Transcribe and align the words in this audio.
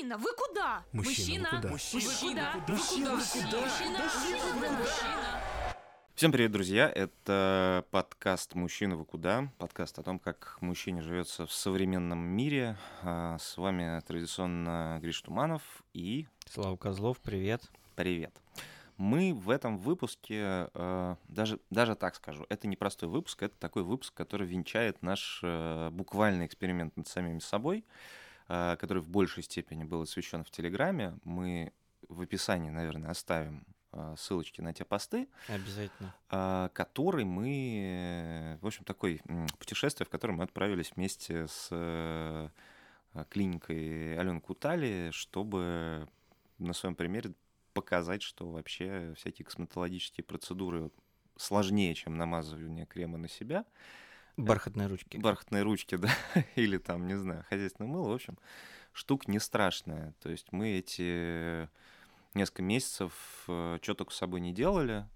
Мужчина, 0.00 0.16
вы 0.16 0.32
куда? 0.32 0.84
Мужчина? 0.92 1.60
Мужчина, 1.68 2.52
вы 2.54 2.70
куда? 2.70 2.72
Мужчина, 2.72 3.10
вы 3.16 3.22
куда? 3.22 3.60
Мужчина, 3.60 3.98
мужчина, 3.98 4.78
мужчина. 4.78 5.40
Всем 6.14 6.32
привет, 6.32 6.52
друзья! 6.52 6.88
Это 6.88 7.84
подкаст 7.90 8.54
«Мужчина, 8.54 8.96
вы 8.96 9.04
куда?» 9.04 9.50
Подкаст 9.58 9.98
о 9.98 10.02
том, 10.02 10.18
как 10.18 10.56
мужчине 10.62 11.02
живется 11.02 11.44
в 11.44 11.52
современном 11.52 12.18
мире. 12.18 12.78
А, 13.02 13.36
С 13.38 13.58
вами 13.58 14.00
традиционно 14.00 14.98
Гриш 15.02 15.20
Туманов 15.20 15.62
и 15.92 16.26
Слава 16.46 16.78
Козлов, 16.78 17.18
привет. 17.18 17.70
привет. 17.94 18.34
Мы 18.96 19.34
в 19.34 19.50
этом 19.50 19.76
выпуске, 19.76 20.70
э, 20.72 21.16
даже, 21.28 21.58
даже 21.68 21.94
так 21.94 22.14
скажу, 22.14 22.46
это 22.48 22.68
не 22.68 22.76
простой 22.76 23.10
выпуск, 23.10 23.42
это 23.42 23.54
такой 23.58 23.82
выпуск, 23.82 24.14
который 24.14 24.46
венчает 24.46 25.02
наш 25.02 25.40
э, 25.42 25.90
буквальный 25.90 26.46
эксперимент 26.46 26.96
над 26.96 27.06
самими 27.06 27.38
собой, 27.38 27.84
который 28.80 29.00
в 29.00 29.08
большей 29.08 29.42
степени 29.42 29.84
был 29.84 30.02
освещен 30.02 30.42
в 30.44 30.50
Телеграме. 30.50 31.16
Мы 31.24 31.72
в 32.08 32.20
описании, 32.22 32.70
наверное, 32.70 33.10
оставим 33.10 33.64
э, 33.92 34.14
ссылочки 34.18 34.60
на 34.60 34.72
те 34.72 34.84
посты, 34.84 35.28
Обязательно. 35.48 36.14
а, 36.28 36.68
который 36.70 37.24
мы, 37.24 38.58
в 38.60 38.66
общем, 38.66 38.84
такой 38.84 39.20
м, 39.28 39.46
путешествие, 39.58 40.06
в 40.06 40.10
котором 40.10 40.36
мы 40.36 40.44
отправились 40.44 40.92
вместе 40.96 41.46
с 41.46 41.68
э, 41.70 42.48
а, 43.14 43.24
клиникой 43.28 44.18
Алены 44.18 44.40
Кутали, 44.40 45.10
чтобы 45.12 46.08
на 46.58 46.72
своем 46.72 46.94
примере 46.94 47.32
показать, 47.72 48.22
что 48.22 48.50
вообще 48.50 49.14
всякие 49.16 49.44
косметологические 49.46 50.24
процедуры 50.24 50.90
сложнее, 51.36 51.94
чем 51.94 52.16
намазывание 52.16 52.86
крема 52.86 53.18
на 53.18 53.28
себя. 53.28 53.64
Бархатные 54.36 54.86
ручки. 54.88 55.16
Бархатные 55.16 55.62
ручки, 55.62 55.96
да, 55.96 56.10
или 56.56 56.78
там, 56.78 57.06
не 57.06 57.16
знаю, 57.16 57.44
хозяйственное 57.48 57.90
мыло, 57.90 58.08
в 58.08 58.14
общем, 58.14 58.38
штука 58.92 59.30
не 59.30 59.38
страшная. 59.38 60.14
То 60.22 60.30
есть 60.30 60.52
мы 60.52 60.70
эти 60.78 61.68
несколько 62.34 62.62
месяцев 62.62 63.12
что 63.44 63.94
только 63.94 64.12
с 64.12 64.16
собой 64.16 64.40
не 64.40 64.52
делали. 64.52 65.06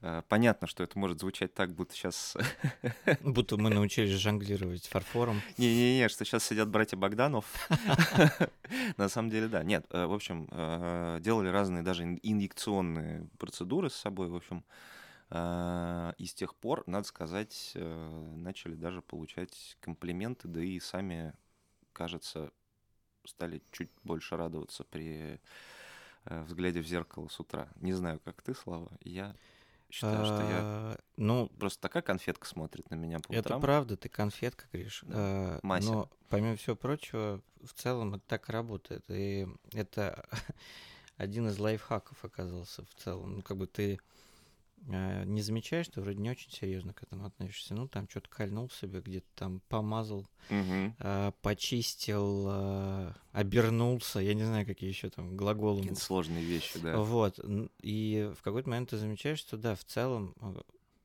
Э, 0.00 0.22
Понятно, 0.28 0.66
что 0.66 0.82
это 0.82 0.98
может 0.98 1.20
звучать 1.20 1.54
так, 1.54 1.72
будто 1.74 1.94
сейчас... 1.94 2.36
Будто 3.22 3.56
мы 3.56 3.70
научились 3.70 4.10
жонглировать 4.10 4.86
фарфором. 4.86 5.40
Не-не-не, 5.56 6.08
что 6.08 6.24
сейчас 6.26 6.44
сидят 6.44 6.68
братья 6.68 6.96
Богданов. 6.96 7.46
На 8.98 9.08
самом 9.08 9.30
деле, 9.30 9.48
да. 9.48 9.62
Нет, 9.62 9.86
э, 9.90 10.04
в 10.04 10.12
общем, 10.12 10.46
э, 10.50 11.18
делали 11.20 11.48
разные 11.48 11.82
даже 11.82 12.02
ин- 12.02 12.20
инъекционные 12.22 13.26
процедуры 13.38 13.88
с 13.88 13.94
собой, 13.94 14.28
в 14.28 14.36
общем. 14.36 14.62
Э, 15.30 16.12
И 16.18 16.26
с 16.26 16.34
тех 16.34 16.54
пор, 16.54 16.84
надо 16.86 17.06
сказать, 17.06 17.72
э, 17.74 18.32
начали 18.36 18.74
даже 18.74 19.02
получать 19.02 19.76
комплименты, 19.80 20.48
да 20.48 20.60
и 20.62 20.78
сами, 20.80 21.32
кажется, 21.92 22.50
стали 23.24 23.62
чуть 23.72 23.90
больше 24.02 24.36
радоваться 24.36 24.84
при 24.84 25.40
э, 26.26 26.42
взгляде 26.44 26.80
в 26.80 26.86
зеркало 26.86 27.28
с 27.28 27.40
утра. 27.40 27.68
Не 27.76 27.92
знаю, 27.94 28.20
как 28.24 28.42
ты, 28.42 28.54
Слава. 28.54 28.90
Я 29.00 29.34
считаю, 29.90 30.24
что 30.24 30.40
я 30.40 30.58
А, 30.60 30.98
Ну, 31.16 31.48
просто 31.58 31.80
такая 31.80 32.02
конфетка 32.02 32.46
смотрит 32.46 32.90
на 32.90 32.96
меня 32.96 33.18
по 33.20 33.32
это 33.32 33.40
утрам. 33.48 33.60
правда, 33.60 33.96
ты 33.96 34.08
конфетка, 34.08 34.66
Гриш. 34.72 35.02
Да. 35.06 35.14
А, 35.16 35.60
Мася. 35.62 35.92
Но, 35.92 36.10
помимо 36.28 36.56
всего 36.56 36.76
прочего, 36.76 37.40
в 37.62 37.72
целом 37.74 38.14
это 38.14 38.24
так 38.26 38.48
работает. 38.48 39.04
И 39.08 39.46
это 39.72 40.28
один 41.16 41.48
из 41.48 41.58
лайфхаков 41.58 42.24
оказался 42.24 42.84
в 42.84 42.94
целом. 42.94 43.36
Ну, 43.36 43.42
как 43.42 43.56
бы 43.56 43.66
ты 43.66 43.98
а, 43.98 44.13
не 45.34 45.42
замечаешь, 45.42 45.86
что 45.86 46.00
вроде 46.00 46.18
не 46.20 46.30
очень 46.30 46.50
серьезно 46.50 46.92
к 46.94 47.02
этому 47.02 47.26
относишься. 47.26 47.74
Ну, 47.74 47.88
там 47.88 48.08
что-то 48.08 48.28
кольнул 48.28 48.70
себе, 48.70 49.00
где-то 49.00 49.26
там 49.34 49.60
помазал, 49.68 50.26
Мгм. 50.48 50.94
а, 50.98 51.32
почистил, 51.42 52.44
а, 52.48 53.14
обернулся. 53.32 54.20
Я 54.20 54.34
не 54.34 54.44
знаю, 54.44 54.64
какие 54.66 54.88
еще 54.88 55.10
там 55.10 55.36
глаголы 55.36 55.78
Какие-то 55.80 56.00
сложные 56.00 56.44
вещи, 56.44 56.78
да. 56.78 56.98
Вот. 56.98 57.38
И 57.80 58.30
в 58.38 58.42
какой-то 58.42 58.68
момент 58.68 58.90
ты 58.90 58.96
замечаешь, 58.98 59.38
что 59.40 59.56
да, 59.56 59.74
в 59.74 59.84
целом 59.84 60.34
э, 60.40 60.54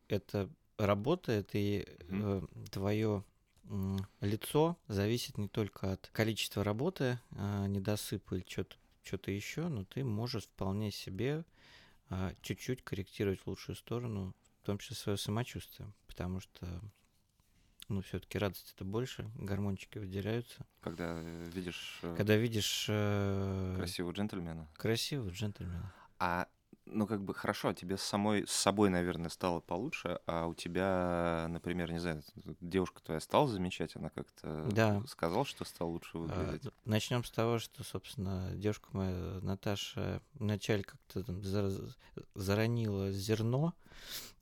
это 0.08 0.50
работает, 0.78 1.50
и 1.53 1.86
твое 2.72 3.24
лицо 4.22 4.78
зависит 4.88 5.38
не 5.38 5.48
только 5.48 5.94
от 5.94 6.09
количества 6.14 6.64
работы, 6.64 7.20
а, 7.32 7.68
недосыпа 7.68 8.36
или 8.36 8.46
что-то 9.03 9.32
еще, 9.32 9.68
но 9.68 9.86
ты 9.86 10.03
можешь 10.03 10.44
вполне 10.46 10.92
себе 10.92 11.44
чуть-чуть 12.42 12.84
корректировать 12.84 13.40
в 13.42 13.47
лучшую 13.47 13.75
сторону, 13.75 14.36
в 14.62 14.66
том 14.66 14.78
числе 14.78 14.96
свое 14.96 15.18
самочувствие, 15.18 15.92
потому 16.08 16.40
что 16.40 16.81
ну, 17.90 18.02
все-таки 18.02 18.38
радость 18.38 18.74
это 18.75 18.86
больше, 18.86 19.30
гормончики 19.36 19.97
выделяются. 19.97 20.66
Когда 20.81 21.22
э, 21.24 21.50
видишь 21.53 22.00
э, 22.03 22.16
Когда 22.16 22.36
видишь 22.36 22.86
э, 22.88 23.74
красивого 23.78 24.12
джентльмена. 24.12 24.70
красивого 24.75 25.30
джентльмена. 25.30 25.94
А, 26.20 26.47
ну, 26.90 27.08
как 27.08 27.24
бы, 27.24 27.34
хорошо, 27.34 27.74
тебе 27.74 27.98
с 27.98 28.02
самой, 28.02 28.46
с 28.48 28.52
собой, 28.52 28.90
наверное, 28.90 29.30
стало 29.30 29.60
получше, 29.60 30.20
а 30.26 30.48
у 30.48 30.54
тебя, 30.54 31.48
например, 31.50 31.92
не 31.92 32.00
знаю, 32.00 32.24
девушка 32.62 33.02
твоя 33.02 33.20
стала 33.20 33.48
замечать, 33.48 33.96
она 33.96 34.10
как-то 34.10 34.70
Да. 34.72 35.02
сказала, 35.08 35.46
что 35.46 35.66
стал 35.66 35.90
лучше 35.90 36.18
выглядеть? 36.18 36.72
Начнем 36.86 37.24
с 37.24 37.32
того, 37.32 37.60
что, 37.60 37.84
собственно, 37.84 38.52
девушка 38.56 38.90
моя 38.92 39.40
Наташа 39.42 40.22
вначале 40.34 40.84
как-то 40.84 41.24
там 41.24 41.40
зар- 41.40 41.94
заронила 42.36 43.12
зерно, 43.12 43.74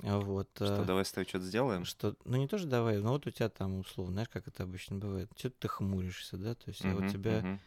а 0.03 0.19
вот. 0.19 0.49
Что, 0.55 0.83
э, 0.83 0.85
давай 0.85 1.05
с 1.05 1.11
тобой 1.11 1.27
что-то 1.27 1.45
сделаем? 1.45 1.85
что, 1.85 2.15
ну 2.25 2.37
не 2.37 2.47
то 2.47 2.57
же 2.57 2.67
давай, 2.67 2.97
но 2.99 3.11
вот 3.11 3.27
у 3.27 3.31
тебя 3.31 3.49
там 3.49 3.79
условно, 3.79 4.13
знаешь, 4.13 4.29
как 4.29 4.47
это 4.47 4.63
обычно 4.63 4.97
бывает, 4.97 5.29
что 5.37 5.49
ты 5.49 5.67
хмуришься, 5.67 6.37
да, 6.37 6.55
то 6.55 6.69
есть 6.69 6.83
я 6.83 6.93
вот 6.93 7.05
Мгм, 7.05 7.11
тебя, 7.11 7.39
мгм. 7.39 7.59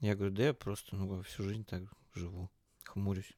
я 0.00 0.14
говорю, 0.14 0.34
да 0.34 0.42
я 0.44 0.54
просто, 0.54 0.96
ну, 0.96 1.22
всю 1.22 1.44
жизнь 1.44 1.64
так 1.64 1.82
живу, 2.14 2.50
хмурюсь. 2.84 3.36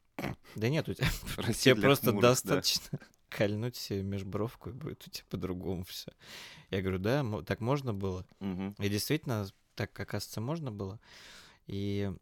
Да 0.56 0.68
нет, 0.68 0.88
у 0.88 0.94
тебя, 0.94 1.08
тебе 1.52 1.74
просто 1.76 2.10
хмурых, 2.10 2.22
да. 2.22 2.28
достаточно 2.30 2.98
кольнуть 3.28 3.76
себе 3.76 4.02
межбровку, 4.02 4.70
и 4.70 4.72
будет 4.72 5.06
у 5.06 5.10
тебя 5.10 5.26
по-другому 5.28 5.84
все. 5.84 6.12
Я 6.70 6.82
говорю, 6.82 6.98
да, 6.98 7.24
так 7.42 7.60
можно 7.60 7.92
было? 7.92 8.26
Мгм. 8.40 8.74
И 8.78 8.88
действительно, 8.88 9.46
так, 9.74 9.98
оказывается, 9.98 10.40
можно 10.40 10.70
было. 10.70 11.00
И 11.66 12.12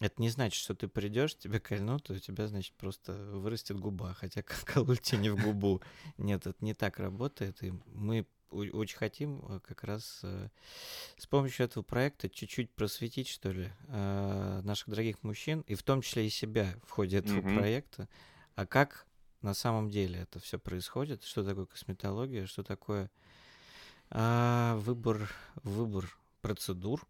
это 0.00 0.20
не 0.20 0.28
значит, 0.28 0.60
что 0.60 0.74
ты 0.74 0.88
придешь, 0.88 1.36
тебе 1.36 1.58
кольнут, 1.58 2.10
и 2.10 2.14
у 2.14 2.18
тебя, 2.18 2.46
значит, 2.48 2.74
просто 2.74 3.14
вырастет 3.14 3.78
губа. 3.78 4.12
Хотя 4.14 4.42
колоть 4.64 5.00
тебе 5.00 5.22
не 5.22 5.30
в 5.30 5.42
губу. 5.42 5.80
Нет, 6.18 6.46
это 6.46 6.64
не 6.64 6.74
так 6.74 6.98
работает. 6.98 7.62
И 7.62 7.72
мы 7.86 8.26
очень 8.50 8.96
хотим 8.96 9.44
э, 9.48 9.60
как 9.60 9.84
раз 9.84 10.20
э, 10.22 10.48
с 11.16 11.26
помощью 11.26 11.66
этого 11.66 11.82
проекта 11.82 12.28
чуть-чуть 12.28 12.70
просветить, 12.70 13.28
что 13.28 13.50
ли, 13.50 13.70
э, 13.88 14.60
наших 14.62 14.88
дорогих 14.88 15.22
мужчин, 15.22 15.62
и 15.66 15.74
в 15.74 15.82
том 15.82 16.02
числе 16.02 16.26
и 16.26 16.30
себя 16.30 16.74
в 16.84 16.90
ходе 16.90 17.18
этого 17.18 17.40
Мгм. 17.40 17.54
проекта. 17.54 18.08
А 18.54 18.66
как 18.66 19.06
на 19.42 19.54
самом 19.54 19.90
деле 19.90 20.20
это 20.20 20.40
все 20.40 20.58
происходит, 20.58 21.22
что 21.24 21.44
такое 21.44 21.66
косметология, 21.66 22.46
что 22.46 22.62
такое 22.62 23.10
а, 24.10 24.76
выбор, 24.76 25.30
выбор 25.62 26.16
процедур 26.40 27.06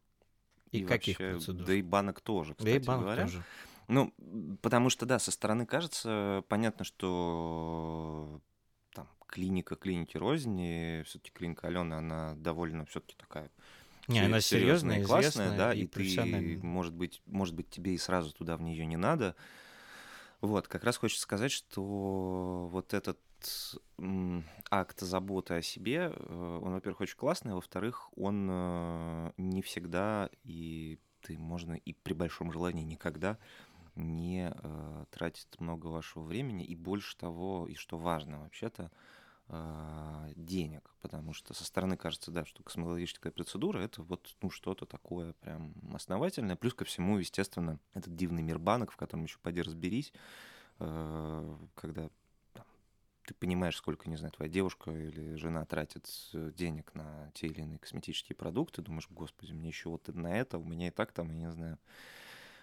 и, 0.72 0.82
каких 0.82 1.18
вообще, 1.18 1.34
процедур. 1.34 1.66
Да 1.66 1.74
и 1.74 1.82
банок 1.82 2.20
тоже, 2.20 2.54
Да 2.58 2.70
и 2.70 2.74
кстати 2.78 2.86
банк 2.86 3.02
говоря. 3.02 3.24
тоже. 3.24 3.42
Ну, 3.88 4.12
потому 4.62 4.90
что, 4.90 5.06
да, 5.06 5.18
со 5.18 5.30
стороны 5.30 5.66
кажется, 5.66 6.44
понятно, 6.48 6.84
что 6.84 8.40
клиника 9.36 9.76
клиники 9.76 10.16
рознь, 10.16 10.58
и 10.58 11.02
все-таки 11.04 11.30
клиника 11.30 11.66
Алены, 11.66 11.92
она 11.92 12.34
довольно 12.36 12.86
все-таки 12.86 13.16
такая 13.18 13.50
Не, 14.08 14.20
она 14.20 14.40
серьезная, 14.40 15.00
и 15.00 15.04
классная, 15.04 15.54
да, 15.54 15.74
и 15.74 15.82
и, 15.82 15.86
ты, 15.86 16.58
может 16.62 16.94
быть, 16.94 17.20
может 17.26 17.54
быть, 17.54 17.68
тебе 17.68 17.94
и 17.94 17.98
сразу 17.98 18.32
туда 18.32 18.56
в 18.56 18.62
нее 18.62 18.86
не 18.86 18.96
надо. 18.96 19.36
Вот, 20.40 20.68
как 20.68 20.84
раз 20.84 20.96
хочется 20.96 21.22
сказать, 21.22 21.52
что 21.52 22.68
вот 22.72 22.94
этот 22.94 23.18
акт 24.70 25.00
заботы 25.00 25.54
о 25.54 25.62
себе, 25.62 26.12
э, 26.14 26.60
он, 26.62 26.72
во-первых, 26.72 27.02
очень 27.02 27.16
классный, 27.16 27.52
а 27.52 27.56
во-вторых, 27.56 28.08
он 28.16 28.48
э, 28.50 29.32
не 29.36 29.60
всегда, 29.60 30.30
и 30.44 30.98
ты 31.20 31.36
можно 31.36 31.74
и 31.74 31.92
при 31.92 32.14
большом 32.14 32.52
желании 32.52 32.84
никогда 32.84 33.38
не 33.96 34.52
э, 34.54 35.04
тратит 35.10 35.48
много 35.58 35.86
вашего 35.86 36.22
времени, 36.22 36.64
и 36.64 36.74
больше 36.74 37.16
того, 37.16 37.66
и 37.66 37.74
что 37.74 37.98
важно 37.98 38.40
вообще-то, 38.40 38.90
денег, 40.34 40.90
потому 41.00 41.32
что 41.32 41.54
со 41.54 41.64
стороны 41.64 41.96
кажется, 41.96 42.32
да, 42.32 42.44
что 42.44 42.64
косметологическая 42.64 43.30
процедура 43.30 43.78
это 43.78 44.02
вот 44.02 44.36
ну 44.42 44.50
что-то 44.50 44.86
такое 44.86 45.34
прям 45.34 45.72
основательное. 45.94 46.56
Плюс 46.56 46.74
ко 46.74 46.84
всему, 46.84 47.18
естественно, 47.18 47.78
этот 47.94 48.16
дивный 48.16 48.42
мир 48.42 48.58
банок, 48.58 48.90
в 48.90 48.96
котором 48.96 49.22
еще 49.22 49.38
поди 49.38 49.62
разберись, 49.62 50.12
э, 50.80 51.56
когда 51.76 52.10
там, 52.54 52.66
ты 53.24 53.34
понимаешь, 53.34 53.76
сколько, 53.76 54.08
не 54.10 54.16
знаю, 54.16 54.32
твоя 54.32 54.50
девушка 54.50 54.90
или 54.90 55.36
жена 55.36 55.64
тратит 55.64 56.08
денег 56.32 56.92
на 56.94 57.30
те 57.34 57.46
или 57.46 57.60
иные 57.60 57.78
косметические 57.78 58.34
продукты, 58.34 58.82
думаешь, 58.82 59.08
господи, 59.10 59.52
мне 59.52 59.68
еще 59.68 59.90
вот 59.90 60.08
на 60.08 60.36
это, 60.36 60.58
у 60.58 60.64
меня 60.64 60.88
и 60.88 60.90
так 60.90 61.12
там, 61.12 61.30
я 61.30 61.36
не 61.36 61.52
знаю, 61.52 61.78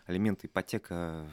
алименты, 0.05 0.47
ипотека, 0.47 1.29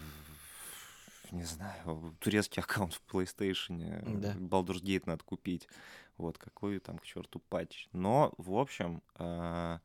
не 1.32 1.44
знаю, 1.44 2.16
турецкий 2.20 2.62
аккаунт 2.62 2.94
в 2.94 3.02
PlayStation, 3.12 4.18
Да. 4.18 4.34
Baldur's 4.34 4.82
Gate 4.82 5.04
надо 5.06 5.24
купить. 5.24 5.68
Вот, 6.16 6.38
какой 6.38 6.78
там 6.80 6.98
к 6.98 7.04
черту 7.04 7.40
патч. 7.48 7.88
Но, 7.92 8.34
в 8.36 8.54
общем, 8.54 9.02
а, 9.14 9.80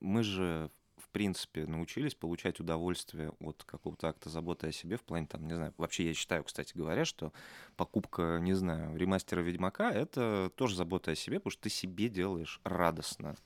мы 0.00 0.24
же 0.24 0.70
в 0.96 1.08
принципе, 1.10 1.66
научились 1.66 2.14
получать 2.14 2.60
удовольствие 2.60 3.32
от 3.38 3.62
какого-то 3.64 4.08
акта 4.08 4.30
заботы 4.30 4.68
о 4.68 4.72
себе 4.72 4.96
в 4.96 5.02
плане, 5.02 5.26
там, 5.26 5.46
не 5.46 5.54
знаю, 5.54 5.74
вообще 5.76 6.06
я 6.06 6.14
считаю, 6.14 6.42
кстати 6.44 6.72
говоря, 6.74 7.04
что 7.04 7.32
покупка, 7.76 8.38
не 8.40 8.54
знаю, 8.54 8.96
ремастера 8.96 9.40
Ведьмака— 9.40 9.90
это 9.92 10.50
тоже 10.56 10.76
забота 10.76 11.12
о 11.12 11.14
себе, 11.14 11.38
потому 11.38 11.52
что 11.52 11.62
ты 11.62 11.70
себе 11.70 12.08
делаешь 12.08 12.60
радостно. 12.64 13.36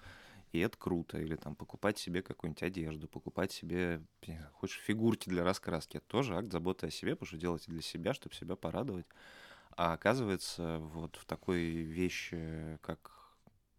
И 0.52 0.58
это 0.60 0.76
круто. 0.78 1.18
Или 1.18 1.36
там 1.36 1.54
покупать 1.54 1.98
себе 1.98 2.22
какую-нибудь 2.22 2.62
одежду, 2.62 3.08
покупать 3.08 3.52
себе, 3.52 4.02
знаю, 4.24 4.48
хочешь, 4.54 4.78
фигурки 4.80 5.28
для 5.28 5.44
раскраски. 5.44 5.98
Это 5.98 6.06
тоже 6.06 6.36
акт 6.36 6.50
заботы 6.50 6.86
о 6.86 6.90
себе, 6.90 7.14
потому 7.14 7.26
что 7.28 7.36
делаете 7.36 7.70
для 7.70 7.82
себя, 7.82 8.14
чтобы 8.14 8.34
себя 8.34 8.56
порадовать. 8.56 9.06
А 9.76 9.92
оказывается, 9.92 10.78
вот 10.78 11.16
в 11.16 11.24
такой 11.26 11.60
вещи, 11.60 12.78
как 12.82 13.12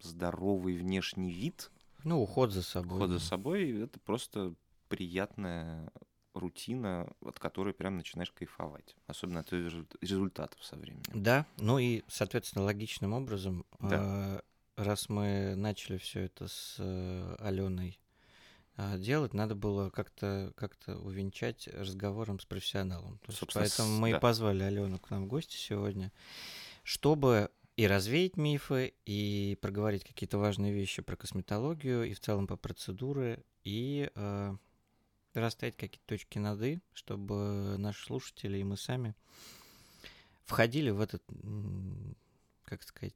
здоровый 0.00 0.76
внешний 0.76 1.30
вид, 1.32 1.70
Ну, 2.04 2.22
уход 2.22 2.52
за 2.52 2.62
собой. 2.62 2.96
уход 2.96 3.10
за 3.10 3.18
собой, 3.20 3.82
это 3.82 3.98
просто 4.00 4.54
приятная 4.88 5.92
рутина, 6.32 7.12
от 7.20 7.38
которой 7.38 7.74
прям 7.74 7.96
начинаешь 7.96 8.30
кайфовать. 8.30 8.96
Особенно 9.06 9.40
от 9.40 9.52
резу- 9.52 9.86
результатов 10.00 10.64
со 10.64 10.76
временем. 10.76 11.04
Да, 11.12 11.44
ну 11.58 11.78
и, 11.78 12.02
соответственно, 12.08 12.64
логичным 12.64 13.12
образом, 13.12 13.66
Да. 13.80 14.42
Э, 14.80 14.84
раз 14.84 15.08
мы 15.08 15.54
начали 15.56 15.98
все 15.98 16.20
это 16.20 16.48
с 16.48 16.76
Аленой 17.38 17.98
делать, 18.96 19.34
надо 19.34 19.54
было 19.54 19.90
как-то 19.90 20.52
как 20.56 20.76
увенчать 20.86 21.68
разговором 21.68 22.40
с 22.40 22.46
профессионалом. 22.46 23.18
То 23.18 23.32
есть 23.32 23.52
поэтому 23.52 23.96
с- 23.96 24.00
мы 24.00 24.10
и 24.10 24.12
да. 24.12 24.20
позвали 24.20 24.62
Алену 24.62 24.98
к 24.98 25.10
нам 25.10 25.24
в 25.24 25.26
гости 25.26 25.56
сегодня, 25.56 26.12
чтобы 26.82 27.50
и 27.76 27.86
развеять 27.86 28.36
мифы, 28.36 28.94
и 29.06 29.58
проговорить 29.60 30.04
какие-то 30.04 30.38
важные 30.38 30.72
вещи 30.72 31.02
про 31.02 31.16
косметологию, 31.16 32.04
и 32.04 32.14
в 32.14 32.20
целом 32.20 32.46
по 32.46 32.56
процедуры, 32.56 33.44
и 33.64 34.10
э, 34.14 34.56
расставить 35.34 35.76
какие-то 35.76 36.06
точки 36.06 36.38
над 36.38 36.62
«и», 36.62 36.80
чтобы 36.92 37.76
наши 37.78 38.04
слушатели 38.04 38.58
и 38.58 38.64
мы 38.64 38.76
сами 38.76 39.14
входили 40.44 40.90
в 40.90 41.00
этот, 41.00 41.22
как 42.64 42.82
сказать, 42.82 43.14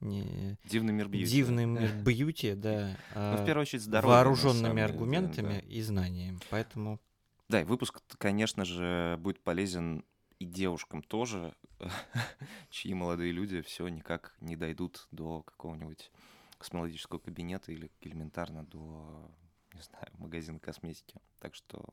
не 0.00 0.56
Дивный 0.64 0.92
мир 0.92 1.08
бьюти. 1.08 1.30
дивный 1.30 1.64
мир 1.66 1.92
бьюти, 2.04 2.54
да, 2.54 2.96
Ну, 3.14 3.36
в 3.36 3.40
а, 3.42 3.46
первую 3.46 3.62
очередь, 3.62 3.82
здоровье. 3.82 4.14
вооруженными 4.16 4.82
аргументами 4.82 5.54
да. 5.54 5.58
и 5.60 5.80
знаниями. 5.82 6.38
Поэтому 6.50 7.00
Да, 7.48 7.60
и 7.60 7.64
выпуск, 7.64 8.00
конечно 8.18 8.64
же, 8.64 9.16
будет 9.20 9.40
полезен 9.40 10.04
и 10.38 10.44
девушкам 10.44 11.02
тоже, 11.02 11.54
чьи 12.70 12.92
молодые 12.94 13.32
люди 13.32 13.62
все 13.62 13.88
никак 13.88 14.34
не 14.40 14.56
дойдут 14.56 15.08
до 15.10 15.42
какого-нибудь 15.42 16.10
косметологического 16.58 17.18
кабинета 17.18 17.72
или 17.72 17.90
элементарно 18.00 18.64
до, 18.64 19.30
не 19.74 19.82
знаю, 19.82 20.08
магазина 20.18 20.58
косметики. 20.58 21.20
Так 21.38 21.54
что, 21.54 21.84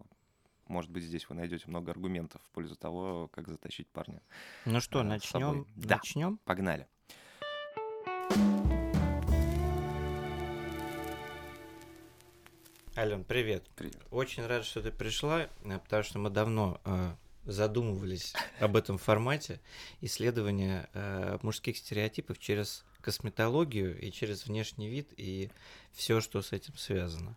может 0.67 0.89
быть, 0.91 1.03
здесь 1.03 1.27
вы 1.29 1.35
найдете 1.35 1.65
много 1.67 1.91
аргументов 1.91 2.41
в 2.41 2.51
пользу 2.51 2.75
того, 2.75 3.29
как 3.33 3.47
затащить 3.47 3.87
парня. 3.89 4.21
Ну 4.65 4.79
что, 4.81 5.01
с 5.01 5.05
начнем? 5.05 5.67
Да. 5.75 5.95
Начнем? 5.95 6.37
Погнали. 6.45 6.87
Ален, 13.03 13.25
привет. 13.25 13.65
Привет. 13.75 13.97
Очень 14.11 14.45
рад, 14.45 14.63
что 14.63 14.81
ты 14.81 14.89
пришла, 14.89 15.41
э, 15.41 15.79
потому 15.79 16.03
что 16.03 16.19
мы 16.19 16.29
давно 16.29 16.79
э, 16.85 17.11
задумывались 17.43 18.33
об 18.61 18.77
этом 18.77 18.97
формате 18.97 19.59
исследования 19.99 20.89
э, 20.93 21.37
мужских 21.41 21.75
стереотипов 21.75 22.39
через 22.39 22.85
косметологию 23.01 23.99
и 23.99 24.09
через 24.09 24.45
внешний 24.47 24.87
вид 24.87 25.09
и 25.17 25.49
все, 25.91 26.21
что 26.21 26.41
с 26.41 26.53
этим 26.53 26.77
связано. 26.77 27.35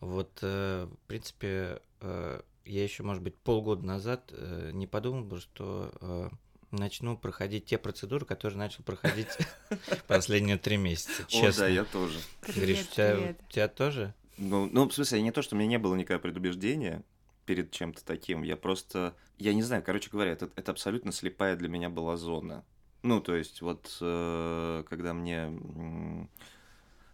Вот, 0.00 0.36
э, 0.42 0.88
в 0.90 1.06
принципе, 1.06 1.80
э, 2.00 2.40
я 2.64 2.82
еще, 2.82 3.04
может 3.04 3.22
быть, 3.22 3.36
полгода 3.36 3.86
назад 3.86 4.32
э, 4.32 4.72
не 4.74 4.88
подумал 4.88 5.22
бы, 5.22 5.38
что 5.38 5.92
э, 6.00 6.28
начну 6.72 7.16
проходить 7.16 7.66
те 7.66 7.78
процедуры, 7.78 8.26
которые 8.26 8.58
начал 8.58 8.82
проходить 8.82 9.28
последние 10.08 10.58
три 10.58 10.76
месяца. 10.76 11.24
Честно. 11.28 11.66
О, 11.66 11.68
да, 11.68 11.72
я 11.72 11.84
тоже. 11.84 12.18
Гриш, 12.48 12.80
у 12.80 12.94
тебя, 12.94 13.36
у 13.48 13.52
тебя 13.52 13.68
тоже? 13.68 14.12
Ну, 14.38 14.68
ну, 14.72 14.88
в 14.88 14.94
смысле, 14.94 15.22
не 15.22 15.32
то, 15.32 15.42
что 15.42 15.54
у 15.54 15.58
меня 15.58 15.68
не 15.68 15.78
было 15.78 15.94
никакого 15.94 16.22
предубеждения 16.22 17.02
перед 17.44 17.70
чем-то 17.70 18.04
таким. 18.04 18.42
Я 18.42 18.56
просто... 18.56 19.14
Я 19.38 19.54
не 19.54 19.62
знаю, 19.62 19.82
короче 19.82 20.10
говоря, 20.10 20.32
это, 20.32 20.50
это 20.56 20.72
абсолютно 20.72 21.12
слепая 21.12 21.56
для 21.56 21.68
меня 21.68 21.90
была 21.90 22.16
зона. 22.16 22.64
Ну, 23.02 23.20
то 23.20 23.34
есть, 23.34 23.62
вот, 23.62 23.96
э, 24.00 24.84
когда 24.88 25.14
мне 25.14 25.36
м, 25.36 26.28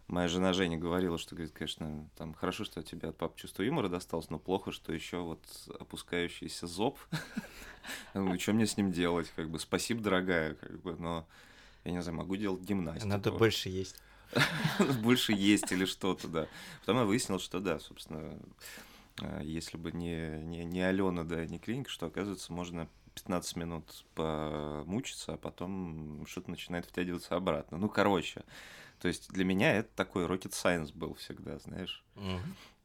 моя 0.07 0.27
жена 0.27 0.53
Женя 0.53 0.77
говорила, 0.77 1.17
что, 1.17 1.35
говорит, 1.35 1.53
конечно, 1.53 2.09
там, 2.17 2.33
хорошо, 2.33 2.63
что 2.63 2.79
у 2.79 2.83
тебя 2.83 3.09
от 3.09 3.17
папы 3.17 3.39
чувство 3.39 3.63
юмора 3.63 3.87
досталось, 3.87 4.29
но 4.29 4.39
плохо, 4.39 4.71
что 4.71 4.93
еще 4.93 5.19
вот 5.19 5.43
опускающийся 5.79 6.67
зоб. 6.67 6.97
Ну, 8.15 8.39
что 8.39 8.53
мне 8.53 8.65
с 8.65 8.77
ним 8.77 8.91
делать? 8.91 9.31
Как 9.35 9.47
бы, 9.47 9.59
спасибо, 9.59 10.01
дорогая, 10.01 10.55
как 10.55 10.81
бы, 10.81 10.95
но 10.95 11.27
я 11.83 11.91
не 11.91 12.01
знаю, 12.01 12.17
могу 12.17 12.35
делать 12.35 12.61
гимнастику. 12.61 13.07
Надо 13.07 13.31
больше 13.31 13.69
есть. 13.69 14.01
больше 15.01 15.33
есть 15.33 15.71
или 15.71 15.85
что-то, 15.85 16.27
да. 16.27 16.47
Потом 16.81 16.97
я 16.97 17.03
выяснил, 17.05 17.39
что 17.39 17.59
да, 17.59 17.79
собственно, 17.79 18.37
э, 19.21 19.41
если 19.43 19.77
бы 19.77 19.91
не, 19.91 20.41
не, 20.43 20.65
не 20.65 20.81
Алена, 20.81 21.23
да, 21.23 21.45
не 21.45 21.59
клиника, 21.59 21.89
что, 21.89 22.07
оказывается, 22.07 22.51
можно 22.53 22.87
15 23.15 23.55
минут 23.55 24.05
помучиться, 24.13 25.33
а 25.33 25.37
потом 25.37 26.25
что-то 26.27 26.51
начинает 26.51 26.85
втягиваться 26.85 27.35
обратно. 27.35 27.77
Ну, 27.77 27.89
короче, 27.89 28.43
то 28.99 29.07
есть 29.07 29.31
для 29.31 29.45
меня 29.45 29.73
это 29.73 29.89
такой 29.95 30.25
rocket 30.25 30.51
science 30.51 30.91
был 30.93 31.13
всегда, 31.15 31.57
знаешь. 31.59 32.03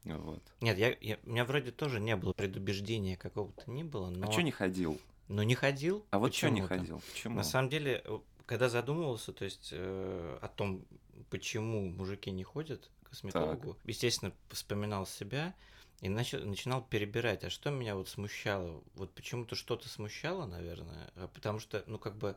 Вот. 0.03 0.41
Нет, 0.61 0.77
я, 0.79 0.95
я, 0.99 1.19
у 1.25 1.29
меня 1.29 1.45
вроде 1.45 1.71
тоже 1.71 1.99
не 1.99 2.15
было 2.15 2.33
предубеждения 2.33 3.15
какого-то 3.15 3.69
не 3.69 3.83
было, 3.83 4.09
но... 4.09 4.27
А 4.27 4.31
что 4.31 4.41
не 4.41 4.51
ходил? 4.51 4.99
Ну, 5.27 5.43
не 5.43 5.55
ходил. 5.55 6.05
А 6.09 6.19
вот 6.19 6.33
что 6.33 6.49
не 6.49 6.61
ходил? 6.61 7.01
Почему? 7.11 7.35
На 7.35 7.43
самом 7.43 7.69
деле, 7.69 8.03
когда 8.51 8.67
задумывался, 8.67 9.31
то 9.31 9.45
есть 9.45 9.69
э, 9.71 10.37
о 10.41 10.47
том, 10.49 10.83
почему 11.29 11.87
мужики 11.87 12.31
не 12.31 12.43
ходят 12.43 12.89
к 13.01 13.11
косметологу, 13.11 13.77
естественно, 13.85 14.33
вспоминал 14.49 15.05
себя 15.05 15.53
и 16.01 16.09
начал, 16.09 16.43
начинал 16.45 16.81
перебирать, 16.83 17.45
а 17.45 17.49
что 17.49 17.69
меня 17.69 17.95
вот 17.95 18.09
смущало? 18.09 18.83
Вот 18.95 19.13
почему-то 19.13 19.55
что-то 19.55 19.87
смущало, 19.87 20.45
наверное, 20.47 21.09
а 21.15 21.29
потому 21.29 21.59
что, 21.59 21.85
ну, 21.87 21.97
как 21.97 22.17
бы, 22.17 22.35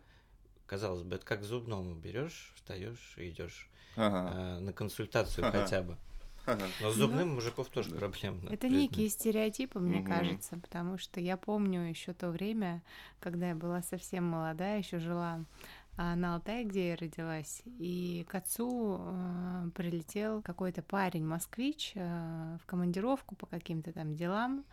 казалось 0.66 1.02
бы, 1.02 1.16
это 1.16 1.26
как 1.26 1.40
к 1.40 1.42
зубному 1.42 1.96
берешь, 1.96 2.52
встаешь 2.54 3.14
и 3.16 3.30
идешь 3.30 3.68
Ага, 3.96 4.60
на 4.60 4.72
консультацию 4.72 5.44
Ага. 5.44 5.62
хотя 5.62 5.82
бы. 5.82 5.96
Но 6.78 6.92
с 6.92 6.94
зубным 6.94 7.30
мужиков 7.34 7.68
тоже 7.70 7.90
Да. 7.90 7.98
проблемно. 7.98 8.50
Это 8.50 8.68
признать. 8.68 8.90
некие 8.90 9.08
стереотипы, 9.08 9.80
мне 9.80 10.00
Мгм. 10.00 10.06
кажется, 10.08 10.56
потому 10.58 10.96
что 10.96 11.18
я 11.18 11.36
помню 11.36 11.88
еще 11.88 12.12
то 12.12 12.30
время, 12.30 12.82
когда 13.18 13.48
я 13.48 13.54
была 13.56 13.82
совсем 13.82 14.24
молодая, 14.24 14.78
еще 14.78 15.00
жила 15.00 15.40
на 15.96 16.34
Алтае, 16.34 16.64
где 16.64 16.90
я 16.90 16.96
родилась, 16.96 17.62
и 17.78 18.26
к 18.28 18.34
отцу 18.34 18.98
э, 19.00 19.70
прилетел 19.74 20.42
какой-то 20.42 20.82
парень 20.82 21.24
москвич 21.24 21.92
э, 21.94 22.58
в 22.60 22.66
командировку 22.66 23.36
по 23.36 23.46
каким-то 23.46 23.92
там 23.92 24.14
делам 24.16 24.64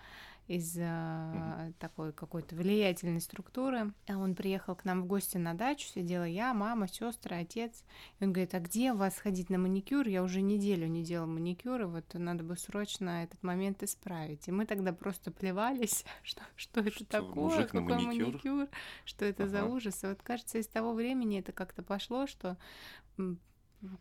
из 0.55 0.75
э, 0.77 1.72
такой 1.79 2.12
какой-то 2.12 2.55
влиятельной 2.55 3.22
структуры. 3.22 3.93
А 4.08 4.17
он 4.17 4.36
приехал 4.36 4.75
к 4.75 4.84
нам 4.86 5.03
в 5.03 5.05
гости 5.05 5.38
на 5.38 5.53
дачу, 5.53 5.88
сидела 5.88 6.25
я, 6.25 6.53
мама, 6.53 6.88
сестры, 6.88 7.38
отец. 7.38 7.84
И 8.20 8.24
он 8.25 8.34
говорит, 8.34 8.53
а 8.53 8.60
где 8.60 8.91
у 8.91 8.98
вас 8.98 9.17
ходить 9.17 9.50
на 9.50 9.58
маникюр? 9.58 10.08
Я 10.08 10.24
уже 10.24 10.41
неделю 10.41 10.88
не 10.88 11.03
делала 11.03 11.27
маникюр, 11.27 11.81
и 11.81 11.86
вот 11.86 12.13
надо 12.13 12.43
бы 12.43 12.58
срочно 12.58 13.24
этот 13.24 13.41
момент 13.43 13.81
исправить. 13.84 14.48
И 14.48 14.51
мы 14.51 14.65
тогда 14.65 14.91
просто 14.93 15.31
плевались, 15.31 16.03
что, 16.24 16.41
что 16.55 16.81
это 16.81 16.91
Что, 16.91 17.05
такое, 17.05 17.34
мужик 17.36 17.74
на 17.74 17.81
какой 17.81 17.96
маникюр? 18.05 18.27
маникюр, 18.27 18.67
что 19.05 19.25
это 19.25 19.48
за 19.48 19.63
Ага. 19.63 19.74
ужас. 19.74 20.03
И 20.03 20.08
вот 20.08 20.22
кажется, 20.22 20.58
из 20.58 20.67
того 20.67 20.93
времени 20.93 21.39
это 21.39 21.51
как-то 21.53 21.81
пошло, 21.81 22.27
что 22.27 22.58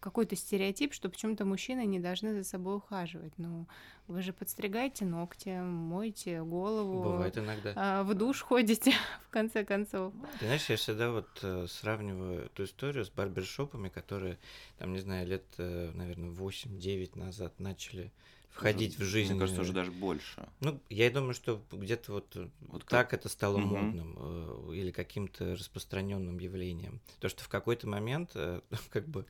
какой-то 0.01 0.37
стереотип, 0.37 0.93
что 0.93 1.09
почему-то 1.09 1.45
мужчины 1.45 1.87
не 1.87 2.01
должны 2.01 2.35
за 2.35 2.45
собой 2.45 2.77
ухаживать. 2.77 3.33
Ну, 3.39 3.67
вы 4.07 4.23
же 4.23 4.33
подстригаете 4.33 5.05
ногти, 5.05 5.61
моете 5.61 6.43
голову, 6.43 7.03
Бывает 7.03 7.39
иногда. 7.39 7.73
а, 7.77 8.03
в 8.03 8.15
душ 8.15 8.43
ходите, 8.43 8.93
в 9.29 9.31
конце 9.31 9.65
концов. 9.65 10.13
Ты 10.39 10.47
знаешь, 10.47 10.69
я 10.69 10.77
всегда 10.77 11.11
вот 11.11 11.29
э, 11.43 11.67
сравниваю 11.69 12.47
эту 12.47 12.65
историю 12.65 13.05
с 13.05 13.11
барбершопами, 13.11 13.89
которые, 13.89 14.39
там, 14.79 14.93
не 14.93 14.99
знаю, 15.01 15.27
лет, 15.27 15.45
э, 15.59 15.91
наверное, 15.95 16.31
8-9 16.31 17.19
назад 17.19 17.59
начали 17.59 18.13
входить 18.51 18.99
в 18.99 19.03
жизнь. 19.03 19.33
Мне 19.33 19.41
кажется, 19.41 19.63
уже 19.63 19.73
э, 19.73 19.75
даже 19.75 19.93
больше. 19.93 20.49
Ну, 20.61 20.81
я 20.91 21.11
думаю, 21.11 21.35
что 21.35 21.63
где-то 21.73 22.13
вот, 22.13 22.37
э, 22.37 22.49
Вот 22.69 22.85
так 22.87 23.15
это 23.15 23.29
стало 23.29 23.59
Мгм. 23.59 23.69
модным 23.69 24.17
э, 24.19 24.75
или 24.75 24.91
каким-то 24.91 25.55
распространенным 25.55 26.39
явлением. 26.39 27.01
То, 27.21 27.29
что 27.29 27.43
в 27.45 27.49
какой-то 27.49 27.89
момент, 27.89 28.33
э, 28.35 28.61
как 28.91 29.07
бы, 29.09 29.25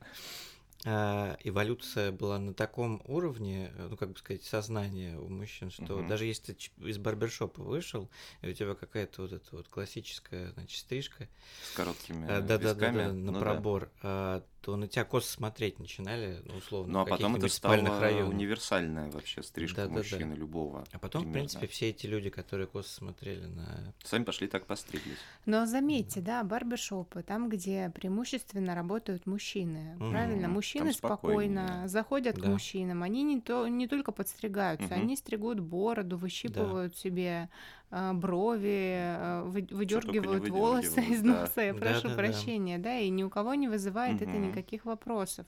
э, 0.85 1.35
эволюция 1.43 2.11
была 2.11 2.39
на 2.39 2.53
таком 2.53 3.01
уровне, 3.05 3.71
э, 3.75 3.87
ну, 3.89 3.97
как 3.97 4.11
бы 4.11 4.17
сказать, 4.17 4.43
сознания 4.43 5.17
у 5.17 5.29
мужчин, 5.29 5.69
что 5.71 5.97
Мгм. 5.97 6.07
даже 6.07 6.25
если 6.25 6.53
ты 6.53 6.71
из 6.89 6.97
барбершопа 6.97 7.61
вышел, 7.61 8.09
и 8.41 8.49
у 8.49 8.53
тебя 8.53 8.73
какая-то 8.75 9.21
вот 9.21 9.31
эта 9.31 9.55
вот 9.55 9.67
классическая, 9.69 10.51
значит, 10.51 10.79
стрижка, 10.79 11.27
С 11.63 11.71
короткими 11.75 12.25
да, 12.27 12.41
да, 12.41 12.57
да, 12.57 12.57
висками. 12.57 12.97
да, 12.97 13.13
на 13.13 13.31
Ну 13.31 13.39
да. 13.39 13.39
пробор. 13.39 13.89
а, 14.01 14.43
то 14.61 14.75
на 14.75 14.87
тебя 14.87 15.05
косо 15.05 15.27
смотреть 15.27 15.79
начинали, 15.79 16.39
ну, 16.45 16.55
условно, 16.57 16.93
Ну 16.93 16.99
а 16.99 17.05
потом 17.05 17.35
это 17.35 17.47
стало 17.47 17.99
районах. 17.99 18.29
универсальная 18.29 19.09
вообще 19.09 19.41
стрижка 19.41 19.77
Да-да-да. 19.87 19.97
мужчины 19.97 20.33
любого. 20.33 20.85
А 20.91 20.99
потом, 20.99 21.23
примерно. 21.23 21.47
в 21.47 21.51
принципе, 21.51 21.67
все 21.67 21.89
эти 21.89 22.05
люди, 22.05 22.29
которые 22.29 22.67
косо 22.67 22.89
смотрели 22.89 23.45
на... 23.47 23.93
Сами 24.03 24.23
пошли 24.23 24.47
так 24.47 24.67
постриглись. 24.67 25.17
Но 25.47 25.65
заметьте, 25.65 26.21
да, 26.21 26.43
барбершопы, 26.43 27.23
там, 27.23 27.49
где 27.49 27.89
преимущественно 27.89 28.75
работают 28.75 29.25
мужчины. 29.25 29.95
Мгм. 29.97 30.11
Правильно, 30.11 30.47
мужчины 30.47 30.93
спокойно 30.93 31.87
заходят 31.87 32.37
к 32.37 32.41
Да. 32.41 32.49
мужчинам. 32.49 33.01
Они 33.01 33.23
не, 33.23 33.41
то, 33.41 33.67
не 33.67 33.87
только 33.87 34.11
подстригаются, 34.11 34.85
Мгм. 34.85 34.93
они 35.01 35.15
стригут 35.17 35.59
бороду, 35.59 36.17
выщипывают 36.17 36.95
себе 36.95 37.49
а, 37.49 37.49
брови, 37.91 38.95
а, 38.97 39.43
вы- 39.43 39.67
выдергивают 39.69 40.47
волосы 40.49 41.01
из 41.01 41.21
да. 41.23 41.41
носа. 41.41 41.61
Я 41.61 41.73
прошу 41.73 42.03
Да-да-да. 42.09 42.15
прощения, 42.15 42.77
да, 42.77 42.97
и 42.97 43.09
ни 43.09 43.23
у 43.23 43.29
кого 43.29 43.53
не 43.55 43.67
вызывает 43.67 44.21
это 44.21 44.31
Мгм. 44.31 44.47
никаких 44.49 44.85
вопросов. 44.85 45.45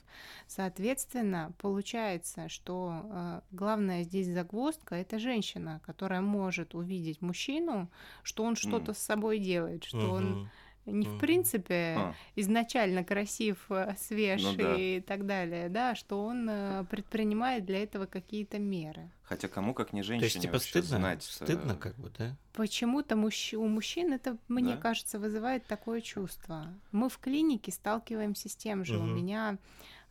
Соответственно, 0.47 1.51
получается, 1.59 2.49
что 2.49 2.91
а, 3.11 3.43
главная 3.51 4.03
здесь 4.03 4.27
загвоздка 4.27 4.95
это 4.95 5.19
женщина, 5.19 5.81
которая 5.85 6.21
может 6.21 6.75
увидеть 6.75 7.21
мужчину, 7.21 7.89
что 8.23 8.43
он 8.43 8.55
что-то 8.55 8.93
с 8.93 8.97
собой 8.99 9.39
делает, 9.39 9.83
что 9.83 10.11
он 10.11 10.25
Мгм. 10.25 10.49
не 10.85 11.05
в 11.07 11.17
принципе 11.17 11.95
А, 11.97 12.13
изначально 12.35 13.03
красив, 13.03 13.65
э, 13.69 13.95
свеж 13.97 14.43
Ну 14.43 14.55
да. 14.57 14.75
и 14.77 14.99
так 15.01 15.25
далее, 15.25 15.69
да, 15.69 15.95
что 15.95 16.23
он 16.25 16.49
предпринимает 16.89 17.65
для 17.65 17.81
этого 17.83 18.05
какие-то 18.05 18.59
меры. 18.59 19.09
Хотя 19.35 19.47
кому 19.47 19.73
как 19.73 19.93
не 19.93 20.01
То 20.01 20.07
женщине 20.07 20.25
есть, 20.27 20.41
типа, 20.41 20.53
вообще 20.53 20.69
стыдно? 20.69 20.97
знать. 20.97 21.23
Стыдно, 21.23 21.71
э, 21.73 21.75
как 21.75 21.95
бы, 21.97 22.11
да? 22.17 22.35
Почему-то 22.53 23.15
мужч- 23.15 23.55
у 23.55 23.67
мужчин 23.67 24.13
это, 24.13 24.37
мне 24.47 24.75
Да? 24.75 24.81
кажется, 24.81 25.19
вызывает 25.19 25.65
такое 25.65 26.01
чувство. 26.01 26.67
Мы 26.91 27.09
в 27.09 27.17
клинике 27.19 27.71
сталкиваемся 27.71 28.49
с 28.49 28.55
тем 28.55 28.85
же. 28.85 28.97
У 28.97 29.03
Мгм. 29.03 29.15
меня 29.15 29.57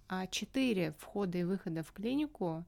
а, 0.08 0.26
четыре 0.26 0.94
входа 0.98 1.38
и 1.38 1.42
выхода 1.44 1.82
в 1.82 1.90
клинику, 1.92 2.66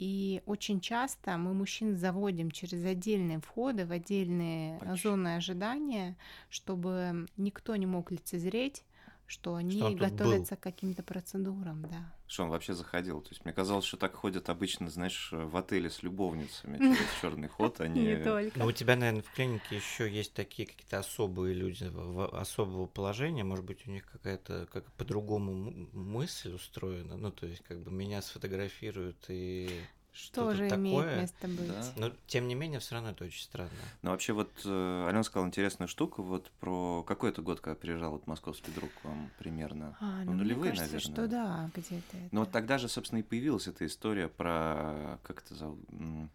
и 0.00 0.42
очень 0.46 0.80
часто 0.80 1.36
мы 1.38 1.54
мужчин 1.54 1.96
заводим 1.96 2.50
через 2.50 2.84
отдельные 2.84 3.38
входы 3.40 3.86
в 3.86 3.92
отдельные 3.92 4.80
Почти. 4.80 5.02
зоны 5.08 5.36
ожидания, 5.36 6.16
чтобы 6.50 7.28
никто 7.36 7.76
не 7.76 7.86
мог 7.86 8.10
лицезреть, 8.10 8.82
что 9.26 9.54
они 9.54 9.82
он 9.82 9.92
тут 9.92 10.00
готовятся 10.00 10.56
к 10.56 10.60
каким-то 10.60 11.02
процедурам, 11.02 11.82
да. 11.82 12.12
Что 12.26 12.44
он 12.44 12.50
вообще 12.50 12.74
заходил? 12.74 13.20
То 13.20 13.30
есть 13.30 13.44
мне 13.44 13.52
казалось, 13.52 13.84
что 13.84 13.96
так 13.96 14.14
ходят 14.14 14.48
обычно, 14.48 14.90
знаешь, 14.90 15.30
в 15.32 15.56
отеле 15.56 15.90
с 15.90 16.02
любовницами 16.02 16.78
через 16.78 17.20
черный 17.20 17.48
ход, 17.48 17.80
а 17.80 17.88
не... 17.88 18.16
Только. 18.16 18.58
Ну, 18.58 18.66
у 18.66 18.72
тебя, 18.72 18.96
наверное, 18.96 19.22
в 19.22 19.32
клинике 19.32 19.76
еще 19.76 20.10
есть 20.10 20.34
такие 20.34 20.66
какие-то 20.66 20.98
особые 20.98 21.54
люди 21.54 21.90
особого 22.34 22.86
положения. 22.86 23.44
Может 23.44 23.64
быть, 23.64 23.86
у 23.86 23.90
них 23.90 24.04
какая-то 24.06 24.66
как 24.72 24.90
по-другому 24.92 25.88
мысль 25.92 26.54
устроена. 26.54 27.16
Ну, 27.16 27.30
то 27.30 27.46
есть, 27.46 27.62
как 27.62 27.80
бы 27.82 27.90
меня 27.90 28.22
сфотографируют 28.22 29.24
и 29.28 29.68
что-то 30.12 30.50
Тоже 30.50 30.68
такое. 30.68 30.76
имеет 30.76 31.20
место 31.20 31.48
быть. 31.48 31.68
Да. 31.68 31.92
Но, 31.96 32.12
тем 32.26 32.46
не 32.48 32.54
менее, 32.54 32.80
все 32.80 32.94
равно 32.94 33.10
это 33.10 33.24
очень 33.24 33.42
странно. 33.42 33.70
Ну, 34.02 34.10
вообще, 34.10 34.32
вот 34.34 34.50
э, 34.64 35.06
Алена 35.08 35.22
сказала 35.22 35.46
интересную 35.46 35.88
штуку, 35.88 36.22
вот 36.22 36.50
про 36.60 37.02
какой 37.02 37.30
это 37.30 37.40
год, 37.40 37.60
когда 37.60 37.74
приезжал 37.76 38.12
вот 38.12 38.26
московский 38.26 38.70
друг 38.72 38.90
к 38.92 39.04
вам 39.04 39.30
примерно? 39.38 39.96
А, 40.00 40.18
Ну, 40.18 40.24
ну, 40.26 40.32
мне 40.32 40.42
нулевые, 40.42 40.72
кажется, 40.72 40.92
наверное. 40.94 41.14
что 41.14 41.28
да, 41.28 41.70
где-то 41.74 42.16
Ну, 42.30 42.40
вот 42.40 42.50
тогда 42.50 42.76
же, 42.78 42.88
собственно, 42.88 43.20
и 43.20 43.22
появилась 43.22 43.66
эта 43.66 43.86
история 43.86 44.28
про, 44.28 45.18
как 45.22 45.42
это 45.44 45.54
зовут, 45.54 45.78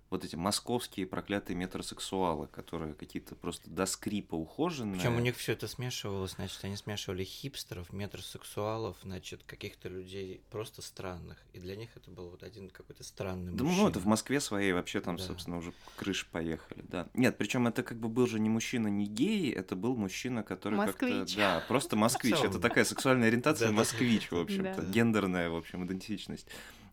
вот 0.09 0.25
эти 0.25 0.35
московские 0.35 1.05
проклятые 1.05 1.55
метросексуалы, 1.55 2.47
которые 2.47 2.95
какие-то 2.95 3.35
просто 3.35 3.69
до 3.69 3.85
скрипа 3.85 4.35
ухоженные. 4.35 4.95
Причем 4.99 5.15
у 5.17 5.19
них 5.19 5.37
все 5.37 5.53
это 5.53 5.67
смешивалось, 5.67 6.31
значит, 6.31 6.63
они 6.63 6.75
смешивали 6.77 7.23
хипстеров, 7.23 7.93
метросексуалов, 7.93 8.97
значит, 9.03 9.43
каких-то 9.43 9.89
людей 9.89 10.41
просто 10.49 10.81
странных. 10.81 11.37
И 11.53 11.59
для 11.59 11.75
них 11.75 11.89
это 11.95 12.09
был 12.09 12.29
вот 12.29 12.43
один 12.43 12.69
какой-то 12.69 13.03
странный 13.03 13.51
Да. 13.53 13.66
Ну, 13.71 13.89
это 13.89 13.99
в 13.99 14.05
Москве 14.05 14.39
своей 14.39 14.73
вообще 14.73 14.99
там, 14.99 15.17
Да. 15.17 15.23
собственно, 15.23 15.57
уже 15.57 15.73
крыши 15.95 16.25
поехали, 16.31 16.83
да. 16.87 17.07
Нет, 17.13 17.37
причем 17.37 17.67
это 17.67 17.83
как 17.83 17.99
бы 17.99 18.07
был 18.07 18.27
же 18.27 18.39
не 18.39 18.49
мужчина, 18.49 18.87
не 18.87 19.05
гей, 19.05 19.51
это 19.51 19.75
был 19.75 19.95
мужчина, 19.95 20.43
который 20.43 20.77
как-то... 20.77 21.25
Да, 21.35 21.63
просто 21.67 21.95
москвич. 21.95 22.35
Это 22.43 22.59
такая 22.59 22.85
сексуальная 22.85 23.27
ориентация 23.27 23.71
москвич, 23.71 24.31
в 24.31 24.37
общем-то, 24.37 24.81
гендерная, 24.83 25.49
в 25.49 25.55
общем, 25.55 25.85
идентичность. 25.85 26.47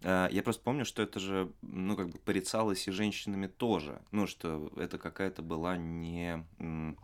А, 0.04 0.28
Я 0.30 0.42
просто 0.42 0.62
помню, 0.62 0.84
что 0.84 1.02
это 1.02 1.18
же, 1.18 1.50
ну, 1.62 1.96
как 1.96 2.08
бы 2.10 2.18
порицалось 2.18 2.86
и 2.88 2.90
женщинами 2.90 3.46
тоже. 3.46 4.00
Ну, 4.12 4.26
что 4.26 4.70
это 4.76 4.98
какая-то 4.98 5.42
была 5.42 5.76
не, 5.76 6.44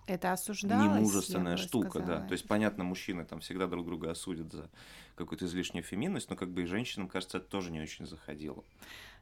Это 0.06 0.32
осуждалось, 0.32 0.82
я 0.84 0.94
немужественная 0.94 1.56
бы 1.56 1.62
штука, 1.62 1.88
да. 1.88 2.00
сказала. 2.00 2.28
То 2.28 2.32
есть, 2.32 2.46
понятно, 2.46 2.84
мужчины 2.84 3.24
там 3.24 3.40
всегда 3.40 3.66
друг 3.66 3.86
друга 3.86 4.10
осудят 4.10 4.52
за 4.52 4.70
какую-то 5.14 5.46
излишнюю 5.46 5.82
феминность, 5.82 6.30
но 6.30 6.36
как 6.36 6.50
бы 6.50 6.62
и 6.62 6.66
женщинам, 6.66 7.08
кажется, 7.08 7.38
это 7.38 7.48
тоже 7.48 7.70
не 7.70 7.80
очень 7.80 8.06
заходило. 8.06 8.62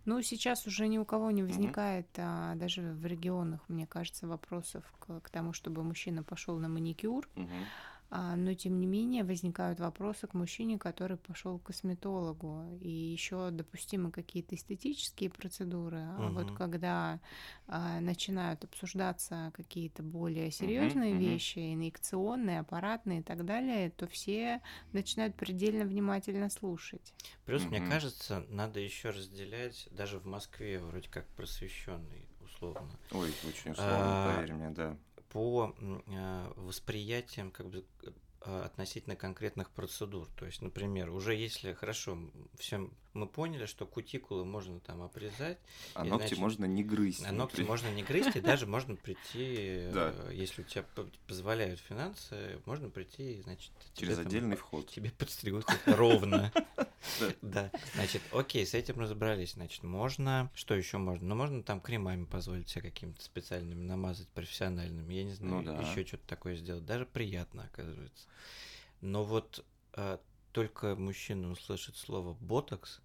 Ну, 0.04 0.22
сейчас 0.22 0.66
уже 0.66 0.88
ни 0.88 0.96
у 0.96 1.04
кого 1.04 1.30
не 1.30 1.42
возникает, 1.42 2.06
а, 2.16 2.54
даже 2.54 2.80
в 2.92 3.04
регионах, 3.04 3.60
мне 3.68 3.86
кажется, 3.86 4.26
вопросов 4.26 4.84
к, 4.98 5.20
к 5.20 5.28
тому, 5.30 5.52
чтобы 5.52 5.82
мужчина 5.82 6.22
пошел 6.22 6.56
на 6.58 6.68
маникюр. 6.68 7.28
Мгм. 7.34 7.50
А, 8.10 8.36
но 8.36 8.54
тем 8.54 8.80
не 8.80 8.86
менее 8.86 9.22
возникают 9.22 9.80
вопросы 9.80 10.26
к 10.26 10.34
мужчине, 10.34 10.78
который 10.78 11.18
пошел 11.18 11.58
к 11.58 11.64
косметологу. 11.64 12.78
И 12.80 12.88
еще 12.88 13.50
допустимы 13.50 14.10
какие-то 14.10 14.54
эстетические 14.54 15.30
процедуры. 15.30 15.98
А 15.98 16.30
вот 16.30 16.50
когда 16.52 17.20
а, 17.66 18.00
начинают 18.00 18.64
обсуждаться 18.64 19.52
какие-то 19.54 20.02
более 20.02 20.50
серьезные 20.50 21.14
мгм. 21.14 21.20
вещи, 21.20 21.74
инъекционные, 21.74 22.60
аппаратные 22.60 23.20
и 23.20 23.22
так 23.22 23.44
далее, 23.44 23.90
то 23.90 24.06
все 24.06 24.62
начинают 24.92 25.36
предельно 25.36 25.84
внимательно 25.84 26.48
слушать. 26.48 27.12
Плюс, 27.44 27.62
мне 27.70 27.80
Мгм. 27.80 27.88
кажется, 27.88 28.44
надо 28.48 28.80
еще 28.80 29.10
разделять, 29.10 29.88
даже 29.90 30.18
в 30.18 30.26
Москве, 30.26 30.78
вроде 30.78 31.08
как 31.08 31.26
просвещенный, 31.28 32.28
условно, 32.40 32.88
Ой, 33.12 33.30
очень 33.42 33.74
сложно, 33.74 34.16
А, 34.16 34.22
поверь 34.22 34.52
мне, 34.54 34.70
да. 34.70 34.96
По 35.30 35.74
э, 35.78 36.52
восприятиям 36.56 37.50
как 37.50 37.68
бы 37.68 37.84
э, 38.02 38.62
относительно 38.64 39.16
конкретных 39.16 39.70
процедур. 39.70 40.28
То 40.36 40.46
есть, 40.46 40.62
например, 40.62 41.10
уже 41.10 41.34
если 41.34 41.72
хорошо, 41.72 42.18
всем 42.58 42.92
мы 43.14 43.26
поняли, 43.26 43.66
что 43.66 43.86
кутикулы 43.86 44.44
можно 44.44 44.80
там 44.80 45.02
обрезать, 45.02 45.58
А 45.94 46.06
И, 46.06 46.08
ногти 46.08 46.26
значит, 46.28 46.38
можно 46.38 46.64
не 46.66 46.84
грызть. 46.84 47.24
а 47.24 47.32
ногти 47.32 47.62
можно 47.62 47.88
не 47.92 48.02
грызть, 48.02 48.36
и 48.36 48.40
даже 48.40 48.66
можно 48.66 48.96
прийти, 48.96 49.56
э, 49.92 50.30
если 50.32 50.62
у 50.62 50.64
тебя 50.64 50.84
позволяют 51.26 51.80
финансы, 51.80 52.60
можно 52.66 52.90
прийти, 52.90 53.40
значит, 53.42 53.72
Через 53.94 54.18
отдельный 54.18 54.56
вход. 54.56 54.88
Тебе 54.90 55.10
подстригут 55.10 55.66
ровно. 55.86 56.52
Да. 57.42 57.70
Значит, 57.94 58.22
окей, 58.32 58.66
с 58.66 58.74
этим 58.74 58.98
разобрались. 58.98 59.52
Значит, 59.52 59.82
можно... 59.84 60.50
Что 60.54 60.74
еще 60.74 60.98
можно? 60.98 61.28
Ну, 61.28 61.34
можно 61.36 61.62
там 61.62 61.80
кремами 61.80 62.24
позволить 62.24 62.68
себе 62.68 62.82
какими-то 62.82 63.22
специальными 63.22 63.80
намазать, 63.80 64.28
профессиональными. 64.28 65.14
Я 65.14 65.24
не 65.24 65.32
знаю, 65.32 65.62
Ну 65.62 65.62
да. 65.62 65.80
еще 65.80 66.04
что-то 66.04 66.26
такое 66.26 66.56
сделать. 66.56 66.84
Даже 66.84 67.06
приятно, 67.06 67.64
оказывается. 67.72 68.26
Но 69.00 69.24
вот 69.24 69.64
а, 69.94 70.20
только 70.58 70.96
мужчина 70.96 71.52
услышит 71.52 71.96
слово 71.96 72.36
«ботокс», 72.40 73.00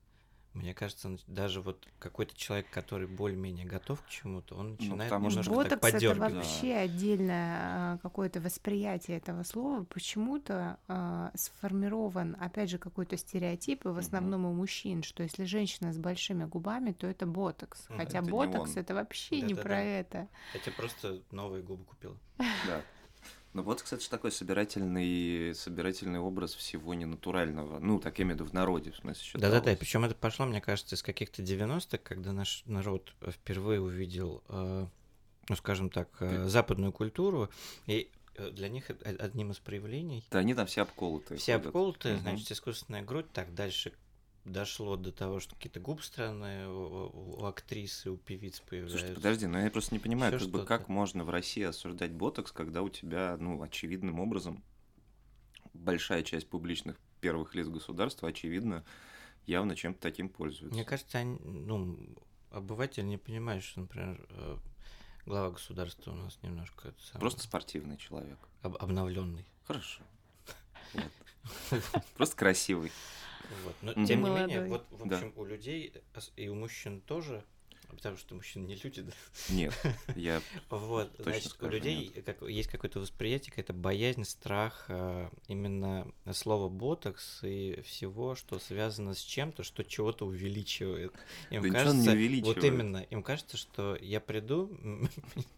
мне 0.53 0.73
кажется, 0.73 1.17
даже 1.27 1.61
вот 1.61 1.87
какой-то 1.99 2.35
человек, 2.35 2.67
который 2.71 3.05
более-менее 3.07 3.65
готов 3.65 4.01
к 4.01 4.09
чему-то, 4.09 4.55
он 4.55 4.71
начинает 4.71 5.11
потому 5.11 5.29
что 5.29 5.41
немножко 5.41 5.69
так 5.69 5.79
Ботокс 5.79 5.95
это 5.95 6.09
подергивать. 6.09 6.33
вообще 6.33 6.73
отдельное 6.75 7.57
а, 7.59 7.97
какое-то 7.99 8.39
восприятие 8.39 9.17
этого 9.17 9.43
слова. 9.43 9.83
Почему-то 9.83 10.79
а, 10.87 11.31
сформирован, 11.35 12.35
опять 12.39 12.71
же, 12.71 12.79
какой-то 12.79 13.17
стереотип, 13.17 13.85
и 13.85 13.89
в 13.89 13.97
основном 13.99 14.45
у 14.45 14.53
мужчин, 14.53 15.03
что 15.03 15.21
если 15.21 15.45
женщина 15.45 15.93
с 15.93 15.97
большими 15.99 16.45
губами, 16.45 16.91
то 16.91 17.05
это 17.05 17.27
ботокс. 17.27 17.85
Хотя 17.87 18.19
Это 18.19 18.29
ботокс 18.31 18.77
это 18.77 18.95
вообще 18.95 19.41
не 19.41 19.53
Да-да-да. 19.53 19.61
про 19.61 19.81
это. 19.81 20.27
Хотя 20.53 20.71
просто 20.71 21.21
новые 21.31 21.61
губы 21.61 21.83
купила. 21.85 22.17
Да. 22.37 22.81
Ну 23.53 23.61
вот, 23.61 23.83
кстати, 23.83 24.09
такой 24.09 24.31
собирательный, 24.31 25.53
собирательный 25.53 26.19
образ 26.19 26.55
всего 26.55 26.93
ненатурального. 26.95 27.77
Ну, 27.79 27.99
так 27.99 28.17
я 28.17 28.23
имею 28.23 28.37
в 28.37 28.39
виду 28.41 28.49
в 28.49 28.53
народе, 28.53 28.91
в 28.91 28.95
смысле, 28.97 29.23
считалось. 29.23 29.47
Да-да-да, 29.53 29.77
причем 29.77 30.03
это 30.05 30.15
пошло, 30.15 30.45
мне 30.47 30.59
кажется, 30.59 30.95
из 30.95 31.03
каких-то 31.03 31.43
90-х, 31.43 31.97
когда 31.99 32.31
наш 32.33 32.63
народ 32.65 33.13
впервые 33.27 33.79
увидел, 33.79 34.43
э, 34.49 34.87
ну, 35.49 35.55
скажем 35.55 35.91
так, 35.91 36.09
э, 36.19 36.47
западную 36.47 36.91
культуру, 36.91 37.49
и 37.85 38.09
э, 38.37 38.49
для 38.49 38.69
них 38.69 38.89
это 38.89 39.07
одним 39.23 39.51
из 39.51 39.59
проявлений 39.59 40.25
Да, 40.31 40.39
они 40.39 40.55
там 40.55 40.65
все 40.65 40.81
обколотые. 40.81 41.37
все 41.37 41.53
ходят. 41.53 41.67
обколотые, 41.67 42.13
Мгм. 42.15 42.21
значит, 42.23 42.51
искусственная 42.51 43.03
грудь, 43.03 43.31
так 43.33 43.53
дальше 43.53 43.93
дошло 44.45 44.95
до 44.97 45.11
того, 45.11 45.39
что 45.39 45.55
какие-то 45.55 45.79
губы 45.79 46.01
странные 46.03 46.67
у, 46.69 47.39
у- 47.41 47.45
актрисы, 47.45 48.11
у 48.11 48.17
певиц 48.17 48.59
появляются. 48.59 48.97
Слушайте, 48.99 49.15
подожди, 49.15 49.47
но 49.47 49.59
я 49.61 49.69
просто 49.71 49.95
не 49.95 49.99
понимаю, 49.99 50.33
Ещё 50.33 50.45
как 50.45 50.51
бы 50.51 50.65
как 50.65 50.89
можно 50.89 51.23
в 51.23 51.29
России 51.29 51.63
осуждать 51.63 52.11
ботокс, 52.11 52.51
когда 52.51 52.81
у 52.81 52.89
тебя, 52.89 53.37
ну, 53.39 53.61
очевидным 53.61 54.19
образом 54.19 54.63
большая 55.73 56.23
часть 56.23 56.47
публичных 56.49 56.97
первых 57.21 57.55
лиц 57.55 57.67
государства, 57.67 58.29
очевидно, 58.29 58.83
явно 59.45 59.75
чем-то 59.75 59.99
таким 60.01 60.29
пользуется. 60.29 60.73
Мне 60.75 60.83
кажется, 60.85 61.17
они, 61.19 61.37
ну, 61.39 61.97
обыватель 62.51 63.05
не 63.07 63.17
понимает, 63.17 63.63
что, 63.63 63.79
например, 63.81 64.25
э, 64.29 64.57
глава 65.25 65.51
государства 65.51 66.11
у 66.11 66.15
нас 66.15 66.37
немножко 66.41 66.89
это 66.89 67.01
самое, 67.01 67.19
Просто 67.21 67.41
спортивный 67.43 67.97
человек. 67.97 68.37
об- 68.61 68.75
обновленный. 68.77 69.45
Хорошо. 69.65 70.03
Просто 72.17 72.35
красивый. 72.35 72.91
Вот. 73.63 73.75
Но 73.81 74.05
тем 74.05 74.23
не 74.23 74.29
менее, 74.29 74.65
вот, 74.67 74.85
в 74.91 75.07
Да. 75.07 75.15
общем, 75.15 75.33
у 75.35 75.45
людей 75.45 75.93
и 76.35 76.47
у 76.47 76.55
мужчин 76.55 77.01
тоже, 77.01 77.43
потому 77.93 78.17
что 78.17 78.35
мужчины 78.35 78.65
не 78.65 78.75
люди, 78.75 79.01
да? 79.01 79.11
Нет, 79.49 79.73
я 80.15 80.41
Вот, 80.69 81.11
значит, 81.19 81.55
у 81.61 81.67
людей 81.67 82.11
как, 82.25 82.41
есть 82.43 82.69
какое-то 82.69 82.99
восприятие, 82.99 83.51
какая-то 83.51 83.73
боязнь, 83.73 84.23
страх 84.25 84.85
э, 84.89 85.29
именно 85.47 86.07
слова 86.31 86.69
ботокс 86.69 87.43
и 87.43 87.81
всего, 87.85 88.35
что 88.35 88.59
связано 88.59 89.13
с 89.13 89.19
чем-то, 89.21 89.63
что 89.63 89.83
чего-то 89.83 90.25
увеличивает. 90.25 91.13
Им 91.49 91.61
Да 91.61 91.61
он 91.61 91.63
не 91.65 91.71
кажется, 91.71 92.11
увеличивает. 92.11 92.55
вот 92.57 92.63
именно, 92.65 92.97
им 92.97 93.23
кажется, 93.23 93.57
что 93.57 93.97
я 94.01 94.19
приду, 94.19 94.77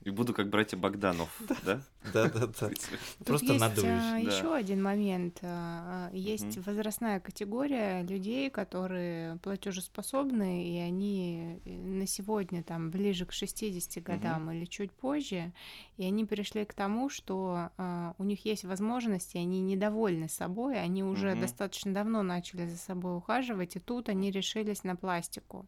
и 0.03 0.09
буду 0.09 0.33
как 0.33 0.49
братья 0.49 0.77
Богданов, 0.77 1.29
да? 1.65 1.81
да-да-да, 2.13 2.69
Тут 2.69 2.79
просто 3.25 3.53
есть 3.53 3.59
надуюсь. 3.59 3.85
да. 3.85 4.17
еще 4.17 4.53
один 4.53 4.81
момент. 4.83 5.39
А, 5.41 6.09
Есть 6.13 6.57
возрастная 6.65 7.19
категория 7.19 8.03
людей, 8.03 8.49
которые 8.49 9.37
платежеспособны, 9.37 10.67
и 10.67 10.77
они 10.79 11.59
э, 11.65 11.69
на 11.69 12.07
сегодня 12.07 12.24
там 12.63 12.89
ближе 12.91 13.25
к 13.25 13.31
60 13.31 14.03
годам 14.03 14.51
или 14.51 14.65
чуть 14.65 14.91
позже, 14.91 15.53
и 15.97 16.03
они 16.05 16.25
пришли 16.25 16.65
к 16.65 16.73
тому, 16.73 17.09
что 17.09 17.69
а, 17.77 18.15
у 18.17 18.23
них 18.23 18.45
есть 18.45 18.63
возможности, 18.65 19.37
они 19.37 19.61
недовольны 19.61 20.27
собой, 20.27 20.79
они 20.79 21.03
уже 21.03 21.31
Мгм. 21.31 21.41
достаточно 21.41 21.93
давно 21.93 22.23
начали 22.23 22.67
за 22.67 22.77
собой 22.77 23.17
ухаживать, 23.17 23.75
и 23.75 23.79
тут 23.79 24.09
они 24.09 24.31
решились 24.31 24.83
на 24.83 24.95
пластику. 24.95 25.65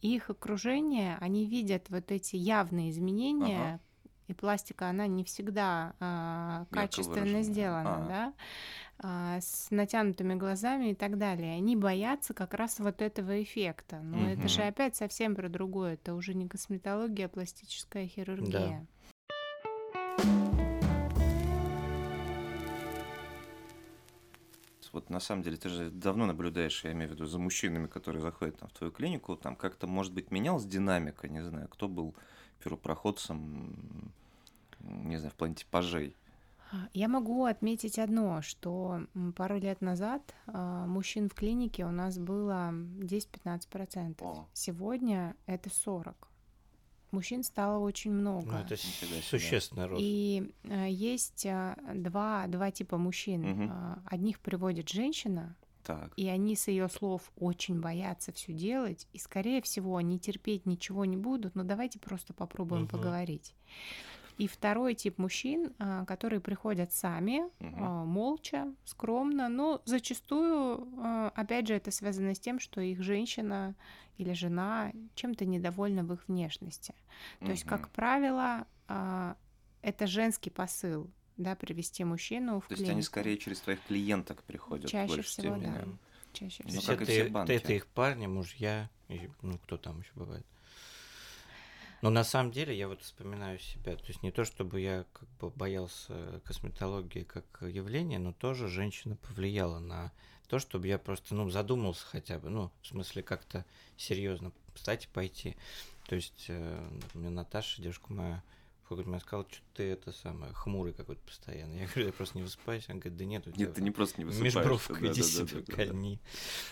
И 0.00 0.14
их 0.14 0.30
окружение, 0.30 1.16
они 1.20 1.44
видят 1.46 1.90
вот 1.90 2.10
эти 2.12 2.36
явные 2.36 2.90
изменения, 2.90 3.74
Ага. 3.74 3.80
и 4.28 4.34
пластика, 4.34 4.88
она 4.88 5.06
не 5.06 5.24
всегда 5.24 5.94
Ярко 6.00 6.66
качественно 6.70 7.24
выражена. 7.24 7.42
сделана, 7.42 8.04
А. 8.04 8.08
да, 8.08 8.32
с 9.00 9.70
натянутыми 9.70 10.34
глазами 10.34 10.90
и 10.90 10.94
так 10.94 11.18
далее. 11.18 11.54
Они 11.56 11.76
боятся 11.76 12.34
как 12.34 12.54
раз 12.54 12.80
вот 12.80 13.00
этого 13.00 13.42
эффекта. 13.42 14.00
Но 14.00 14.30
это 14.30 14.48
же 14.48 14.62
опять 14.62 14.96
совсем 14.96 15.34
про 15.36 15.48
другое. 15.48 15.94
Это 15.94 16.14
уже 16.14 16.34
не 16.34 16.48
косметология, 16.48 17.26
а 17.26 17.28
пластическая 17.28 18.06
хирургия. 18.06 18.86
Вот 24.92 25.10
на 25.10 25.20
самом 25.20 25.42
деле 25.42 25.56
ты 25.58 25.68
же 25.68 25.90
давно 25.90 26.26
наблюдаешь, 26.26 26.82
я 26.82 26.92
имею 26.92 27.10
в 27.10 27.12
виду, 27.12 27.26
за 27.26 27.38
мужчинами, 27.38 27.86
которые 27.86 28.20
заходят 28.20 28.58
там, 28.58 28.68
в 28.68 28.72
твою 28.72 28.92
клинику, 28.92 29.36
там 29.36 29.54
как-то, 29.54 29.86
может 29.86 30.12
быть, 30.12 30.32
менялась 30.32 30.64
динамика, 30.64 31.28
не 31.28 31.40
знаю, 31.44 31.68
кто 31.68 31.88
был 31.88 32.16
первопроходцем, 32.64 34.12
не 34.80 35.18
знаю, 35.18 35.30
в 35.30 35.36
плане 35.36 35.54
типажей. 35.54 36.16
А, 36.70 36.88
Я 36.92 37.08
могу 37.08 37.44
отметить 37.44 37.98
одно, 37.98 38.42
что 38.42 39.00
пару 39.36 39.58
лет 39.58 39.80
назад 39.80 40.34
а, 40.46 40.86
мужчин 40.86 41.28
в 41.28 41.34
клинике 41.34 41.84
у 41.84 41.90
нас 41.90 42.18
было 42.18 42.70
10-15%. 42.72 44.16
О. 44.20 44.46
Сегодня 44.52 45.34
это 45.46 45.70
40%. 45.70 46.14
Мужчин 47.10 47.42
стало 47.42 47.78
очень 47.78 48.12
много. 48.12 48.46
Ну, 48.52 48.58
это 48.58 48.76
существенный 48.76 49.86
рост. 49.86 50.02
И 50.04 50.52
э, 50.64 50.90
есть 50.90 51.46
э, 51.46 51.74
два, 51.94 52.46
два 52.48 52.70
типа 52.70 52.98
мужчин. 52.98 53.70
А, 53.70 54.02
Одних 54.04 54.38
приводит 54.40 54.90
женщина, 54.90 55.56
Так. 55.84 56.12
и 56.16 56.28
они 56.28 56.54
с 56.54 56.68
ее 56.68 56.86
слов 56.90 57.32
очень 57.40 57.80
боятся 57.80 58.30
все 58.32 58.52
делать, 58.52 59.08
и, 59.14 59.18
скорее 59.18 59.62
всего, 59.62 59.96
они 59.96 60.18
терпеть 60.18 60.66
ничего 60.66 61.06
не 61.06 61.16
будут, 61.16 61.54
но 61.54 61.62
давайте 61.64 61.98
просто 61.98 62.34
попробуем 62.34 62.82
Мгм. 62.82 62.90
поговорить. 62.90 63.54
И 64.38 64.46
второй 64.46 64.94
тип 64.94 65.18
мужчин, 65.18 65.72
а, 65.78 66.04
которые 66.04 66.40
приходят 66.40 66.92
сами, 66.92 67.42
а, 67.60 68.04
молча, 68.04 68.72
скромно, 68.84 69.48
но 69.48 69.82
зачастую, 69.84 70.88
а, 70.98 71.32
опять 71.34 71.66
же, 71.66 71.74
это 71.74 71.90
связано 71.90 72.34
с 72.34 72.38
тем, 72.40 72.60
что 72.60 72.80
их 72.80 73.02
женщина 73.02 73.74
или 74.16 74.32
жена 74.32 74.92
чем-то 75.16 75.44
недовольна 75.44 76.04
в 76.04 76.12
их 76.12 76.28
внешности. 76.28 76.94
То 77.40 77.50
есть, 77.50 77.64
как 77.64 77.88
правило, 77.90 78.66
это 79.82 80.06
женский 80.06 80.50
посыл, 80.50 81.10
да, 81.36 81.54
привести 81.56 82.04
мужчину 82.04 82.60
в 82.60 82.66
То 82.68 82.72
есть 82.74 82.82
они 82.82 82.90
клинику. 82.92 83.06
скорее 83.06 83.36
через 83.38 83.60
твоих 83.60 83.80
клиенток 83.86 84.42
приходят 84.44 84.90
Чаще 84.90 85.22
всего, 85.22 85.56
степени. 85.56 85.72
да. 85.72 85.84
Чаще 86.32 86.62
Ну, 86.64 86.68
всего. 86.70 86.80
есть 86.80 86.86
как 86.86 87.00
и 87.00 87.02
это, 87.04 87.12
все 87.12 87.20
это- 87.22 87.32
банки. 87.32 87.52
это 87.52 87.72
их 87.72 87.86
парни, 87.86 88.26
мужья, 88.26 88.90
и, 89.08 89.28
ну, 89.42 89.58
кто 89.58 89.76
там 89.78 90.00
еще 90.00 90.10
бывает. 90.14 90.44
Но 92.00 92.10
на 92.10 92.22
самом 92.22 92.52
деле 92.52 92.76
я 92.76 92.88
вот 92.88 93.02
вспоминаю 93.02 93.58
себя, 93.58 93.96
то 93.96 94.04
есть 94.06 94.22
не 94.22 94.30
то, 94.30 94.44
чтобы 94.44 94.80
я 94.80 95.04
как 95.12 95.28
бы 95.40 95.50
боялся 95.50 96.40
косметологии 96.44 97.24
как 97.24 97.44
явления, 97.62 98.18
но 98.18 98.32
тоже 98.32 98.68
женщина 98.68 99.16
повлияла 99.16 99.80
на 99.80 100.12
то, 100.48 100.58
чтобы 100.58 100.86
я 100.86 100.98
просто, 100.98 101.34
ну, 101.34 101.50
задумался 101.50 102.06
хотя 102.06 102.38
бы, 102.38 102.48
ну, 102.50 102.70
в 102.82 102.86
смысле 102.86 103.22
как-то 103.22 103.64
серьезно 103.96 104.52
встать 104.74 105.04
и 105.04 105.08
пойти. 105.08 105.56
То 106.06 106.14
есть 106.14 106.46
э, 106.48 106.88
мне 107.14 107.30
Наташа, 107.30 107.82
девушка 107.82 108.12
моя, 108.12 108.42
какой-то 108.88 109.08
момент 109.08 109.22
сказала, 109.22 109.46
что 109.50 109.62
ты 109.74 109.82
это 109.84 110.12
самое, 110.12 110.52
хмурый 110.52 110.92
какой-то 110.92 111.20
постоянно. 111.22 111.74
Я 111.74 111.86
говорю, 111.86 112.06
я 112.06 112.12
просто 112.12 112.38
не 112.38 112.44
высыпаюсь. 112.44 112.88
Она 112.88 112.98
говорит, 112.98 113.18
да 113.18 113.24
нет, 113.24 113.46
у 113.46 113.50
тебя 113.50 113.66
Нет, 113.66 113.74
ты 113.74 113.82
не 113.82 113.90
просто 113.90 114.20
не 114.20 114.24
высыпаешь. 114.24 114.54
Межбровку 114.54 114.94
да, 114.94 115.12
иди 115.12 115.20
да, 115.20 115.26
себе 115.26 115.62
да, 115.62 115.72
кольни. 115.74 116.20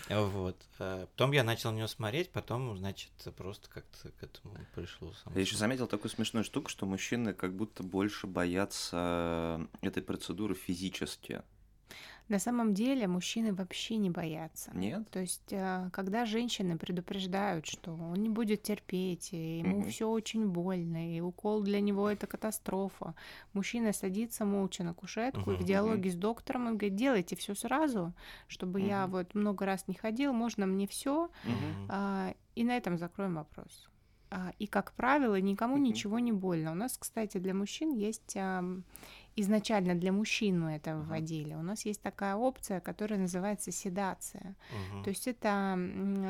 Вот. 0.09 0.57
А 0.79 1.05
Потом 1.07 1.31
я 1.31 1.43
начал 1.43 1.71
на 1.71 1.75
нее 1.75 1.87
смотреть, 1.87 2.31
потом, 2.31 2.77
значит, 2.77 3.11
просто 3.35 3.69
как-то 3.69 4.09
к 4.11 4.23
этому 4.23 4.55
пришло. 4.75 5.13
само 5.23 5.35
Я 5.35 5.41
еще 5.41 5.57
заметил 5.57 5.87
такую 5.87 6.11
смешную 6.11 6.43
штуку, 6.43 6.69
что 6.69 6.85
мужчины 6.85 7.33
как 7.33 7.55
будто 7.55 7.83
больше 7.83 8.27
боятся 8.27 9.67
этой 9.81 10.03
процедуры 10.03 10.55
физически. 10.55 11.41
На 12.29 12.39
самом 12.39 12.73
деле 12.73 13.07
мужчины 13.07 13.53
вообще 13.53 13.95
не 13.97 14.09
боятся. 14.09 14.71
Нет? 14.75 15.09
То 15.11 15.19
есть, 15.19 15.51
э, 15.53 15.89
когда 15.93 16.25
женщины 16.25 16.77
предупреждают, 16.77 17.65
что 17.65 17.93
он 17.95 18.15
не 18.15 18.29
будет 18.29 18.63
терпеть, 18.63 19.33
и 19.33 19.59
ему 19.59 19.79
Мгм. 19.79 19.89
все 19.89 20.09
очень 20.09 20.45
больно, 20.47 21.15
и 21.15 21.21
укол 21.21 21.61
для 21.63 21.79
него 21.79 22.09
это 22.09 22.27
катастрофа, 22.27 23.15
мужчина 23.53 23.93
садится 23.93 24.43
молча 24.45 24.83
на 24.83 24.93
кушетку 24.93 25.51
и 25.51 25.55
в 25.55 25.63
диалоге 25.63 26.09
с 26.11 26.15
доктором 26.15 26.67
он 26.67 26.77
говорит: 26.77 26.95
делайте 26.95 27.35
все 27.37 27.55
сразу, 27.55 28.13
чтобы 28.47 28.81
я 28.81 29.03
Мгм. 29.03 29.11
вот 29.11 29.33
много 29.35 29.65
раз 29.65 29.87
не 29.87 29.93
ходил, 29.95 30.33
можно 30.33 30.65
мне 30.65 30.85
все, 30.87 31.29
Мгм. 31.43 31.91
и 32.55 32.63
на 32.63 32.75
этом 32.77 32.97
закроем 32.97 33.35
вопрос. 33.35 33.89
А, 34.29 34.51
И, 34.59 34.67
как 34.67 34.91
правило, 34.91 35.39
никому 35.39 35.75
Мгм. 35.77 35.83
ничего 35.85 36.19
не 36.19 36.33
больно. 36.33 36.73
У 36.73 36.75
нас, 36.75 36.97
кстати, 36.97 37.37
для 37.37 37.53
мужчин 37.53 37.93
есть 37.93 38.35
изначально 39.37 39.95
для 39.95 40.11
мужчин 40.11 40.59
мы 40.59 40.71
это 40.71 40.97
вводили. 40.97 41.53
У 41.53 41.61
нас 41.61 41.85
есть 41.85 42.01
такая 42.01 42.35
опция, 42.35 42.79
которая 42.79 43.19
называется 43.19 43.71
седация. 43.71 44.55
Мгм. 44.91 45.03
То 45.03 45.09
есть 45.11 45.27
это 45.27 45.75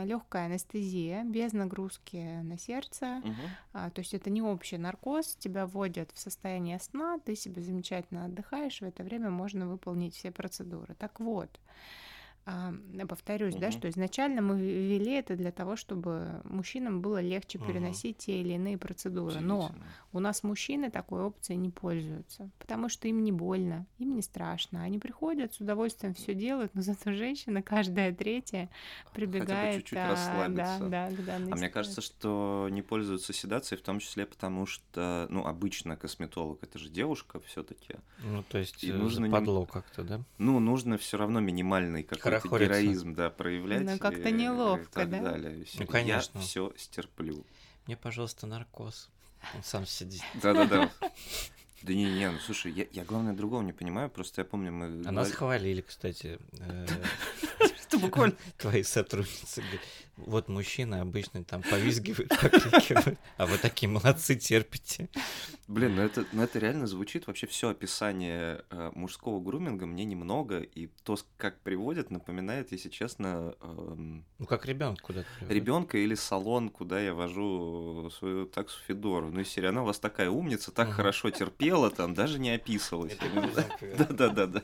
легкая 0.04 0.46
анестезия 0.46 1.24
без 1.24 1.54
нагрузки 1.54 2.42
на 2.44 2.58
сердце. 2.58 3.22
А, 3.74 3.90
то 3.90 4.02
есть 4.02 4.14
это 4.14 4.30
не 4.30 4.42
общий 4.42 4.78
наркоз, 4.78 5.38
тебя 5.38 5.66
вводят 5.66 6.12
в 6.14 6.20
состояние 6.20 6.80
сна, 6.80 7.18
ты 7.20 7.36
себе 7.36 7.62
замечательно 7.62 8.26
отдыхаешь, 8.26 8.82
в 8.82 8.86
это 8.86 9.04
время 9.04 9.30
можно 9.30 9.68
выполнить 9.68 10.16
все 10.16 10.32
процедуры. 10.32 10.94
Так 10.96 11.20
вот, 11.20 11.50
я 12.48 13.06
повторюсь, 13.06 13.56
да, 13.56 13.68
Мгм. 13.68 13.72
что 13.72 13.90
изначально 13.90 14.42
мы 14.42 14.58
ввели 14.60 15.14
это 15.14 15.36
для 15.36 15.52
того, 15.52 15.76
чтобы 15.76 16.42
мужчинам 16.46 17.02
было 17.02 17.20
легче 17.22 17.58
Мгм. 17.58 17.68
переносить 17.68 18.18
те 18.20 18.40
или 18.42 18.54
иные 18.54 18.78
процедуры. 18.78 19.42
Но 19.42 19.72
у 20.14 20.20
нас 20.20 20.44
мужчины 20.44 20.90
такой 20.90 21.22
опцией 21.22 21.58
не 21.58 21.70
пользуются, 21.70 22.50
потому 22.60 22.88
что 22.90 23.08
им 23.08 23.24
не 23.24 23.32
больно, 23.32 23.86
им 23.98 24.16
не 24.16 24.22
страшно. 24.22 24.84
Они 24.84 24.98
приходят, 24.98 25.54
с 25.54 25.60
удовольствием 25.60 26.14
все 26.14 26.34
делают, 26.34 26.74
но 26.74 26.82
зато 26.84 27.12
женщина, 27.12 27.62
каждая 27.62 28.14
третья, 28.14 28.70
прибегает 29.14 29.80
чуть-чуть 29.82 30.00
а, 30.00 30.10
расслабиться. 30.10 30.80
да, 30.80 31.10
да, 31.10 31.16
к 31.16 31.26
данной 31.26 31.52
А 31.52 31.56
мне 31.56 31.70
кажется, 31.70 32.02
что 32.02 32.68
не 32.72 32.82
пользуются 32.82 33.34
седацией, 33.34 33.80
в 33.80 33.84
том 33.84 34.00
числе 34.00 34.26
потому, 34.26 34.66
что, 34.66 35.28
ну, 35.30 35.46
обычно 35.46 35.98
косметолог 35.98 36.64
это 36.64 36.80
же 36.80 36.90
девушка 36.90 37.40
все-таки. 37.42 37.96
Ну, 38.20 38.44
то 38.44 38.58
есть 38.58 38.84
И 38.84 38.92
э, 38.92 38.98
нужно 38.98 39.26
нем- 39.26 39.32
западло 39.32 39.66
как-то, 39.66 40.04
да? 40.04 40.22
Ну, 40.38 40.60
нужно 40.60 40.98
все 40.98 41.18
равно 41.18 41.40
минимальный 41.40 42.04
какой-то 42.04 42.37
Хорохориться. 42.40 42.82
героизм, 42.82 43.16
да, 43.16 43.30
проявлять. 43.30 43.84
Ну, 43.84 43.98
как-то 43.98 44.32
неловко, 44.32 44.84
и 44.84 44.94
так 44.94 45.10
да? 45.10 45.20
далее. 45.22 45.62
И 45.62 45.64
всё. 45.66 45.80
Ну, 45.82 45.88
конечно. 45.88 46.40
Я 46.40 46.44
все 46.44 46.74
стерплю. 46.78 47.46
Мне, 47.86 47.98
пожалуйста, 47.98 48.48
наркоз. 48.48 49.10
Он 49.56 49.64
сам 49.64 49.86
сидит. 49.86 50.22
Да-да-да. 50.42 50.92
Да 51.84 51.94
не, 51.94 52.06
не, 52.06 52.30
ну 52.32 52.40
слушай, 52.40 52.72
я, 52.72 52.88
я 52.92 53.06
главное 53.06 53.34
другого 53.34 53.62
не 53.62 53.72
понимаю, 53.72 54.10
просто 54.10 54.42
я 54.42 54.46
помню, 54.46 54.72
мы... 54.72 55.08
А 55.08 55.12
нас 55.12 55.32
хвалили, 55.32 55.82
кстати. 55.82 56.40
э, 57.94 57.98
Буквально. 57.98 58.36
Твои 58.58 58.84
сотрудницы 58.84 59.64
вот 60.18 60.50
мужчина 60.50 61.02
обычно 61.02 61.44
там 61.44 61.62
повизгивает, 61.62 62.30
покрикивает, 62.42 63.20
а 63.38 63.46
вы 63.46 63.58
такие 63.58 63.88
молодцы, 63.88 64.36
терпите. 64.36 65.10
Блин, 65.68 65.96
ну 65.96 66.02
это, 66.02 66.26
ну 66.32 66.44
это 66.44 66.60
реально 66.60 66.88
звучит 66.88 67.28
вообще 67.28 67.46
все 67.46 67.70
описание 67.70 68.64
э, 68.70 68.92
мужского 68.96 69.40
груминга 69.40 69.86
мне 69.86 70.06
немного, 70.06 70.60
и 70.60 70.88
то, 71.04 71.18
как 71.38 71.60
приводят, 71.60 72.10
напоминает, 72.10 72.72
если 72.72 72.90
честно, 72.90 73.54
эм, 73.62 74.26
Ну, 74.40 74.46
как 74.46 74.62
куда-то 74.62 74.98
приводит. 75.02 75.50
ребенка 75.50 75.98
или 75.98 76.16
салон, 76.16 76.70
куда 76.70 77.00
я 77.00 77.14
вожу 77.14 78.10
свою 78.18 78.46
таксу 78.46 78.80
Федору. 78.88 79.30
Ну, 79.30 79.40
если 79.40 79.66
она 79.66 79.84
у 79.84 79.86
вас 79.86 80.00
такая 80.00 80.30
умница, 80.30 80.72
так 80.72 80.92
хорошо 80.92 81.30
терпела, 81.30 81.92
там 81.92 82.14
даже 82.14 82.40
не 82.40 82.52
описывалась. 82.52 83.14
Это 83.14 83.26
ребенок, 83.26 83.98
Да, 83.98 84.06
да, 84.06 84.30
да, 84.30 84.48
да. 84.48 84.60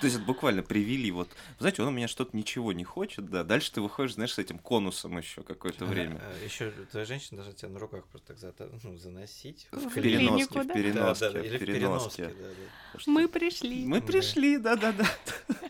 То 0.00 0.06
есть 0.06 0.16
это 0.16 0.24
буквально 0.24 0.62
привели 0.62 1.10
вот, 1.10 1.28
знаете, 1.58 1.82
он 1.82 1.88
у 1.88 1.92
меня 1.92 2.08
что-то 2.08 2.36
ничего 2.36 2.57
не 2.72 2.84
хочет, 2.84 3.28
да. 3.30 3.44
Дальше 3.44 3.72
ты 3.72 3.80
выходишь, 3.80 4.14
знаешь, 4.14 4.34
с 4.34 4.38
этим 4.38 4.58
конусом 4.58 5.16
еще 5.18 5.42
какое-то 5.42 5.84
время. 5.84 6.20
Еще 6.44 6.70
твоя 6.90 7.06
женщина 7.06 7.36
должна 7.38 7.52
тебя 7.54 7.68
на 7.70 7.78
руках 7.78 8.04
просто 8.06 8.28
так 8.28 8.38
зата- 8.38 8.70
ну, 8.82 8.96
заносить. 8.96 9.68
В 9.72 9.88
В 9.88 9.94
переноске, 9.94 10.18
клинику, 10.18 10.58
в 10.60 10.66
да? 10.66 10.74
переноске, 10.74 11.26
Да, 11.26 11.32
да, 11.32 11.40
или 11.40 11.56
в 11.58 11.60
в 11.60 11.64
переноске. 11.64 12.22
переноске, 12.24 12.42
да, 12.42 12.48
да. 12.48 13.00
Мы 13.12 13.28
пришли. 13.28 13.84
Мы 13.86 14.00
Да. 14.00 14.06
пришли, 14.06 14.58
да-да-да. 14.58 15.06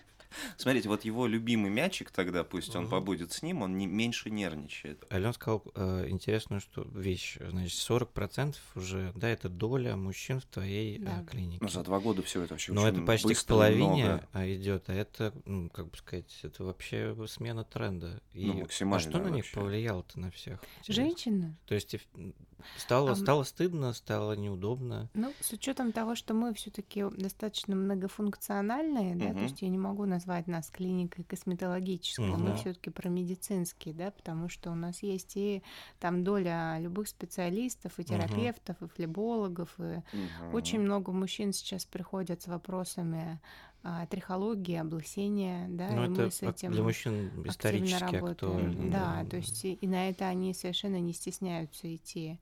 Смотрите, 0.60 0.88
вот 0.88 1.04
его 1.04 1.28
любимый 1.28 1.70
мячик 1.70 2.10
тогда, 2.10 2.42
пусть 2.42 2.74
он 2.74 2.88
побудет 2.88 3.30
с 3.32 3.42
ним, 3.42 3.62
он 3.62 3.78
не, 3.78 3.86
меньше 3.86 4.28
нервничает. 4.28 5.06
Ален 5.12 5.32
сказал 5.32 5.62
э, 5.76 6.08
интересную 6.08 6.60
что 6.60 6.82
вещь. 6.82 7.38
Значит, 7.40 7.78
40% 7.78 8.56
уже, 8.74 9.12
да, 9.14 9.28
это 9.28 9.48
доля 9.48 9.94
мужчин 9.96 10.40
в 10.40 10.46
твоей 10.46 10.98
э, 10.98 11.00
Да. 11.04 11.24
клинике. 11.30 11.58
Ну, 11.60 11.68
за 11.68 11.84
два 11.84 12.00
года 12.00 12.22
все 12.22 12.42
это 12.42 12.54
вообще 12.54 12.72
Но 12.72 12.82
очень 12.82 12.96
это 12.96 13.06
почти 13.06 13.34
к 13.34 13.44
половине 13.44 14.04
много. 14.04 14.28
а, 14.32 14.52
идет, 14.52 14.88
а 14.88 14.94
это, 14.94 15.32
ну, 15.44 15.70
как 15.70 15.90
бы 15.90 15.96
сказать, 15.96 16.40
это 16.42 16.64
вообще 16.64 17.16
смена 17.28 17.62
тренда. 17.62 18.20
И 18.32 18.44
Ну, 18.46 18.54
а 18.54 18.56
максимально 18.62 19.08
что 19.10 19.18
на 19.22 19.28
них 19.28 19.44
вообще. 19.44 19.54
повлияло-то 19.60 20.18
на 20.18 20.32
всех? 20.32 20.58
Интересно. 20.80 20.94
Женщина? 21.04 21.56
То 21.66 21.74
есть 21.76 21.94
стало, 22.78 23.10
Ам. 23.10 23.16
стало 23.16 23.44
стыдно, 23.44 23.92
стало 23.92 24.32
неудобно. 24.32 25.08
Ну, 25.14 25.32
с 25.40 25.52
учетом 25.52 25.92
того, 25.92 26.16
что 26.16 26.34
мы 26.34 26.52
все-таки 26.54 27.04
достаточно 27.16 27.76
многофункциональные, 27.76 29.14
да, 29.14 29.32
то 29.34 29.40
есть 29.40 29.62
я 29.62 29.68
не 29.68 29.78
могу 29.78 30.04
назвать 30.04 30.47
нас 30.48 30.70
клиникой 30.70 31.24
косметологической, 31.24 32.36
мы 32.38 32.52
Мгм. 32.52 32.54
все-таки 32.54 32.90
про 32.90 33.08
медицинские, 33.08 33.94
да, 33.94 34.10
потому 34.10 34.48
что 34.48 34.70
у 34.70 34.74
нас 34.74 35.02
есть 35.02 35.36
и 35.36 35.62
там 36.00 36.24
доля 36.24 36.78
любых 36.80 37.08
специалистов, 37.08 37.98
и 37.98 38.04
терапевтов, 38.04 38.82
и 38.82 38.88
флебологов, 38.88 39.74
и 39.80 40.02
Мгм. 40.12 40.52
очень 40.52 40.80
много 40.80 41.12
мужчин 41.12 41.52
сейчас 41.52 41.84
приходят 41.84 42.42
с 42.42 42.46
вопросами 42.48 43.40
а, 43.82 44.06
трихологии, 44.06 44.76
облысения, 44.76 45.68
да, 45.68 45.96
Ну, 45.96 46.04
и 46.04 46.06
это 46.06 46.22
мы 46.24 46.30
с 46.30 46.42
этим 46.42 46.72
для 46.74 46.82
мужчин 46.82 47.46
активно 47.46 47.98
исторически 47.98 48.00
работаем. 48.00 48.30
актуально. 48.32 48.90
Да, 48.90 49.24
то 49.24 49.36
есть 49.36 49.64
и 49.64 49.78
на 49.86 50.08
это 50.10 50.26
они 50.28 50.54
совершенно 50.54 51.00
не 51.00 51.12
стесняются 51.12 51.94
идти. 51.94 52.40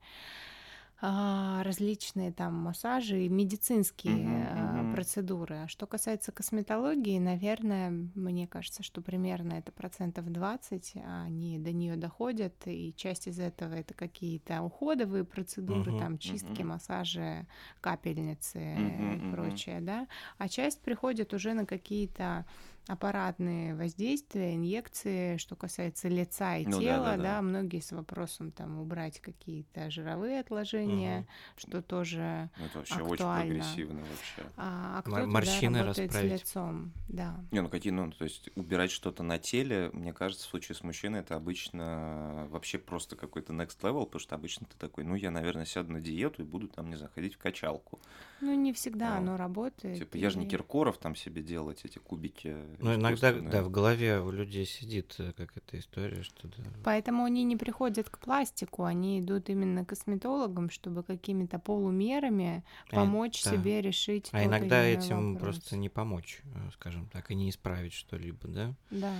А, 0.99 1.61
различные 1.63 2.31
там 2.31 2.55
массажи 2.55 3.25
и 3.25 3.29
медицинские 3.29 4.47
а, 4.51 4.83
мгм. 4.83 4.89
процедуры. 4.89 5.57
А 5.65 5.67
что 5.67 5.85
касается 5.85 6.31
косметологии, 6.31 7.19
наверное, 7.19 7.91
мне 8.15 8.47
кажется, 8.47 8.81
что 8.81 9.01
примерно 9.03 9.53
это 9.53 9.71
процентов 9.71 10.25
20, 10.31 10.93
а 10.95 11.21
они 11.25 11.59
до 11.59 11.71
нее 11.71 11.97
доходят, 11.97 12.55
и 12.65 12.95
часть 12.97 13.27
из 13.27 13.39
этого 13.39 13.75
это 13.75 13.93
какие-то 13.93 14.63
уходовые 14.63 15.23
процедуры, 15.23 15.93
Мгм, 15.93 15.93
там 15.93 16.17
чистки, 16.17 16.63
мгм. 16.63 16.63
массажи, 16.63 17.45
капельницы 17.79 18.59
Мгм, 18.75 19.17
и 19.17 19.21
прочее, 19.29 19.81
да. 19.81 20.07
А 20.39 20.49
часть 20.49 20.81
приходит 20.81 21.31
уже 21.31 21.53
на 21.53 21.67
какие-то 21.67 22.47
аппаратные 22.87 23.75
воздействия, 23.75 24.55
инъекции, 24.55 25.37
что 25.37 25.55
касается 25.55 26.07
лица 26.07 26.57
и 26.57 26.65
Ну 26.65 26.77
да, 26.77 26.79
тела, 26.79 27.05
да, 27.05 27.17
да, 27.17 27.23
да. 27.23 27.41
многие 27.41 27.79
с 27.81 27.91
вопросом 27.91 28.51
там 28.51 28.79
убрать 28.79 29.19
какие-то 29.19 29.89
жировые 29.89 30.39
отложения, 30.39 31.19
Мгм. 31.19 31.27
что 31.57 31.81
тоже 31.81 32.49
Ну, 32.57 32.65
Это 32.65 32.77
вообще 32.79 32.95
очень 32.95 33.13
актуально. 33.13 33.45
прогрессивно 33.55 33.99
вообще. 34.01 34.51
а, 34.57 35.03
а 35.05 35.09
да, 35.09 35.25
морщины 35.25 35.79
работает 35.79 36.11
расправить. 36.11 36.41
с 36.41 36.43
лицом, 36.43 36.93
да. 37.09 37.35
Не, 37.51 37.61
ну 37.61 37.69
какие, 37.69 37.91
ну, 37.91 38.11
то 38.11 38.23
есть 38.23 38.49
убирать 38.55 38.91
что-то 38.91 39.23
на 39.23 39.37
теле, 39.37 39.89
мне 39.93 40.13
кажется, 40.13 40.45
в 40.45 40.49
случае 40.49 40.75
с 40.75 40.83
мужчиной 40.83 41.19
это 41.19 41.35
обычно 41.35 42.47
вообще 42.49 42.77
просто 42.77 43.15
какой-то 43.15 43.53
next 43.53 43.79
level, 43.81 44.05
потому 44.05 44.19
что 44.19 44.35
обычно 44.35 44.65
ты 44.67 44.77
такой, 44.77 45.03
ну, 45.03 45.15
я, 45.15 45.31
наверное, 45.31 45.65
сяду 45.65 45.91
на 45.91 45.99
диету 46.01 46.41
и 46.41 46.45
буду 46.45 46.67
там, 46.67 46.89
не 46.89 46.95
знаю, 46.95 47.11
ходить 47.13 47.35
в 47.35 47.37
качалку. 47.37 47.99
Ну, 48.41 48.53
не 48.53 48.71
всегда 48.73 49.11
Ну, 49.11 49.17
оно 49.17 49.37
работает. 49.37 49.97
Типа, 49.99 50.15
я 50.17 50.29
же 50.29 50.37
не 50.39 50.45
и- 50.45 50.49
Киркоров 50.49 50.97
там 50.97 51.15
себе 51.15 51.41
делать 51.41 51.81
эти 51.83 51.97
кубики 51.97 52.55
Ну, 52.79 52.93
иногда, 52.93 53.31
да, 53.33 53.63
в 53.63 53.71
голове 53.71 54.19
у 54.19 54.29
людей 54.29 54.65
сидит 54.65 55.15
э, 55.17 55.33
как 55.33 55.57
эта 55.57 55.79
история, 55.79 56.21
что 56.21 56.47
да. 56.47 56.63
Поэтому 56.83 57.23
они 57.23 57.43
не 57.43 57.57
приходят 57.57 58.09
к 58.09 58.19
пластику, 58.19 58.83
они 58.83 59.19
идут 59.19 59.49
именно 59.49 59.83
к 59.83 59.89
косметологам, 59.89 60.69
чтобы 60.69 61.01
какими-то 61.03 61.57
полумерами 61.59 62.63
А, 62.91 62.95
помочь 62.95 63.43
да. 63.43 63.51
себе 63.51 63.81
решить. 63.81 64.29
А 64.31 64.43
иногда 64.43 64.83
этим 64.83 65.33
вопрос. 65.33 65.55
просто 65.55 65.77
не 65.77 65.89
помочь, 65.89 66.41
э, 66.55 66.69
скажем 66.73 67.07
так, 67.07 67.31
и 67.31 67.35
не 67.35 67.49
исправить 67.49 67.93
что-либо, 67.93 68.47
да? 68.47 68.75
Да, 68.91 69.13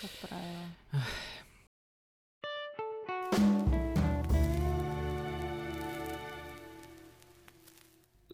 как 0.00 0.10
правило. 0.28 1.04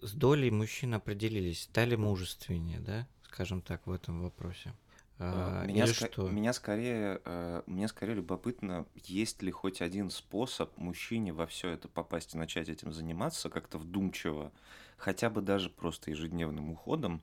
С 0.02 0.12
долей 0.12 0.50
мужчин 0.50 0.94
определились, 0.94 1.64
стали 1.64 1.94
мужественнее, 1.94 2.80
да, 2.80 3.06
скажем 3.32 3.62
так, 3.62 3.86
в 3.86 3.92
этом 3.92 4.22
вопросе. 4.22 4.72
А, 5.18 5.64
Меня, 5.66 5.84
или 5.84 5.92
ска- 5.92 6.08
что? 6.10 6.28
меня 6.28 6.52
скорее, 6.52 7.20
э, 7.24 7.62
мне 7.66 7.88
скорее 7.88 8.14
любопытно, 8.14 8.86
есть 8.94 9.42
ли 9.42 9.50
хоть 9.50 9.80
один 9.82 10.10
способ 10.10 10.76
мужчине 10.78 11.32
во 11.32 11.46
все 11.46 11.70
это 11.70 11.88
попасть 11.88 12.34
и 12.34 12.38
начать 12.38 12.68
этим 12.68 12.92
заниматься 12.92 13.50
как-то 13.50 13.78
вдумчиво, 13.78 14.50
хотя 14.96 15.30
бы 15.30 15.42
даже 15.42 15.70
просто 15.70 16.10
ежедневным 16.10 16.70
уходом, 16.70 17.22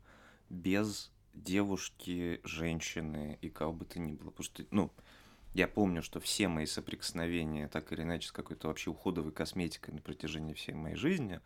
без 0.49 1.11
девушки, 1.33 2.39
женщины 2.43 3.37
и 3.41 3.49
кого 3.49 3.73
бы 3.73 3.85
то 3.85 3.99
ни 3.99 4.13
было. 4.13 4.29
Потому 4.29 4.43
что, 4.45 4.63
ну, 4.71 4.91
я 5.53 5.67
помню, 5.67 6.01
что 6.01 6.19
все 6.19 6.47
мои 6.47 6.65
соприкосновения, 6.65 7.67
так 7.67 7.91
или 7.91 8.03
иначе, 8.03 8.27
с 8.27 8.31
какой-то 8.31 8.67
вообще 8.67 8.91
уходовой 8.91 9.31
косметикой 9.31 9.93
на 9.95 10.01
протяжении 10.01 10.53
всей 10.53 10.73
моей 10.73 10.95
жизни, 10.95 11.41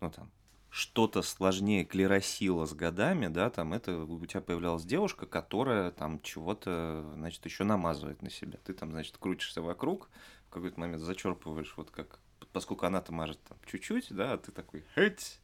ну, 0.00 0.10
там, 0.10 0.30
что-то 0.76 1.22
сложнее 1.22 1.86
клеросила 1.86 2.66
с 2.66 2.74
годами, 2.74 3.28
да, 3.28 3.48
там 3.48 3.72
это 3.72 3.96
у 3.96 4.26
тебя 4.26 4.42
появлялась 4.42 4.84
девушка, 4.84 5.24
которая 5.24 5.90
там 5.90 6.20
чего-то, 6.20 7.02
значит, 7.14 7.42
еще 7.46 7.64
намазывает 7.64 8.20
на 8.20 8.28
себя. 8.28 8.58
Ты 8.62 8.74
там, 8.74 8.90
значит, 8.90 9.16
крутишься 9.16 9.62
вокруг, 9.62 10.10
в 10.48 10.52
какой-то 10.52 10.78
момент 10.78 11.00
зачерпываешь, 11.02 11.72
вот 11.78 11.90
как, 11.90 12.20
поскольку 12.52 12.84
она-то 12.84 13.10
мажет 13.10 13.40
там 13.48 13.56
чуть-чуть, 13.70 14.08
да, 14.10 14.34
а 14.34 14.36
ты 14.36 14.52
такой, 14.52 14.84
хыть. 14.94 15.40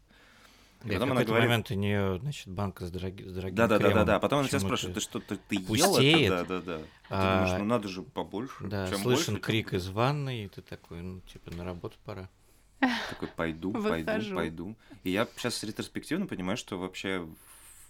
И 0.85 0.89
потом 0.93 1.09
в 1.09 1.13
она 1.13 1.25
говорит- 1.25 1.49
момент 1.49 1.71
у 1.71 1.75
нее, 1.75 2.19
значит, 2.21 2.49
банка 2.49 2.85
с, 2.85 2.91
дороги- 2.91 3.23
с 3.27 3.33
дорогим 3.33 3.55
Да, 3.57 3.69
да, 3.69 3.79
да, 3.79 3.85
да, 3.85 3.89
кремом. 3.89 4.07
да. 4.07 4.19
Потом 4.21 4.41
она 4.41 4.49
тебя 4.49 4.61
спрашивает, 4.61 4.97
ты 4.97 5.01
что-то 5.01 5.37
ты 5.37 5.55
ел 5.55 5.65
пустеет? 5.95 6.31
это? 6.33 6.45
Да, 6.45 6.61
да, 6.61 6.61
да. 6.61 6.79
Ты 6.79 6.87
А, 7.09 7.39
думаешь, 7.45 7.59
ну 7.59 7.65
надо 7.65 7.89
же 7.89 8.03
побольше. 8.03 8.65
Да, 8.67 8.87
Чем 8.89 8.99
слышен 8.99 9.35
больше, 9.35 9.47
крик 9.47 9.73
из 9.73 9.89
ванной, 9.89 10.45
и 10.45 10.49
ты 10.49 10.61
такой, 10.61 11.01
ну, 11.01 11.21
типа, 11.21 11.53
на 11.53 11.65
работу 11.65 11.97
пора. 12.05 12.29
Такой, 13.11 13.29
пойду, 13.29 13.73
пойду, 13.73 13.89
Выхожу. 14.13 14.35
пойду. 14.35 14.77
И 15.05 15.11
я 15.11 15.27
сейчас 15.37 15.63
ретроспективно 15.63 16.27
понимаю, 16.27 16.57
что 16.57 16.79
вообще 16.79 17.29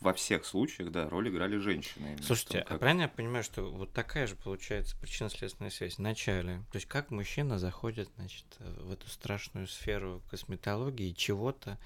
во 0.01 0.13
всех 0.13 0.45
случаях, 0.45 0.91
да, 0.91 1.09
роль 1.09 1.29
играли 1.29 1.59
женщины. 1.59 2.19
Слушайте, 2.23 2.59
том, 2.59 2.63
а 2.63 2.69
как- 2.71 2.81
правильно 2.81 3.03
я 3.03 3.09
понимаю, 3.09 3.45
что 3.45 3.63
вот 3.71 3.93
такая 3.93 4.27
же 4.27 4.35
получается 4.35 4.97
причинно-следственная 5.01 5.71
связь 5.71 5.95
в 5.95 5.99
начале? 6.01 6.57
То 6.73 6.77
есть 6.77 6.87
как 6.89 7.11
мужчина 7.11 7.59
заходит, 7.59 8.09
значит, 8.17 8.45
в 8.59 8.91
эту 8.91 9.09
страшную 9.09 9.69
сферу 9.69 10.21
косметологии 10.29 11.13
чего-то, 11.13 11.79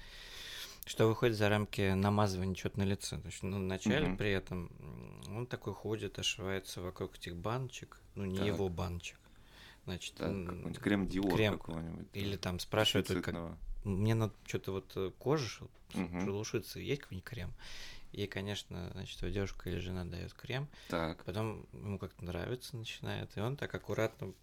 что 0.87 1.05
выходит 1.07 1.35
за 1.37 1.47
рамки 1.49 1.93
намазывания 1.93 2.55
чего-то 2.55 2.79
на 2.79 2.83
лице. 2.85 3.17
То 3.19 3.27
есть, 3.27 3.43
ну, 3.43 3.57
вначале 3.57 4.07
Мгм. 4.07 4.17
при 4.17 4.31
этом 4.31 4.71
он 5.27 5.45
такой 5.45 5.73
ходит, 5.75 6.17
ошивается 6.17 6.81
вокруг 6.81 7.15
этих 7.17 7.35
баночек, 7.35 7.99
ну, 8.15 8.25
не 8.25 8.37
Так. 8.37 8.47
его 8.47 8.67
баночек. 8.69 9.17
Значит, 9.87 10.15
Да, 10.17 10.25
какой-нибудь 10.25 10.79
крем-диор 10.79 11.33
крем. 11.37 11.57
какого-нибудь. 11.57 12.07
или 12.11 12.35
там 12.35 12.59
спрашивают, 12.59 13.07
дефицитного. 13.07 13.57
мне 13.85 14.15
надо 14.15 14.33
что-то 14.45 14.73
вот 14.73 14.91
э, 14.97 15.11
кожа 15.17 15.47
шел- 15.47 15.71
Мгм. 15.93 16.25
шелушиться, 16.25 16.81
есть 16.81 17.03
какой-нибудь 17.03 17.23
крем? 17.29 17.53
И, 18.11 18.27
конечно, 18.27 18.89
значит, 18.93 19.21
его 19.21 19.31
девушка 19.31 19.69
или 19.69 19.79
жена 19.79 20.03
дает 20.03 20.33
крем, 20.33 20.67
Так, 20.89 21.23
потом 21.23 21.65
ему 21.71 21.97
как-то 21.99 22.25
нравится 22.25 22.75
начинает, 22.75 23.35
и 23.37 23.39
он 23.39 23.55
так 23.55 23.73
аккуратно 23.73 24.33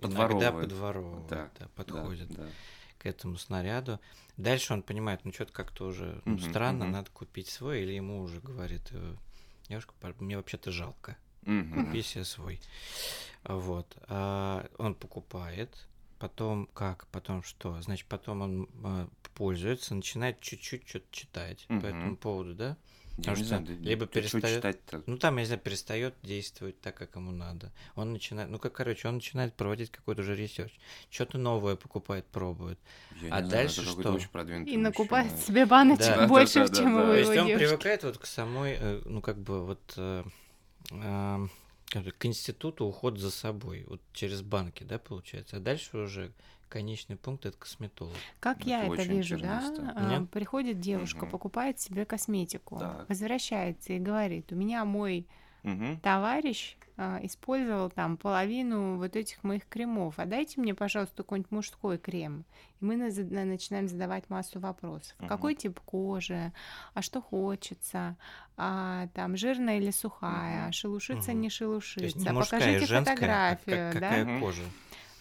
Подворовывает. 0.00 0.52
иногда 0.52 0.62
подворовывает, 0.68 1.28
Да, 1.28 1.50
да, 1.58 1.68
подходит 1.74 2.28
да, 2.28 2.44
да. 2.44 2.50
к 2.98 3.06
этому 3.06 3.38
снаряду. 3.38 3.98
Дальше 4.36 4.72
он 4.72 4.84
понимает, 4.84 5.24
ну 5.24 5.32
что-то 5.32 5.52
как-то 5.52 5.86
уже 5.86 6.22
ну, 6.24 6.34
Мгм, 6.34 6.48
странно, 6.48 6.84
мгм. 6.84 6.92
надо 6.92 7.10
купить 7.10 7.48
свой, 7.48 7.82
или 7.82 7.92
ему 7.92 8.20
уже 8.20 8.40
говорит, 8.40 8.82
э, 8.92 9.16
девушка, 9.68 9.94
мне 10.20 10.36
вообще-то 10.36 10.70
жалко, 10.70 11.16
Мгм. 11.42 11.86
купи 11.86 12.02
себе 12.02 12.24
свой. 12.24 12.60
Вот. 13.44 13.96
А 14.08 14.66
он 14.78 14.94
покупает, 14.94 15.76
потом 16.18 16.66
как, 16.74 17.06
потом 17.08 17.42
что? 17.42 17.80
Значит, 17.82 18.06
потом 18.06 18.42
он 18.42 18.68
а, 18.84 19.08
пользуется, 19.34 19.94
начинает 19.94 20.40
чуть-чуть 20.40 20.88
что-то 20.88 21.06
читать 21.10 21.66
по 21.68 21.86
этому 21.86 22.16
поводу, 22.16 22.54
да? 22.54 22.76
Я 23.12 23.16
Потому 23.16 23.36
не 23.36 23.42
что 23.44 23.48
знаю, 23.48 23.66
да- 23.66 23.72
либо 23.90 24.06
читать-то? 24.06 25.02
Ну, 25.06 25.18
там, 25.18 25.34
я 25.36 25.40
не 25.42 25.46
знаю, 25.46 25.60
перестает 25.60 26.14
действовать 26.22 26.80
так, 26.80 26.96
как 26.96 27.14
ему 27.16 27.30
надо. 27.30 27.70
Он 27.94 28.10
начинает, 28.14 28.48
ну, 28.48 28.58
как, 28.58 28.72
короче, 28.72 29.06
он 29.06 29.16
начинает 29.16 29.52
проводить 29.54 29.90
какой-то 29.90 30.22
уже 30.22 30.34
research. 30.34 30.72
Что-то 31.10 31.36
новое 31.36 31.76
покупает, 31.76 32.24
пробует. 32.26 32.78
Я 33.20 33.34
А 33.34 33.40
не 33.42 33.48
знаю, 33.48 33.48
дальше 33.50 33.80
это 33.82 33.90
какой-то 33.90 34.08
что? 34.08 34.16
очень 34.16 34.28
продвинутый 34.30 34.72
И 34.72 34.76
накупает 34.78 35.26
мужчина. 35.30 35.46
себе 35.46 35.66
баночек 35.66 36.06
Да. 36.16 36.26
больше, 36.26 36.54
Да-да-да-да. 36.60 36.82
чем 36.82 36.94
То 36.94 37.02
у 37.02 37.06
То 37.06 37.14
есть 37.18 37.32
его 37.32 37.42
он 37.52 37.58
привыкает 37.58 38.02
вот 38.04 38.16
к 38.18 38.24
самой, 38.26 38.76
э, 38.80 39.02
ну, 39.04 39.20
как 39.20 39.36
бы, 39.38 39.66
вот 39.66 39.92
э, 39.98 40.24
к 40.92 42.26
институту 42.26 42.86
уход 42.86 43.18
за 43.18 43.30
собой, 43.30 43.84
вот 43.88 44.00
через 44.12 44.42
банки, 44.42 44.82
да, 44.84 44.98
получается. 44.98 45.56
А 45.56 45.60
дальше 45.60 45.96
уже 45.98 46.32
конечный 46.68 47.16
пункт 47.16 47.44
это 47.44 47.56
косметолог. 47.58 48.16
Как 48.40 48.60
Это 48.60 48.68
я 48.68 48.86
это 48.86 49.02
вижу, 49.02 49.38
да? 49.38 49.62
а, 49.94 50.18
Нет? 50.20 50.30
Приходит 50.30 50.80
девушка, 50.80 51.20
Мгм. 51.26 51.30
покупает 51.30 51.78
себе 51.80 52.04
косметику, 52.06 52.78
Так. 52.78 53.08
возвращается 53.08 53.92
и 53.92 53.98
говорит, 53.98 54.52
у 54.52 54.56
меня 54.56 54.84
мой 54.84 55.26
Мгм. 55.62 56.00
товарищ 56.00 56.76
использовал 57.22 57.90
там 57.90 58.16
половину 58.16 58.96
вот 58.98 59.16
этих 59.16 59.42
моих 59.44 59.66
кремов, 59.66 60.14
а 60.18 60.26
дайте 60.26 60.60
мне, 60.60 60.74
пожалуйста, 60.74 61.16
какой-нибудь 61.18 61.50
мужской 61.50 61.98
крем. 61.98 62.44
И 62.80 62.84
мы 62.84 62.96
на- 62.96 63.08
на- 63.10 63.44
начинаем 63.44 63.88
задавать 63.88 64.28
массу 64.28 64.60
вопросов. 64.60 65.14
Мгм. 65.18 65.28
Какой 65.28 65.54
тип 65.54 65.80
кожи, 65.80 66.52
а 66.94 67.02
что 67.02 67.20
хочется, 67.22 68.16
а, 68.56 69.08
там 69.14 69.36
жирная 69.36 69.78
или 69.78 69.90
сухая, 69.90 70.68
а 70.68 70.72
шелушится, 70.72 71.30
Мгм. 71.32 71.40
не 71.40 71.48
То 71.48 71.50
есть 71.50 71.56
шелушится, 71.56 72.18
не 72.18 72.28
а 72.28 72.32
мужская, 72.32 72.60
а 72.60 72.62
покажите 72.64 72.86
женская, 72.86 73.12
а 73.12 73.16
фотографию, 73.56 73.92
как- 73.92 74.00
да? 74.00 74.08
какая 74.08 74.24
Мгм. 74.24 74.40
кожа. 74.40 74.62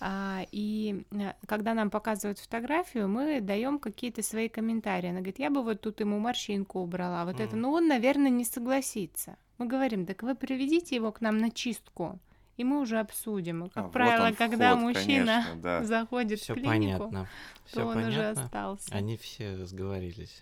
А, 0.04 0.46
и 0.52 1.06
э, 1.12 1.34
когда 1.46 1.76
нам 1.76 1.92
показывают 1.92 2.40
фотографию, 2.40 3.08
мы 3.08 3.40
даем 3.40 3.78
какие-то 3.78 4.24
свои 4.24 4.50
комментарии. 4.50 5.10
Она 5.10 5.20
говорит, 5.20 5.38
я 5.38 5.52
бы 5.52 5.62
вот 5.62 5.82
тут 5.82 6.00
ему 6.00 6.18
морщинку 6.18 6.80
убрала, 6.80 7.24
вот 7.24 7.36
это. 7.40 7.52
Мгм. 7.56 7.62
Ну, 7.62 7.72
он, 7.72 7.88
наверное, 7.88 8.32
не 8.32 8.44
согласится. 8.44 9.38
Мы 9.60 9.68
говорим, 9.68 10.08
так 10.08 10.24
вы 10.24 10.34
приведите 10.34 10.96
его 10.96 11.12
к 11.12 11.22
нам 11.22 11.38
на 11.38 11.52
чистку, 11.52 12.18
и 12.58 12.64
мы 12.64 12.80
уже 12.80 12.98
обсудим. 13.00 13.70
Как 13.70 13.78
А, 13.78 13.84
вот 13.84 13.92
правило, 13.92 14.26
он 14.30 14.36
когда 14.36 14.72
вход, 14.76 14.84
мужчина 14.84 15.44
конечно, 15.46 15.62
да. 15.62 15.84
заходит 15.84 16.40
Все 16.40 16.54
в 16.54 16.56
клинику, 16.56 17.06
понятно. 17.06 17.28
то 17.66 17.70
Все 17.70 17.84
он 17.86 17.98
уже 18.00 18.18
понятно. 18.18 18.44
остался. 18.44 18.96
Они 18.96 19.18
все 19.18 19.66
сговорились. 19.68 20.42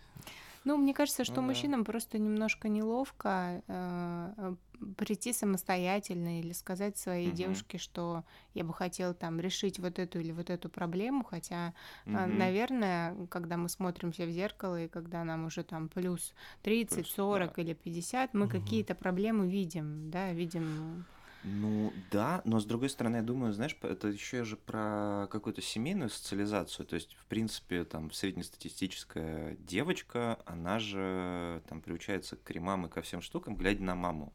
Ну, 0.65 0.77
мне 0.77 0.93
кажется, 0.93 1.23
что 1.23 1.41
Ну 1.41 1.47
да. 1.47 1.47
мужчинам 1.47 1.85
просто 1.85 2.19
немножко 2.19 2.67
неловко 2.69 3.63
э, 3.67 4.55
прийти 4.97 5.33
самостоятельно 5.33 6.39
или 6.41 6.51
сказать 6.51 6.97
своей 6.97 7.31
Мгм. 7.31 7.31
девушке, 7.31 7.77
что 7.77 8.25
я 8.53 8.63
бы 8.63 8.73
хотел 8.73 9.13
там 9.13 9.39
решить 9.39 9.79
вот 9.79 9.99
эту 9.99 10.19
или 10.19 10.31
вот 10.31 10.49
эту 10.49 10.69
проблему, 10.69 11.23
хотя, 11.23 11.73
Мгм. 12.05 12.51
наверное, 12.51 13.27
когда 13.27 13.57
мы 13.57 13.69
смотримся 13.69 14.25
в 14.25 14.29
зеркало 14.31 14.83
и 14.83 14.87
когда 14.89 15.23
нам 15.23 15.45
уже 15.45 15.63
там 15.63 15.87
плюс 15.89 16.33
30, 16.61 17.07
Плюс, 17.07 17.07
40 17.07 17.57
или 17.59 17.73
50, 17.73 18.33
мы 18.33 18.47
Мгм. 18.47 18.49
какие-то 18.49 18.95
проблемы 18.95 19.49
видим, 19.49 20.09
да, 20.11 20.33
видим. 20.33 21.05
Ну 21.41 21.93
да, 22.11 22.41
но 22.43 22.59
с 22.59 22.65
другой 22.65 22.89
стороны, 22.89 23.17
я 23.17 23.21
думаю, 23.21 23.53
знаешь, 23.53 23.77
это 23.81 24.09
еще 24.09 24.43
же 24.43 24.57
про 24.57 25.27
какую-то 25.31 25.61
семейную 25.61 26.09
социализацию. 26.09 26.85
То 26.85 26.95
есть, 26.95 27.15
в 27.15 27.25
принципе, 27.27 27.85
там 27.85 28.11
среднестатистическая 28.11 29.55
девочка, 29.55 30.39
она 30.45 30.79
же 30.79 31.63
там 31.69 31.81
приучается 31.81 32.35
к 32.35 32.43
кремам 32.43 32.87
и 32.87 32.89
ко 32.89 33.01
всем 33.01 33.21
штукам, 33.21 33.55
глядя 33.55 33.83
на 33.83 33.95
маму. 33.95 34.33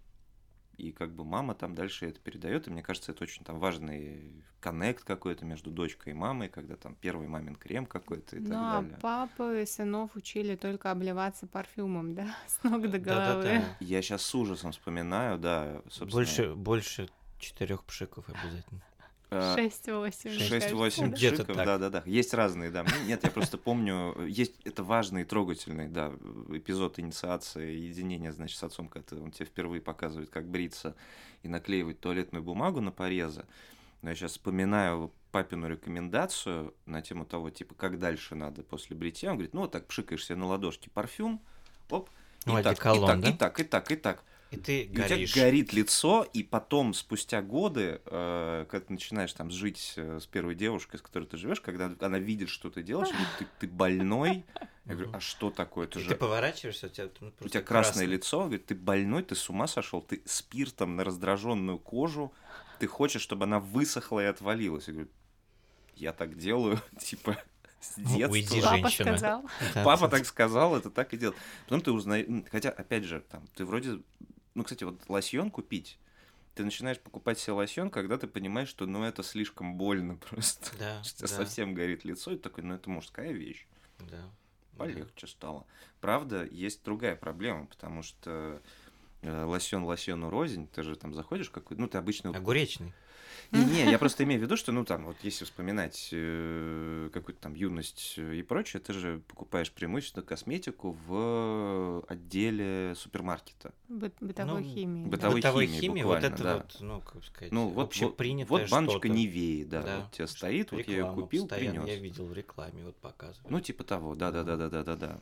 И 0.76 0.92
как 0.92 1.14
бы 1.14 1.24
мама 1.24 1.54
там 1.54 1.74
дальше 1.74 2.06
это 2.06 2.20
передает, 2.20 2.66
и 2.66 2.70
мне 2.70 2.82
кажется, 2.82 3.12
это 3.12 3.24
очень 3.24 3.44
там 3.44 3.58
важный 3.58 4.44
коннект 4.60 5.04
какой-то 5.04 5.44
между 5.44 5.70
дочкой 5.70 6.12
и 6.12 6.16
мамой, 6.16 6.48
когда 6.48 6.76
там 6.76 6.96
первый 7.00 7.28
мамин 7.28 7.54
крем 7.54 7.86
какой-то 7.86 8.36
и 8.36 8.40
Ну, 8.40 8.48
так 8.48 8.56
а 8.58 8.80
далее. 8.82 8.98
папы 9.00 9.64
сынов 9.66 10.16
учили 10.16 10.56
только 10.56 10.90
обливаться 10.90 11.46
парфюмом, 11.46 12.14
да, 12.14 12.34
с 12.46 12.62
ног 12.64 12.90
до 12.90 12.98
головы. 12.98 13.62
Я 13.80 14.02
сейчас 14.02 14.22
с 14.22 14.34
ужасом 14.34 14.72
вспоминаю, 14.72 15.38
да, 15.38 15.82
собственно. 15.88 16.12
Больше, 16.12 16.54
больше 16.54 17.08
четырех 17.38 17.84
пшиков 17.84 18.28
обязательно. 18.28 18.82
Э, 19.34 19.56
6-8. 19.56 20.30
мне 20.30 20.48
кажется, 20.48 20.74
6-8 20.74 21.00
да. 21.00 21.16
Где-то 21.16 21.36
пшиков, 21.36 21.56
так. 21.56 21.66
да-да-да. 21.66 22.02
Есть 22.06 22.34
разные, 22.34 22.70
да. 22.70 22.84
Нет, 23.06 23.24
я 23.24 23.30
просто 23.30 23.58
помню, 23.58 24.26
есть 24.26 24.54
это 24.64 24.82
важный 24.82 25.22
и 25.22 25.24
трогательный, 25.24 25.88
да, 25.88 26.12
эпизод 26.50 26.98
инициации 26.98 27.74
единения, 27.74 28.32
значит, 28.32 28.58
с 28.58 28.62
отцом, 28.62 28.88
когда 28.88 29.16
он 29.16 29.30
тебе 29.30 29.46
впервые 29.46 29.80
показывает, 29.80 30.30
как 30.30 30.46
бриться 30.46 30.94
и 31.42 31.48
наклеивать 31.48 32.00
туалетную 32.00 32.42
бумагу 32.42 32.80
на 32.80 32.92
порезы. 32.92 33.44
Но 34.02 34.10
я 34.10 34.16
сейчас 34.16 34.32
вспоминаю 34.32 35.12
папину 35.32 35.68
рекомендацию 35.68 36.74
на 36.86 37.02
тему 37.02 37.24
того, 37.24 37.50
типа, 37.50 37.74
как 37.74 37.98
дальше 37.98 38.34
надо 38.34 38.62
после 38.62 38.94
бритья. 38.94 39.30
Он 39.30 39.36
говорит, 39.36 39.54
ну, 39.54 39.62
вот 39.62 39.72
так 39.72 39.86
пшикаешь 39.86 40.24
себе 40.24 40.36
на 40.36 40.46
ладошки 40.46 40.88
парфюм, 40.90 41.40
оп, 41.90 42.08
и 42.44 42.50
Ну, 42.50 42.62
так, 42.62 42.78
и 42.78 43.00
так, 43.00 43.20
да? 43.20 43.30
и 43.30 43.32
так, 43.32 43.60
и 43.60 43.64
так, 43.64 43.90
и 43.90 43.96
так. 43.96 44.18
И 44.20 44.22
ты 44.56 44.82
И 44.82 44.88
у 44.90 44.94
тебя 44.94 45.08
горишь. 45.08 45.34
горит 45.34 45.72
лицо, 45.72 46.26
и 46.32 46.42
потом, 46.42 46.94
спустя 46.94 47.42
годы, 47.42 48.00
э, 48.06 48.66
когда 48.68 48.86
ты 48.86 48.92
начинаешь 48.92 49.32
там 49.32 49.50
жить 49.50 49.94
э, 49.96 50.18
с 50.20 50.26
первой 50.26 50.54
девушкой, 50.54 50.98
с 50.98 51.02
которой 51.02 51.24
ты 51.26 51.36
живешь, 51.36 51.60
когда 51.60 51.92
она 52.00 52.18
видит, 52.18 52.48
что 52.48 52.70
ты 52.70 52.82
делаешь, 52.82 53.08
говорит, 53.10 53.28
ты, 53.38 53.46
ты 53.60 53.66
больной. 53.68 54.44
Я 54.86 54.94
говорю, 54.94 55.10
а 55.14 55.20
что 55.20 55.50
такое? 55.50 55.86
Ты 55.86 55.98
И 55.98 56.02
же... 56.02 56.08
ты 56.10 56.14
поворачиваешься, 56.16 56.86
у 56.86 56.90
тебя, 56.90 57.08
ну, 57.20 57.32
У 57.40 57.48
тебя 57.48 57.62
красное 57.62 57.92
красный. 58.04 58.06
лицо, 58.06 58.40
говорит, 58.44 58.66
ты 58.66 58.74
больной, 58.74 59.22
ты 59.22 59.34
с 59.34 59.48
ума 59.48 59.66
сошел, 59.66 60.02
ты 60.02 60.22
спиртом 60.26 60.96
на 60.96 61.04
раздраженную 61.04 61.78
кожу, 61.78 62.32
ты 62.78 62.86
хочешь, 62.86 63.22
чтобы 63.22 63.44
она 63.44 63.60
высохла 63.60 64.20
и 64.20 64.26
отвалилась. 64.26 64.88
Я 64.88 64.92
говорю, 64.94 65.10
я 65.96 66.12
так 66.12 66.36
делаю, 66.36 66.80
типа, 66.98 67.38
с 67.80 67.96
Ну, 67.96 68.16
детства. 68.16 68.32
уйди, 68.32 68.60
Папа 68.60 68.76
женщина. 68.76 69.16
сказал. 69.16 69.44
Папа 69.84 70.08
так 70.08 70.26
сказал, 70.26 70.76
это 70.76 70.90
так 70.90 71.14
и 71.14 71.16
делал. 71.16 71.34
Потом 71.64 71.80
ты 71.80 71.92
узнаешь, 71.92 72.26
хотя, 72.50 72.70
опять 72.70 73.04
же, 73.04 73.20
там, 73.30 73.46
ты 73.54 73.64
вроде, 73.64 74.00
ну, 74.54 74.64
кстати, 74.64 74.84
вот 74.84 75.00
лосьон 75.08 75.50
купить, 75.50 75.98
ты 76.54 76.64
начинаешь 76.64 77.00
покупать 77.00 77.38
себе 77.38 77.54
лосьон, 77.54 77.90
когда 77.90 78.16
ты 78.16 78.26
понимаешь, 78.26 78.68
что, 78.68 78.86
ну, 78.86 79.04
это 79.04 79.22
слишком 79.22 79.76
больно 79.76 80.16
просто. 80.30 80.76
Да, 80.78 81.02
Что 81.04 81.22
да, 81.22 81.28
совсем 81.28 81.74
горит 81.74 82.04
лицо, 82.04 82.32
и 82.32 82.38
такой, 82.38 82.64
ну, 82.64 82.74
это 82.74 82.90
мужская 82.90 83.32
вещь. 83.32 83.66
да. 83.98 84.30
Полегче 84.76 85.28
стало. 85.28 85.64
Правда, 86.00 86.44
есть 86.50 86.82
другая 86.82 87.14
проблема, 87.14 87.66
потому 87.66 88.02
что 88.02 88.60
э, 89.22 89.44
лосьон 89.44 89.84
лосьону 89.84 90.30
рознь, 90.30 90.66
ты 90.66 90.82
же 90.82 90.96
там 90.96 91.14
заходишь 91.14 91.48
какой 91.48 91.76
ну 91.76 91.86
ты 91.86 91.96
обычно 91.96 92.32
Да. 92.32 92.38
Огуречный. 92.38 92.92
Не, 93.54 93.90
я 93.90 93.98
просто 93.98 94.24
имею 94.24 94.40
в 94.40 94.44
виду, 94.44 94.56
что, 94.56 94.72
ну, 94.72 94.84
там, 94.84 95.04
вот 95.06 95.16
если 95.22 95.44
вспоминать 95.44 96.08
э, 96.12 97.10
какую-то 97.12 97.40
там 97.40 97.54
юность 97.54 98.14
э, 98.16 98.36
и 98.36 98.42
прочее, 98.42 98.80
ты 98.80 98.92
же 98.92 99.22
покупаешь 99.28 99.70
преимущественно 99.70 100.24
косметику 100.24 100.96
в 101.06 102.04
отделе 102.08 102.94
супермаркета. 102.96 103.72
Бы- 103.88 104.12
бытовой 104.20 104.62
Ну, 104.62 104.68
химии. 104.74 105.06
бытовой 105.08 105.36
Бытовой 105.40 105.66
химии 105.66 105.80
химии, 105.80 106.02
вот 106.02 106.22
это 106.24 106.42
да. 106.42 106.56
вот, 106.56 106.76
ну, 106.80 107.00
как 107.00 107.24
сказать, 107.24 107.52
Ну, 107.52 107.66
вот, 107.68 107.74
вот, 107.74 107.84
общепринятое 107.88 108.48
вот 108.62 108.70
баночка 108.70 108.98
что-то. 108.98 109.08
Невеи, 109.08 109.64
да, 109.64 109.82
Да. 109.82 110.00
вот 110.00 110.12
тебе 110.12 110.26
стоит, 110.26 110.72
вот 110.72 110.86
я 110.86 110.94
ее 110.98 111.12
купил, 111.14 111.46
принес. 111.46 111.86
Я 111.86 111.96
видел 111.96 112.26
в 112.26 112.32
рекламе, 112.32 112.84
вот 112.84 112.96
показывают. 112.96 113.50
Ну, 113.50 113.60
типа 113.60 113.84
того, 113.84 114.14
да, 114.14 114.30
да, 114.30 114.42
да, 114.42 114.56
да, 114.56 114.68
да, 114.68 114.82
да, 114.82 114.96
да. 114.96 115.20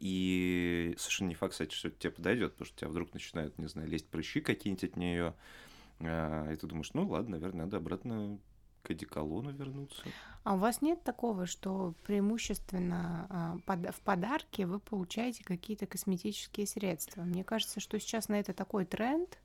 И 0.00 0.94
совершенно 0.98 1.28
не 1.28 1.34
факт, 1.34 1.52
кстати, 1.52 1.74
что 1.74 1.88
это 1.88 1.98
тебе 1.98 2.10
подойдет, 2.10 2.52
потому 2.52 2.66
что 2.66 2.74
у 2.74 2.78
тебя 2.80 2.88
вдруг 2.90 3.12
начинают, 3.14 3.58
не 3.58 3.68
знаю, 3.68 3.88
лезть 3.88 4.08
прыщи 4.08 4.40
какие-нибудь 4.40 4.84
от 4.84 4.96
нее. 4.96 5.34
И 6.00 6.56
ты 6.60 6.66
думаешь, 6.66 6.92
ну 6.92 7.08
ладно, 7.08 7.36
наверное, 7.36 7.64
надо 7.64 7.78
обратно 7.78 8.38
к 8.82 8.90
одеколону 8.90 9.50
вернуться. 9.50 10.02
А 10.44 10.54
у 10.54 10.58
вас 10.58 10.80
нет 10.80 11.02
такого, 11.02 11.46
что 11.46 11.94
преимущественно 12.04 13.58
а, 13.66 13.92
в 13.92 14.00
подарке 14.02 14.66
вы 14.66 14.78
получаете 14.78 15.42
какие-то 15.42 15.86
косметические 15.86 16.66
средства? 16.66 17.22
Мне 17.22 17.42
кажется, 17.42 17.80
что 17.80 17.98
сейчас 17.98 18.28
на 18.28 18.38
это 18.38 18.52
такой 18.52 18.84
тренд. 18.84 19.38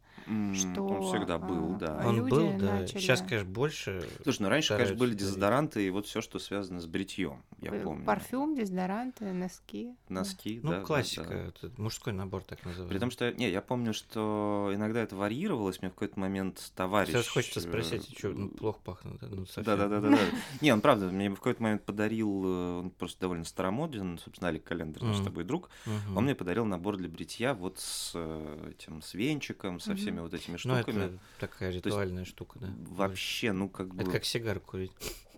Что, 0.53 0.83
Он 0.83 1.01
всегда 1.03 1.37
был, 1.37 1.75
а, 1.75 1.77
да. 1.77 1.99
а 2.01 2.07
Он 2.07 2.17
люди 2.17 2.29
был, 2.29 2.57
да. 2.57 2.79
начали- 2.79 2.99
Сейчас, 2.99 3.21
конечно, 3.21 3.49
больше. 3.49 4.07
Слушай, 4.23 4.41
ну 4.43 4.49
раньше, 4.49 4.73
конечно, 4.75 4.95
были 4.95 5.13
дезодоранты 5.13 5.85
и 5.85 5.89
вот 5.89 6.05
все, 6.05 6.21
что 6.21 6.39
связано 6.39 6.79
с 6.79 6.85
бритьем, 6.85 7.43
я 7.59 7.71
э, 7.73 7.83
помню. 7.83 8.05
Парфюм, 8.05 8.55
дезодоранты, 8.55 9.25
носки. 9.33 9.95
да. 10.09 10.15
Носки, 10.15 10.59
Ну, 10.63 10.71
да, 10.71 10.79
да, 10.79 10.85
классика, 10.85 11.27
да. 11.29 11.35
это 11.35 11.71
мужской 11.81 12.13
набор 12.13 12.43
так 12.43 12.63
называемый. 12.65 12.89
При 12.93 12.99
том, 12.99 13.11
что, 13.11 13.31
не, 13.33 13.49
я 13.49 13.61
помню, 13.61 13.93
что 13.93 14.71
иногда 14.73 15.01
это 15.01 15.15
варьировалось, 15.15 15.81
мне 15.81 15.89
в 15.89 15.93
какой-то 15.93 16.19
момент 16.19 16.71
товарищ... 16.75 17.11
Сейчас 17.11 17.27
хочется 17.27 17.59
э, 17.59 17.63
спросить, 17.63 18.17
что 18.17 18.29
ну, 18.29 18.49
плохо 18.49 18.79
пахнет, 18.83 19.19
да? 19.19 19.27
Ну, 19.29 19.45
совсем. 19.45 19.63
Да, 19.63 19.77
да, 19.77 19.87
да, 19.87 19.99
да, 20.01 20.09
да. 20.09 20.17
Не, 20.61 20.71
он 20.73 20.81
правда, 20.81 21.07
мне 21.07 21.29
в 21.29 21.35
какой-то 21.35 21.63
момент 21.63 21.83
подарил, 21.83 22.43
э, 22.45 22.79
он 22.79 22.89
просто 22.91 23.21
довольно 23.21 23.45
старомоден, 23.45 24.17
собственно, 24.19 24.49
Алик 24.49 24.63
Календер, 24.63 25.03
наш 25.03 25.17
с 25.17 25.23
тобой 25.23 25.43
друг. 25.43 25.69
Он 26.15 26.23
мне 26.23 26.35
подарил 26.35 26.65
набор 26.65 26.97
для 26.97 27.09
бритья 27.09 27.53
вот 27.53 27.79
с 27.79 28.15
этим, 28.69 29.01
с 29.01 29.13
венчиком, 29.13 29.79
со 29.79 29.91
Мгм. 29.91 29.99
Всеми 30.11 30.19
вот 30.21 30.33
этими 30.33 30.53
Ну, 30.53 30.57
штуками. 30.57 31.03
это 31.05 31.19
такая 31.39 31.71
ритуальная 31.71 32.25
штука, 32.25 32.59
да. 32.59 32.67
Вообще, 32.89 33.51
ну, 33.51 33.69
как 33.69 33.93
бы... 33.93 34.01
Это 34.03 34.11
как 34.11 34.25
сигару 34.25 34.59
курить. 34.59 34.91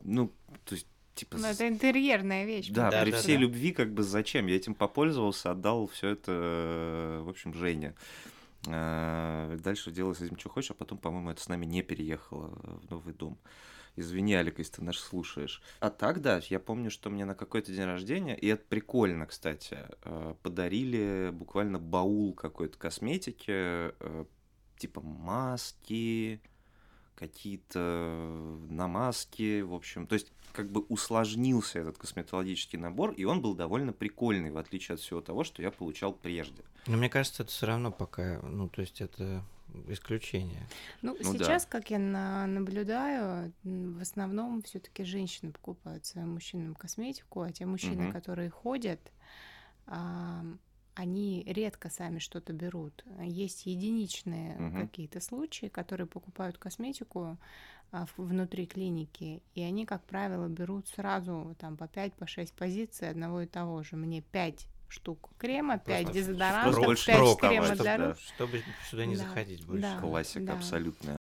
Ну, 0.03 0.31
то 0.65 0.75
есть, 0.75 0.87
типа... 1.15 1.37
Ну, 1.37 1.47
это 1.47 1.67
интерьерная 1.67 2.45
вещь. 2.45 2.69
Да, 2.69 2.91
Да, 2.91 3.03
при 3.03 3.11
да, 3.11 3.17
всей 3.17 3.35
да. 3.35 3.41
любви, 3.41 3.71
как 3.71 3.93
бы 3.93 4.03
зачем? 4.03 4.47
Я 4.47 4.55
этим 4.55 4.75
попользовался, 4.75 5.51
отдал 5.51 5.87
все 5.87 6.09
это, 6.09 7.21
в 7.23 7.29
общем, 7.29 7.53
Жене. 7.53 7.95
А, 8.67 9.55
Дальше 9.57 9.91
делай 9.91 10.15
с 10.15 10.21
этим, 10.21 10.37
что 10.37 10.49
хочешь, 10.49 10.71
а 10.71 10.73
потом, 10.73 10.97
по-моему, 10.97 11.29
это 11.31 11.41
с 11.41 11.49
нами 11.49 11.65
не 11.65 11.81
переехало 11.81 12.47
в 12.81 12.89
новый 12.89 13.13
дом. 13.13 13.37
Извини, 13.95 14.33
Алик, 14.33 14.57
если 14.57 14.77
ты 14.77 14.83
наш 14.83 14.97
слушаешь. 14.97 15.61
А 15.79 15.91
так, 15.91 16.19
да, 16.21 16.41
я 16.49 16.59
помню, 16.59 16.89
что 16.89 17.11
мне 17.11 17.25
на 17.25 17.35
какой-то 17.35 17.71
день 17.71 17.85
рождения, 17.85 18.35
и 18.35 18.47
это 18.47 18.63
прикольно, 18.67 19.27
кстати, 19.27 19.77
э, 20.03 20.33
подарили 20.41 21.29
буквально 21.31 21.77
баул 21.77 22.33
какой-то 22.33 22.75
косметики, 22.79 23.51
э, 23.51 24.25
типа 24.77 25.01
маски, 25.01 26.41
какие-то 27.15 28.57
намазки, 28.69 29.61
в 29.61 29.73
общем. 29.73 30.07
То 30.07 30.13
есть 30.13 30.31
как 30.51 30.69
бы 30.71 30.81
усложнился 30.81 31.79
этот 31.79 31.97
косметологический 31.97 32.77
набор, 32.77 33.11
и 33.13 33.23
он 33.23 33.41
был 33.41 33.55
довольно 33.55 33.91
прикольный, 33.93 34.51
в 34.51 34.57
отличие 34.57 34.95
от 34.95 35.01
всего 35.01 35.21
того, 35.21 35.43
что 35.43 35.61
я 35.61 35.71
получал 35.71 36.13
прежде. 36.13 36.63
Но 36.87 36.97
мне 36.97 37.09
кажется, 37.09 37.43
это 37.43 37.51
все 37.51 37.65
равно 37.65 37.91
пока, 37.91 38.39
ну, 38.43 38.69
то 38.69 38.81
есть 38.81 39.01
это 39.01 39.43
исключение. 39.87 40.67
Ну, 41.01 41.15
Ну 41.19 41.33
да. 41.33 41.45
сейчас, 41.45 41.65
как 41.65 41.89
я 41.89 41.97
на- 41.97 42.45
наблюдаю, 42.45 43.51
в 43.63 44.01
основном 44.01 44.61
все-таки 44.61 45.03
женщины 45.03 45.51
покупают 45.51 46.05
своим 46.05 46.33
мужчинам 46.33 46.75
косметику, 46.75 47.41
а 47.41 47.51
те 47.51 47.65
мужчины, 47.65 48.03
Мгм. 48.03 48.11
которые 48.11 48.49
ходят, 48.51 48.99
а, 49.87 50.43
они 50.95 51.43
редко 51.47 51.89
сами 51.89 52.19
что-то 52.19 52.53
берут. 52.53 53.03
Есть 53.21 53.65
единичные 53.65 54.55
Мгм. 54.57 54.81
какие-то 54.87 55.19
случаи, 55.21 55.67
которые 55.67 56.07
покупают 56.07 56.57
косметику 56.57 57.37
а, 57.91 58.05
в- 58.07 58.17
внутри 58.23 58.65
клиники, 58.65 59.43
и 59.53 59.61
они, 59.61 59.85
как 59.85 60.03
правило, 60.03 60.47
берут 60.47 60.87
сразу 60.87 61.55
там 61.59 61.77
по 61.77 61.87
5 61.87 62.13
по 62.15 62.25
6 62.25 62.51
позиций 62.53 63.07
одного 63.09 63.41
и 63.41 63.45
того 63.45 63.83
же. 63.83 63.95
Мне 63.97 64.21
5 64.21 64.67
штук 64.87 65.29
крема, 65.37 65.77
5 65.77 66.05
Просто 66.05 66.13
дезодорантов, 66.19 66.73
чтобы 66.73 66.85
больше 66.87 67.05
5 67.05 67.19
не 67.21 67.35
крема 67.37 67.61
вставать, 67.65 67.81
для 67.81 67.97
да. 67.97 68.07
рук. 68.09 68.17
Чтобы 68.19 68.63
сюда 68.89 69.05
не 69.05 69.15
Да, 69.15 69.21
заходить 69.23 69.65
больше. 69.65 69.81
да. 69.83 69.99
Классика 69.99 70.53
абсолютная. 70.53 71.17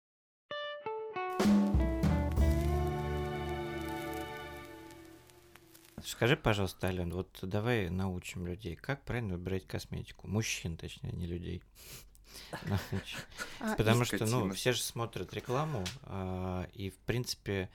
Скажи, 6.11 6.35
пожалуйста, 6.35 6.87
Ален, 6.87 7.09
вот 7.13 7.39
давай 7.41 7.89
научим 7.89 8.45
людей, 8.45 8.75
как 8.75 9.01
правильно 9.03 9.37
выбирать 9.37 9.65
косметику. 9.65 10.27
Мужчин, 10.27 10.75
точнее, 10.75 11.13
не 11.13 11.25
людей. 11.25 11.63
А, 13.59 13.75
Потому 13.75 14.03
что, 14.03 14.25
ну, 14.25 14.51
все 14.51 14.73
же 14.73 14.81
смотрят 14.81 15.33
рекламу, 15.33 15.85
а, 16.03 16.67
и, 16.73 16.89
в 16.89 16.97
принципе, 16.97 17.69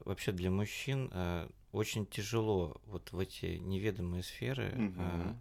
вообще 0.00 0.32
для 0.32 0.50
мужчин 0.50 1.10
а, 1.12 1.50
очень 1.74 2.06
тяжело 2.06 2.80
вот 2.86 3.12
в 3.12 3.18
эти 3.18 3.56
неведомые 3.58 4.22
сферы 4.22 4.72
а, 4.98 5.18
Мгм. 5.24 5.40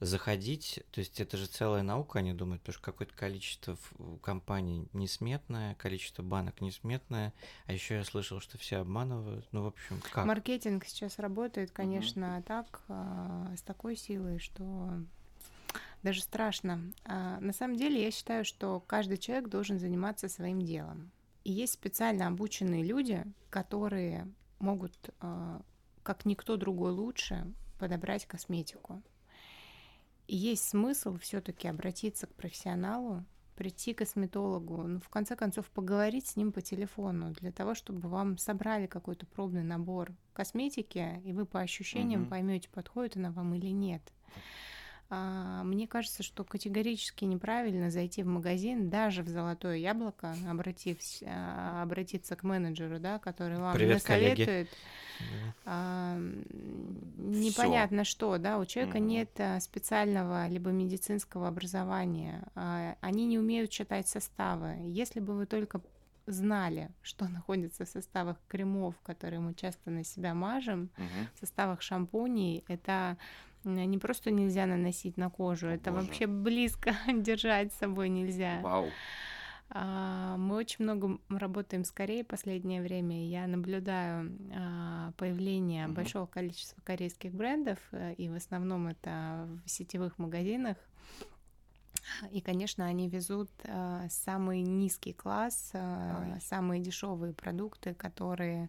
заходить. 0.00 0.82
То 0.92 1.00
есть 1.00 1.20
это 1.20 1.36
же 1.36 1.46
целая 1.46 1.82
наука, 1.82 2.20
они 2.20 2.32
думают, 2.32 2.62
потому 2.62 2.74
что 2.74 2.82
какое-то 2.84 3.14
количество 3.14 3.76
в- 3.76 4.18
компаний 4.18 4.88
несметное, 4.92 5.74
количество 5.74 6.22
банок 6.22 6.60
несметное, 6.60 7.32
а 7.66 7.72
еще 7.72 7.96
я 7.96 8.04
слышал, 8.04 8.40
что 8.40 8.58
все 8.58 8.76
обманывают. 8.78 9.46
Ну, 9.52 9.62
в 9.64 9.66
общем, 9.66 10.00
как? 10.12 10.24
Маркетинг 10.24 10.84
сейчас 10.86 11.18
работает, 11.18 11.70
конечно, 11.72 12.42
так, 12.46 12.82
а, 12.88 13.52
с 13.56 13.62
такой 13.62 13.96
силой, 13.96 14.38
что 14.38 14.90
даже 16.02 16.20
страшно. 16.20 16.92
А, 17.04 17.38
На 17.40 17.52
самом 17.52 17.76
деле 17.76 18.02
я 18.02 18.10
считаю, 18.10 18.44
что 18.44 18.80
каждый 18.80 19.18
человек 19.18 19.48
должен 19.48 19.78
заниматься 19.78 20.28
своим 20.28 20.60
делом. 20.62 21.10
И 21.44 21.52
есть 21.52 21.72
специально 21.74 22.28
обученные 22.28 22.82
люди, 22.84 23.24
которые 23.50 24.28
могут, 24.58 24.92
а, 25.20 25.60
как 26.02 26.24
никто 26.24 26.56
другой 26.56 26.92
лучше, 26.92 27.52
подобрать 27.78 28.26
косметику. 28.26 29.02
И 30.28 30.36
есть 30.36 30.68
смысл 30.68 31.16
все-таки 31.18 31.68
обратиться 31.68 32.26
к 32.26 32.34
профессионалу, 32.34 33.24
прийти 33.56 33.92
к 33.92 33.98
косметологу, 33.98 34.82
ну, 34.82 35.00
в 35.00 35.08
конце 35.08 35.36
концов, 35.36 35.66
поговорить 35.70 36.26
с 36.26 36.36
ним 36.36 36.52
по 36.52 36.60
телефону, 36.62 37.32
для 37.32 37.52
того, 37.52 37.74
чтобы 37.74 38.08
вам 38.08 38.38
собрали 38.38 38.86
какой-то 38.86 39.26
пробный 39.26 39.62
набор 39.62 40.12
косметики, 40.32 41.20
и 41.24 41.32
вы 41.32 41.44
по 41.44 41.60
ощущениям 41.60 42.22
Мгм. 42.22 42.30
поймете, 42.30 42.68
подходит 42.70 43.16
она 43.16 43.30
вам 43.30 43.54
или 43.54 43.68
нет. 43.68 44.02
А, 45.14 45.62
Мне 45.62 45.86
кажется, 45.86 46.22
что 46.22 46.42
категорически 46.42 47.26
неправильно 47.26 47.90
зайти 47.90 48.22
в 48.22 48.26
магазин, 48.26 48.88
даже 48.88 49.22
в 49.22 49.28
золотое 49.28 49.76
яблоко, 49.76 50.34
обративсь- 50.48 51.22
а, 51.26 51.82
обратиться 51.82 52.34
к 52.34 52.42
менеджеру, 52.44 52.98
да, 52.98 53.18
который 53.18 53.58
вам 53.58 53.74
Привет, 53.74 53.96
насоветует 53.96 54.70
а, 55.66 56.16
непонятно 57.18 58.04
что, 58.04 58.38
да, 58.38 58.58
у 58.58 58.64
человека 58.64 58.98
Мгм. 58.98 59.06
нет 59.06 59.28
а, 59.38 59.60
специального 59.60 60.48
либо 60.48 60.70
медицинского 60.70 61.46
образования, 61.46 62.42
они 63.02 63.26
не 63.26 63.38
умеют 63.38 63.70
читать 63.70 64.08
составы. 64.08 64.76
Если 64.86 65.20
бы 65.20 65.34
вы 65.34 65.44
только 65.44 65.82
знали, 66.26 66.90
что 67.02 67.28
находится 67.28 67.84
в 67.84 67.88
составах 67.88 68.38
кремов, 68.48 68.94
которые 69.02 69.40
мы 69.40 69.52
часто 69.54 69.90
на 69.90 70.04
себя 70.04 70.32
мажем, 70.34 70.88
Мгм. 70.96 71.28
в 71.34 71.38
составах 71.40 71.82
шампуней, 71.82 72.64
это 72.66 73.18
не 73.64 73.98
просто 73.98 74.30
нельзя 74.30 74.66
наносить 74.66 75.16
на 75.16 75.30
кожу, 75.30 75.68
О, 75.68 75.70
это 75.70 75.90
боже. 75.90 76.06
вообще 76.06 76.26
близко 76.26 76.94
держать 77.12 77.72
с 77.72 77.78
собой 77.78 78.08
нельзя. 78.08 78.60
Вау. 78.62 78.88
А, 79.74 80.36
Мы 80.36 80.56
очень 80.56 80.84
много 80.84 81.18
работаем 81.30 81.84
с 81.84 81.90
Кореей 81.90 82.24
последнее 82.24 82.82
время. 82.82 83.26
Я 83.26 83.46
наблюдаю 83.46 84.30
а, 84.54 85.12
появление 85.16 85.86
Мгм. 85.86 85.94
большого 85.94 86.26
количества 86.26 86.80
корейских 86.84 87.32
брендов, 87.32 87.78
э, 87.92 88.12
и 88.14 88.28
в 88.28 88.34
основном 88.34 88.88
это 88.88 89.48
в 89.64 89.70
сетевых 89.70 90.18
магазинах. 90.18 90.76
И, 92.32 92.40
конечно, 92.40 92.84
они 92.84 93.08
везут 93.08 93.50
а, 93.64 94.06
самый 94.10 94.60
низкий 94.62 95.12
класс, 95.12 95.70
Ай. 95.74 96.40
самые 96.40 96.82
дешевые 96.82 97.32
продукты, 97.32 97.94
которые 97.94 98.68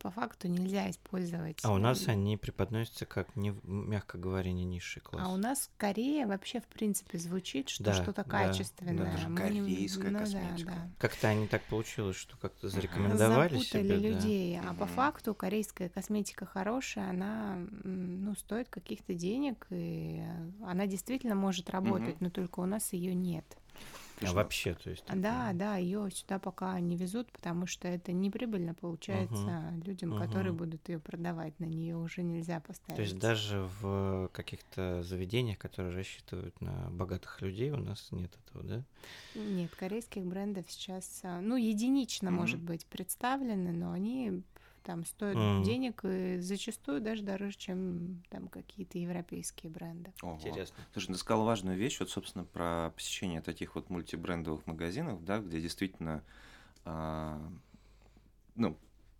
по 0.00 0.10
факту 0.10 0.48
нельзя 0.48 0.88
использовать. 0.90 1.58
А 1.62 1.72
у 1.72 1.78
нас 1.78 2.06
они 2.08 2.36
преподносятся 2.36 3.06
как, 3.06 3.34
не, 3.36 3.54
мягко 3.64 4.18
говоря, 4.18 4.52
не 4.52 4.64
низший 4.64 5.02
класс. 5.02 5.22
А 5.26 5.32
у 5.32 5.36
нас 5.36 5.70
Корея 5.76 6.26
вообще 6.26 6.60
в 6.60 6.66
принципе 6.66 7.18
звучит, 7.18 7.68
что 7.68 7.84
Да, 7.84 7.92
что-то 7.94 8.24
да, 8.24 8.30
качественное. 8.30 8.94
да. 8.94 9.04
Даже 9.12 9.28
Мы 9.28 9.40
не- 9.50 9.60
корейская 9.60 10.10
ну 10.10 10.18
да, 10.18 10.24
косметика. 10.24 10.70
да. 10.72 10.90
Как-то 10.98 11.28
они 11.28 11.46
так 11.48 11.62
получилось, 11.64 12.16
что 12.16 12.36
как-то 12.36 12.68
зарекомендовали 12.68 13.54
запутали 13.58 13.82
себя. 13.82 13.96
да. 13.96 14.08
людей, 14.08 14.58
а 14.60 14.74
по 14.74 14.84
Мгм. 14.84 14.94
факту 14.94 15.34
корейская 15.34 15.88
косметика 15.88 16.46
хорошая, 16.46 17.10
она 17.10 17.56
ну, 17.84 18.34
стоит 18.36 18.68
каких-то 18.68 19.14
денег, 19.14 19.66
и 19.70 20.22
она 20.64 20.86
действительно 20.86 21.34
может 21.34 21.70
работать, 21.70 22.20
но 22.20 22.30
только 22.30 22.60
у 22.60 22.66
нас 22.66 22.92
ее 22.92 23.14
нет. 23.14 23.44
А 24.22 24.32
вообще, 24.32 24.74
то 24.74 24.90
есть... 24.90 25.04
Да, 25.14 25.52
да, 25.52 25.76
ее 25.76 26.10
сюда 26.10 26.38
пока 26.38 26.78
не 26.80 26.96
везут, 26.96 27.30
потому 27.32 27.66
что 27.66 27.86
это 27.86 28.12
неприбыльно 28.12 28.74
получается 28.74 29.72
людям, 29.84 30.14
которые 30.18 30.52
Мгм. 30.52 30.58
будут 30.58 30.88
ее 30.88 30.98
продавать. 30.98 31.58
На 31.60 31.64
нее 31.66 31.96
уже 31.96 32.22
нельзя 32.22 32.60
поставить. 32.60 32.96
То 32.96 33.02
есть 33.02 33.18
даже 33.18 33.68
в 33.80 34.28
каких-то 34.32 35.02
заведениях, 35.02 35.58
которые 35.58 35.94
рассчитывают 35.94 36.60
на 36.60 36.88
богатых 36.90 37.40
людей, 37.42 37.70
у 37.70 37.76
нас 37.76 38.08
нет 38.10 38.32
этого, 38.46 38.64
да? 38.64 38.82
Нет, 39.34 39.76
корейских 39.76 40.24
брендов 40.24 40.64
сейчас, 40.70 41.20
а, 41.22 41.40
ну, 41.40 41.56
единично, 41.56 42.30
Мгм. 42.30 42.40
может 42.40 42.60
быть, 42.62 42.86
представлены, 42.86 43.72
но 43.72 43.92
они 43.92 44.42
там 44.86 45.04
стоят 45.04 45.36
Мгм. 45.36 45.64
денег 45.64 46.04
и 46.04 46.38
зачастую 46.38 47.00
даже 47.00 47.22
дороже, 47.22 47.56
чем 47.56 48.22
там 48.30 48.46
какие-то 48.48 48.98
европейские 48.98 49.70
бренды. 49.72 50.12
Ого. 50.22 50.36
Интересно. 50.38 50.76
Слушай, 50.92 51.08
ты 51.08 51.14
сказал 51.18 51.44
важную 51.44 51.76
вещь, 51.76 51.98
вот, 51.98 52.08
собственно, 52.08 52.44
про 52.44 52.92
посещение 52.94 53.42
таких 53.42 53.74
вот 53.74 53.90
мультибрендовых 53.90 54.66
магазинов, 54.66 55.24
да, 55.24 55.40
где 55.40 55.60
действительно, 55.60 56.22
а, 56.84 57.40
ну, 58.54 58.76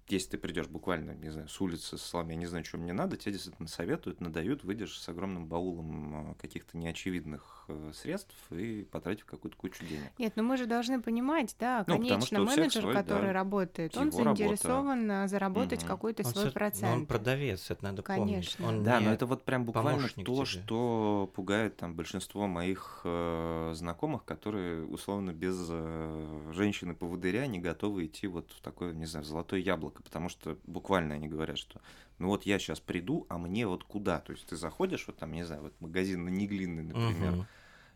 если 0.08 0.30
ты 0.30 0.38
придешь 0.38 0.68
буквально, 0.68 1.12
не 1.12 1.30
знаю, 1.30 1.48
с 1.48 1.60
улицы, 1.60 1.98
с 1.98 2.02
словами, 2.02 2.32
я 2.32 2.38
не 2.38 2.46
знаю, 2.46 2.64
что 2.64 2.78
мне 2.78 2.92
надо, 2.92 3.16
тебе 3.16 3.32
действительно 3.32 3.68
советуют, 3.68 4.20
надают, 4.20 4.64
выйдешь 4.64 4.98
с 4.98 5.08
огромным 5.08 5.46
баулом 5.46 6.30
а, 6.30 6.34
каких-то 6.34 6.76
неочевидных 6.76 7.64
э, 7.68 7.90
средств 7.94 8.34
и 8.50 8.84
потратив 8.84 9.24
какую-то 9.26 9.56
кучу 9.56 9.84
денег. 9.84 10.12
Нет, 10.18 10.34
ну 10.36 10.42
мы 10.42 10.56
же 10.56 10.66
должны 10.66 11.00
понимать, 11.00 11.56
да, 11.58 11.84
Ну, 11.86 11.98
конечно, 11.98 12.38
менеджер, 12.40 12.82
свой, 12.82 12.94
который 12.94 13.26
да, 13.26 13.32
работает, 13.32 13.96
он 13.96 14.04
работа. 14.04 14.34
заинтересован 14.34 15.10
а, 15.10 15.28
заработать 15.28 15.80
Мгм. 15.80 15.88
какой-то 15.88 16.22
Он 16.24 16.32
свой 16.32 16.46
но 16.46 16.52
процент. 16.52 16.92
он 16.92 17.06
продавец, 17.06 17.70
это 17.70 17.84
надо 17.84 18.02
Конечно. 18.02 18.66
помнить. 18.66 18.78
Он 18.78 18.84
Да, 18.84 19.00
но 19.00 19.12
это 19.12 19.26
вот 19.26 19.44
прям 19.44 19.64
буквально 19.64 20.08
то, 20.08 20.44
тебе. 20.44 20.44
что 20.44 21.30
пугает 21.34 21.76
там 21.76 21.94
большинство 21.94 22.46
моих 22.46 23.00
э, 23.04 23.72
знакомых, 23.74 24.24
которые 24.24 24.84
условно 24.84 25.32
без 25.32 25.56
э, 25.68 26.50
женщины-поводыря 26.52 27.46
не 27.46 27.58
готовы 27.58 28.06
идти 28.06 28.26
вот 28.26 28.50
в 28.52 28.60
такое, 28.60 28.92
не 28.92 29.06
знаю, 29.06 29.24
в 29.24 29.28
золотое 29.28 29.60
яблоко, 29.60 29.95
потому 30.02 30.28
что 30.28 30.58
буквально 30.66 31.14
они 31.14 31.28
говорят, 31.28 31.58
что 31.58 31.80
ну 32.18 32.28
вот 32.28 32.46
я 32.46 32.58
сейчас 32.58 32.80
приду, 32.80 33.26
а 33.28 33.38
мне 33.38 33.66
вот 33.66 33.84
куда? 33.84 34.20
То 34.20 34.32
есть 34.32 34.46
ты 34.46 34.56
заходишь 34.56 35.06
вот 35.06 35.16
там, 35.16 35.32
не 35.32 35.44
знаю, 35.44 35.62
вот 35.62 35.80
магазин 35.80 36.24
на 36.24 36.28
Неглинный, 36.30 36.82
например, 36.82 37.32
Мгм. 37.32 37.46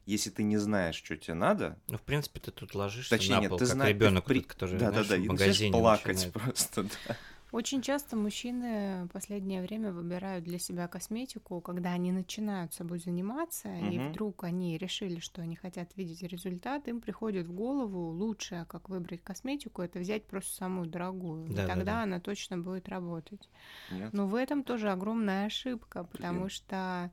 если 0.06 0.30
ты 0.30 0.42
не 0.42 0.56
знаешь, 0.56 0.96
что 0.96 1.16
тебе 1.16 1.34
надо, 1.34 1.78
Ну, 1.88 1.98
в 1.98 2.02
принципе, 2.02 2.40
ты 2.40 2.50
тут 2.50 2.74
ложишься 2.74 3.16
точнее, 3.16 3.36
на 3.36 3.40
нет, 3.42 3.50
пол, 3.50 3.58
ты 3.58 3.66
как 3.66 3.74
знаешь, 3.74 3.94
ребенок, 3.94 4.24
при- 4.24 4.40
который 4.40 4.78
да, 4.78 4.86
да, 4.86 4.90
знаешь, 4.90 5.08
да, 5.08 5.16
в 5.16 5.18
и 5.18 5.28
начинаешь 5.28 5.32
магазине 5.32 5.70
плакать 5.72 6.14
начинает. 6.16 6.34
просто, 6.34 6.82
да. 7.06 7.16
Очень 7.52 7.82
часто 7.82 8.16
мужчины 8.16 9.04
в 9.06 9.08
последнее 9.08 9.60
время 9.60 9.92
выбирают 9.92 10.44
для 10.44 10.58
себя 10.58 10.86
косметику, 10.86 11.60
когда 11.60 11.90
они 11.90 12.12
начинают 12.12 12.72
собой 12.72 13.00
заниматься, 13.00 13.68
и 13.76 13.98
Мгм. 13.98 14.10
вдруг 14.10 14.44
они 14.44 14.78
решили, 14.78 15.18
что 15.18 15.42
они 15.42 15.56
хотят 15.56 15.96
видеть 15.96 16.22
результат, 16.22 16.86
им 16.86 17.00
приходит 17.00 17.48
в 17.48 17.52
голову 17.52 18.10
лучшее, 18.12 18.66
как 18.66 18.88
выбрать 18.88 19.22
косметику, 19.24 19.82
это 19.82 19.98
взять 19.98 20.26
просто 20.26 20.54
самую 20.54 20.86
дорогую. 20.88 21.46
и 21.46 21.54
Да-да-да. 21.54 21.74
тогда 21.76 22.02
она 22.04 22.20
точно 22.20 22.58
будет 22.58 22.88
работать. 22.88 23.48
Нет? 23.90 24.12
Но 24.12 24.28
в 24.28 24.36
этом 24.36 24.62
тоже 24.62 24.90
огромная 24.90 25.46
ошибка, 25.46 26.04
потому 26.04 26.40
Блин. 26.40 26.50
что 26.50 27.10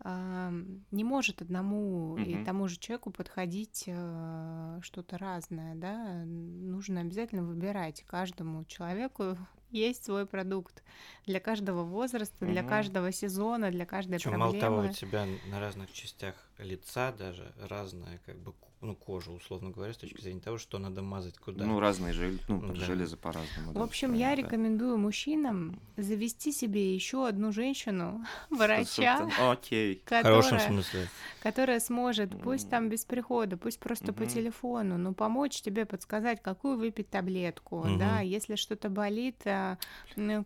ам, 0.00 0.84
не 0.90 1.04
может 1.04 1.42
одному 1.42 2.16
и 2.16 2.32
Мгм. 2.32 2.44
тому 2.46 2.68
же 2.68 2.78
человеку 2.78 3.10
подходить 3.10 3.84
э, 3.86 4.78
что-то 4.82 5.18
разное, 5.18 5.74
да, 5.74 6.24
нужно 6.24 7.00
обязательно 7.02 7.42
выбирать. 7.44 8.02
Каждому 8.06 8.64
человеку 8.64 9.36
есть 9.74 10.04
свой 10.04 10.24
продукт 10.26 10.82
для 11.26 11.40
каждого 11.40 11.82
возраста, 11.82 12.46
для 12.46 12.62
каждого 12.62 13.12
сезона, 13.12 13.70
для 13.70 13.84
каждой 13.86 14.14
Причем 14.14 14.38
мало 14.38 14.58
того, 14.58 14.76
у 14.76 14.80
проблемы. 14.82 14.94
тебя 14.94 15.26
на 15.50 15.60
разных 15.60 15.92
частях 15.92 16.34
лица 16.58 17.12
даже 17.12 17.52
разная 17.68 18.20
как 18.24 18.36
бы 18.38 18.52
ну, 18.84 18.94
кожа, 18.94 19.30
условно 19.32 19.70
говоря, 19.70 19.92
с 19.92 19.96
точки 19.96 20.20
зрения 20.20 20.40
того, 20.40 20.58
что 20.58 20.78
надо 20.78 21.02
мазать 21.02 21.38
куда. 21.38 21.64
Ну, 21.64 21.80
разные 21.80 22.12
жел... 22.12 22.32
ну, 22.48 22.68
Да. 22.68 22.74
железы 22.74 23.16
по-разному. 23.16 23.70
В 23.70 23.74
да, 23.74 23.82
общем, 23.82 24.08
устроены, 24.12 24.30
я 24.30 24.36
да. 24.36 24.42
рекомендую 24.42 24.98
мужчинам 24.98 25.80
завести 25.96 26.52
себе 26.52 26.94
еще 26.94 27.26
одну 27.26 27.50
женщину, 27.52 28.24
врача, 28.50 29.28
Окей. 29.40 30.02
в 30.06 30.08
хорошем 30.10 30.58
которая 30.58 30.68
смысле. 30.68 31.08
которая 31.42 31.80
сможет, 31.80 32.40
пусть 32.42 32.68
там 32.70 32.88
без 32.88 33.04
прихода, 33.04 33.56
пусть 33.56 33.78
просто 33.80 34.12
по 34.12 34.22
Мгм. 34.24 34.30
телефону, 34.32 34.98
но 34.98 35.12
помочь 35.14 35.60
тебе 35.62 35.84
подсказать, 35.86 36.42
какую 36.42 36.76
выпить 36.78 37.08
таблетку, 37.10 37.84
да, 37.98 38.16
Мгм. 38.18 38.26
если 38.26 38.56
что-то 38.56 38.88
болит, 38.90 39.40
а, 39.46 39.78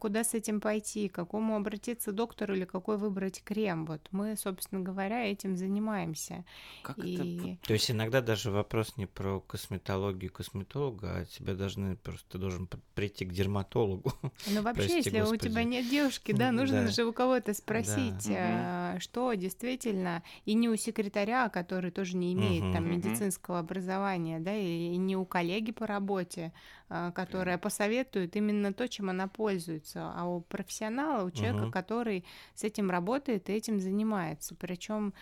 куда 0.00 0.24
с 0.24 0.34
этим 0.34 0.60
пойти, 0.60 1.08
к 1.08 1.14
какому 1.14 1.56
обратиться 1.56 2.12
доктору 2.12 2.54
или 2.54 2.64
какой 2.64 2.96
выбрать 2.98 3.42
крем. 3.42 3.84
Вот 3.86 4.00
мы, 4.12 4.36
собственно 4.36 4.80
говоря, 4.80 5.24
этим 5.30 5.56
занимаемся. 5.56 6.44
Как 6.82 6.98
это... 6.98 7.06
И 7.08 7.56
То 7.62 7.72
есть 7.72 7.90
иногда 7.90 8.20
даже 8.28 8.50
вопрос 8.50 8.98
не 8.98 9.06
про 9.06 9.40
косметологию 9.40 10.30
косметолога, 10.30 11.16
а 11.16 11.24
тебя 11.24 11.54
должны 11.54 11.96
просто 11.96 12.32
ты 12.32 12.38
должен 12.38 12.68
прийти 12.94 13.24
к 13.24 13.32
дерматологу. 13.32 14.12
Ну, 14.46 14.62
вообще, 14.62 14.82
Прости, 14.82 14.96
если 14.96 15.20
у 15.20 15.24
господи. 15.24 15.48
тебя 15.48 15.64
нет 15.64 15.88
девушки, 15.88 16.32
да, 16.32 16.52
нужно 16.52 16.82
Да. 16.84 16.90
же 16.90 17.04
у 17.04 17.12
кого-то 17.12 17.54
спросить, 17.54 18.28
Да. 18.28 18.34
а, 18.36 19.00
что 19.00 19.32
действительно, 19.32 20.22
и 20.44 20.52
не 20.54 20.68
у 20.68 20.76
секретаря, 20.76 21.48
который 21.48 21.90
тоже 21.90 22.16
не 22.16 22.34
имеет 22.34 22.64
Мгм. 22.64 22.72
там 22.74 22.90
медицинского 22.90 23.58
образования, 23.60 24.40
да, 24.40 24.54
и, 24.54 24.92
и 24.92 24.96
не 24.98 25.16
у 25.16 25.24
коллеги 25.24 25.72
по 25.72 25.86
работе, 25.86 26.52
а, 26.88 27.12
которая 27.12 27.58
посоветует 27.58 28.36
именно 28.36 28.72
то, 28.72 28.88
чем 28.88 29.10
она 29.10 29.28
пользуется, 29.28 30.12
а 30.14 30.24
у 30.26 30.40
профессионала, 30.40 31.24
у 31.26 31.30
человека, 31.30 31.66
Мгм. 31.66 31.72
который 31.72 32.24
с 32.54 32.64
этим 32.64 32.90
работает 32.90 33.48
и 33.50 33.52
этим 33.52 33.80
занимается. 33.80 34.54
Причем 34.54 35.12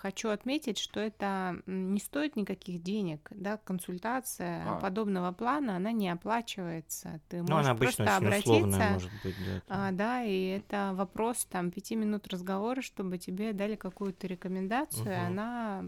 хочу 0.00 0.28
отметить, 0.30 0.78
что 0.78 1.00
это 1.00 1.60
не 1.66 2.00
стоит 2.00 2.36
никаких 2.36 2.82
денег, 2.82 3.28
да, 3.30 3.56
консультация 3.58 4.74
А. 4.74 4.80
подобного 4.80 5.32
плана, 5.32 5.76
она 5.76 5.92
не 5.92 6.08
оплачивается. 6.08 7.20
Ты 7.28 7.42
Ну, 7.46 7.56
можешь 7.56 7.56
она 7.56 7.70
обычно 7.70 8.04
просто 8.04 8.28
условная 8.28 8.82
обратиться, 8.82 8.82
может 8.82 9.12
быть, 9.14 9.36
да. 9.42 9.62
а, 9.68 9.90
да, 9.92 10.22
и 10.24 10.44
это 10.46 10.92
вопрос 10.94 11.44
там 11.46 11.70
пяти 11.70 11.96
минут 11.96 12.26
разговора, 12.28 12.82
чтобы 12.82 13.18
тебе 13.18 13.52
дали 13.52 13.76
какую-то 13.76 14.26
рекомендацию, 14.26 15.18
Мгм. 15.18 15.26
она 15.26 15.84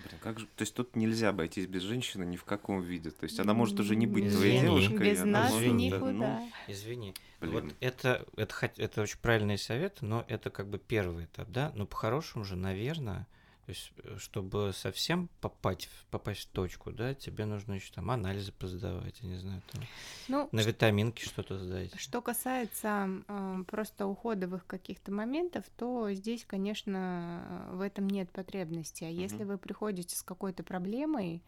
Блин, 0.00 0.18
как 0.20 0.38
же... 0.38 0.46
То 0.56 0.62
есть 0.62 0.74
тут 0.74 0.94
нельзя 0.96 1.30
обойтись 1.30 1.66
без 1.66 1.82
женщины 1.82 2.24
ни 2.24 2.36
в 2.36 2.44
каком 2.44 2.80
виде. 2.80 3.10
То 3.10 3.24
есть 3.24 3.38
она 3.40 3.54
может 3.54 3.78
уже 3.80 3.96
не 3.96 4.06
быть 4.06 4.24
без- 4.26 4.36
твоей 4.36 4.58
Извини. 4.58 4.80
девушкой. 4.80 5.10
Без 5.10 5.20
она 5.22 5.42
нас 5.42 5.52
может, 5.52 5.68
да, 5.68 5.74
никуда. 5.74 6.12
ну, 6.12 6.50
Извини. 6.68 7.14
блин. 7.40 7.52
Вот 7.52 7.74
это, 7.80 8.26
это, 8.36 8.72
это 8.76 9.02
очень 9.02 9.18
правильный 9.20 9.58
совет, 9.58 9.98
но 10.02 10.24
это 10.28 10.50
как 10.50 10.68
бы 10.68 10.78
первый 10.78 11.24
этап, 11.24 11.48
да? 11.50 11.72
Но 11.74 11.86
по-хорошему 11.86 12.44
же, 12.44 12.56
наверное, 12.56 13.26
то 13.68 13.72
есть, 13.72 13.92
э, 14.02 14.16
чтобы 14.18 14.72
совсем 14.74 15.28
попасть, 15.42 15.90
в- 15.90 16.06
попасть 16.06 16.40
в 16.48 16.52
точку, 16.52 16.90
да, 16.90 17.12
тебе 17.12 17.44
нужно 17.44 17.74
еще 17.74 17.92
там 17.92 18.10
анализы 18.10 18.50
позадавать, 18.50 19.20
я 19.20 19.28
не 19.28 19.36
знаю, 19.36 19.60
там, 19.70 19.82
Ну, 20.28 20.48
на 20.52 20.60
витаминки 20.60 21.22
что-то 21.22 21.58
сдать. 21.58 21.92
Что 22.00 22.22
касается 22.22 23.10
э, 23.28 23.64
просто 23.66 24.06
уходовых 24.06 24.66
каких-то 24.66 25.12
моментов, 25.12 25.66
то 25.76 26.10
здесь, 26.14 26.46
конечно, 26.46 27.68
э, 27.70 27.76
в 27.76 27.82
этом 27.82 28.08
нет 28.08 28.30
потребности. 28.30 29.04
А 29.04 29.10
если 29.10 29.44
вы 29.44 29.58
приходите 29.58 30.16
с 30.16 30.22
какой-то 30.22 30.62
проблемой 30.62 31.42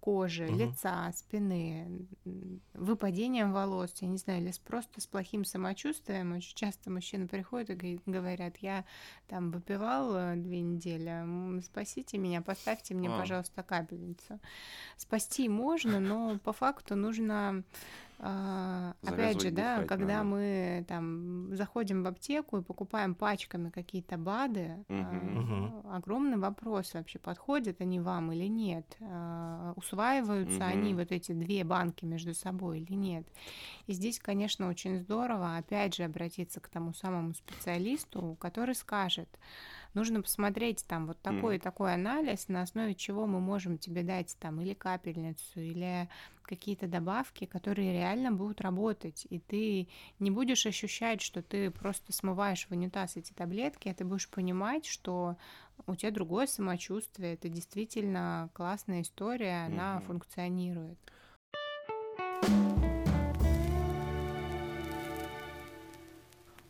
кожи, 0.00 0.46
Мгм. 0.46 0.56
лица, 0.58 1.12
спины, 1.14 2.06
выпадением 2.74 3.52
волос, 3.52 3.92
я 4.00 4.08
не 4.08 4.16
знаю, 4.16 4.40
или 4.42 4.50
с- 4.50 4.58
просто 4.58 5.00
с 5.00 5.06
плохим 5.06 5.44
самочувствием, 5.44 6.32
очень 6.32 6.54
часто 6.56 6.90
мужчины 6.90 7.26
приходят 7.28 7.82
и 7.82 8.00
говорят, 8.06 8.56
я 8.58 8.84
там 9.28 9.50
выпивал 9.50 10.14
э, 10.16 10.36
две 10.36 10.60
недели, 10.60 11.60
спасите 11.62 12.18
меня, 12.18 12.40
поставьте 12.40 12.94
мне, 12.94 13.08
А. 13.10 13.18
пожалуйста, 13.18 13.62
капельницу. 13.62 14.38
Спасти 14.96 15.48
можно, 15.48 16.00
но 16.00 16.38
по 16.38 16.52
факту 16.52 16.96
нужно 16.96 17.62
а, 18.22 18.94
опять 19.02 19.40
же, 19.40 19.50
да, 19.50 19.82
когда 19.86 20.18
надо. 20.18 20.24
мы 20.24 20.84
там 20.86 21.56
заходим 21.56 22.02
в 22.02 22.06
аптеку 22.06 22.58
и 22.58 22.62
покупаем 22.62 23.14
пачками 23.14 23.70
какие-то 23.70 24.18
БАДы, 24.18 24.84
а, 24.90 25.10
Мгм. 25.10 25.88
огромный 25.90 26.36
вопрос 26.36 26.92
вообще, 26.92 27.18
подходят 27.18 27.80
они 27.80 27.98
вам 27.98 28.32
или 28.32 28.46
нет, 28.46 28.84
А, 29.00 29.72
усваиваются 29.76 30.66
они, 30.66 30.90
Мгм. 30.92 30.98
вот 30.98 31.12
эти 31.12 31.32
две 31.32 31.64
банки 31.64 32.04
между 32.04 32.34
собой 32.34 32.80
или 32.80 32.92
нет. 32.94 33.26
И 33.86 33.92
здесь, 33.94 34.18
конечно, 34.20 34.68
очень 34.68 34.98
здорово, 34.98 35.56
опять 35.56 35.94
же, 35.94 36.04
обратиться 36.04 36.60
к 36.60 36.68
тому 36.68 36.92
самому 36.92 37.32
специалисту, 37.34 38.36
который 38.38 38.74
скажет, 38.74 39.28
нужно 39.94 40.22
посмотреть 40.22 40.84
там 40.86 41.06
вот 41.06 41.20
такой 41.20 41.56
и 41.56 41.58
такой 41.58 41.94
анализ, 41.94 42.48
на 42.48 42.62
основе 42.62 42.94
чего 42.94 43.26
мы 43.26 43.40
можем 43.40 43.78
тебе 43.78 44.02
дать 44.02 44.36
там 44.38 44.60
или 44.60 44.74
капельницу, 44.74 45.60
или 45.60 46.08
какие-то 46.42 46.86
добавки, 46.88 47.44
которые 47.44 47.92
реально 47.92 48.32
будут 48.32 48.60
работать, 48.60 49.26
и 49.30 49.38
ты 49.38 49.88
не 50.18 50.30
будешь 50.30 50.66
ощущать, 50.66 51.20
что 51.22 51.42
ты 51.42 51.70
просто 51.70 52.12
смываешь 52.12 52.66
в 52.66 52.72
унитаз 52.72 53.16
эти 53.16 53.32
таблетки, 53.32 53.88
а 53.88 53.94
ты 53.94 54.04
будешь 54.04 54.28
понимать, 54.28 54.84
что 54.86 55.36
у 55.86 55.94
тебя 55.94 56.10
другое 56.10 56.46
самочувствие, 56.46 57.34
это 57.34 57.48
действительно 57.48 58.50
классная 58.52 59.02
история, 59.02 59.66
она 59.66 59.96
Мгм. 59.96 60.02
функционирует. 60.06 60.98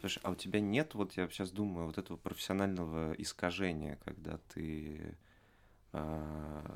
Слушай, 0.01 0.21
а 0.23 0.31
у 0.31 0.35
тебя 0.35 0.61
нет, 0.61 0.95
вот 0.95 1.13
я 1.19 1.29
сейчас 1.29 1.51
думаю, 1.51 1.87
вот 1.87 1.99
этого 1.99 2.17
профессионального 2.17 3.13
искажения, 3.19 3.99
когда 4.03 4.39
ты 4.55 5.15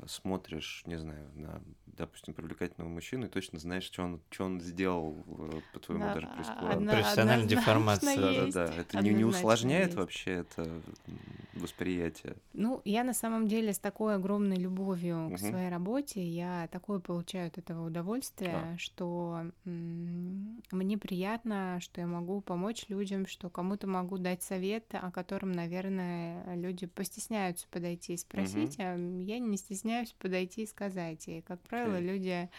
смотришь, 0.07 0.83
не 0.85 0.97
знаю, 0.97 1.29
на, 1.35 1.61
допустим, 1.85 2.33
привлекательного 2.33 2.89
мужчину 2.89 3.25
и 3.27 3.29
точно 3.29 3.59
знаешь, 3.59 3.83
что 3.83 4.03
он, 4.03 4.21
что 4.29 4.45
он 4.45 4.59
сделал 4.61 5.23
э, 5.27 5.61
по 5.71 5.79
твоему 5.79 6.03
Да, 6.05 6.13
даже 6.15 6.27
прескурант. 6.27 6.73
одна- 6.81 6.91
Профессиональная 6.91 7.47
деформация. 7.55 8.15
Да, 8.17 8.45
да, 8.51 8.67
да. 8.67 8.81
Это 8.81 9.01
не, 9.01 9.13
не 9.13 9.23
усложняет 9.23 9.85
есть. 9.87 9.97
вообще 9.97 10.31
это 10.31 10.81
восприятие. 11.53 12.35
Ну, 12.53 12.81
я 12.85 13.03
на 13.03 13.13
самом 13.13 13.47
деле 13.47 13.73
с 13.73 13.79
такой 13.79 14.15
огромной 14.15 14.57
любовью 14.57 15.17
Мгм. 15.29 15.35
к 15.35 15.39
своей 15.39 15.69
работе, 15.69 16.21
я 16.21 16.67
такое 16.71 16.99
получаю 16.99 17.47
от 17.47 17.57
этого 17.57 17.87
удовольствие, 17.87 18.51
Да. 18.51 18.77
что 18.77 19.45
м, 19.65 20.61
мне 20.71 20.97
приятно, 20.97 21.79
что 21.81 22.01
я 22.01 22.07
могу 22.07 22.41
помочь 22.41 22.85
людям, 22.89 23.25
что 23.27 23.49
кому-то 23.49 23.87
могу 23.87 24.17
дать 24.17 24.43
совет, 24.43 24.85
о 24.93 25.11
котором, 25.11 25.51
наверное, 25.53 26.55
люди 26.55 26.85
постесняются 26.85 27.67
подойти 27.71 28.13
и 28.13 28.17
спросить, 28.17 28.75
а 28.79 28.95
я 29.21 29.39
не 29.39 29.57
стесняюсь 29.57 30.13
подойти 30.13 30.63
и 30.63 30.67
сказать. 30.67 31.27
И, 31.27 31.41
как 31.41 31.61
правило, 31.61 31.97
Окей. 31.97 32.07
люди 32.07 32.49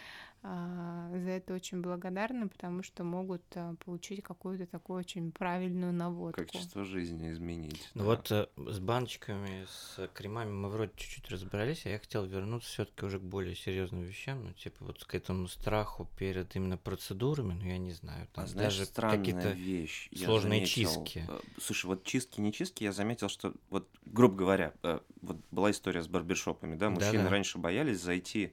за 0.47 1.31
это 1.31 1.55
очень 1.55 1.81
благодарны, 1.81 2.49
потому 2.49 2.83
что 2.83 3.05
могут 3.05 3.43
а, 3.55 3.75
получить 3.85 4.23
какую-то 4.23 4.67
такую 4.67 4.99
очень 4.99 5.33
правильную 5.33 5.93
наводку. 5.93 6.41
Качество 6.43 6.85
жизни 6.85 7.31
изменить. 7.33 7.89
Ну 7.95 8.03
да. 8.03 8.09
вот 8.11 8.31
э, 8.31 8.47
с 8.71 8.79
баночками, 8.79 9.67
с 9.69 10.09
кремами 10.15 10.51
мы 10.51 10.69
вроде 10.69 10.93
чуть-чуть 10.97 11.29
разобрались, 11.31 11.87
а 11.87 11.91
я 11.91 11.99
хотел 11.99 12.25
вернуться 12.25 12.69
все-таки 12.71 13.05
уже 13.05 13.19
к 13.19 13.23
более 13.23 13.55
серьезным 13.57 14.03
вещам, 14.03 14.45
ну 14.45 14.53
типа 14.53 14.85
вот 14.85 15.05
к 15.05 15.15
этому 15.15 15.49
страху 15.49 16.09
перед 16.19 16.55
именно 16.55 16.77
процедурами, 16.77 17.55
ну 17.55 17.65
я 17.67 17.79
не 17.79 17.93
знаю, 17.93 18.29
там 18.33 18.45
А 18.45 18.47
знаешь, 18.47 18.75
даже 18.75 18.87
странная 18.87 19.19
какие-то 19.19 19.51
вещь. 19.51 20.09
я 20.13 20.27
сложные 20.27 20.67
заметил. 20.67 21.05
чистки. 21.05 21.25
Э, 21.29 21.39
Слушай, 21.61 21.87
вот 21.87 22.05
чистки, 22.05 22.41
не 22.41 22.53
чистки, 22.53 22.85
я 22.85 22.93
заметил, 22.93 23.29
что, 23.29 23.53
вот, 23.71 23.89
грубо 24.05 24.37
говоря, 24.37 24.75
э, 24.83 25.01
вот 25.23 25.39
была 25.51 25.71
история 25.71 26.03
с 26.03 26.09
барбершопами, 26.09 26.77
да, 26.77 26.91
мужчины 26.91 27.19
Да-да. 27.19 27.31
раньше 27.31 27.59
боялись 27.59 28.01
зайти, 28.01 28.53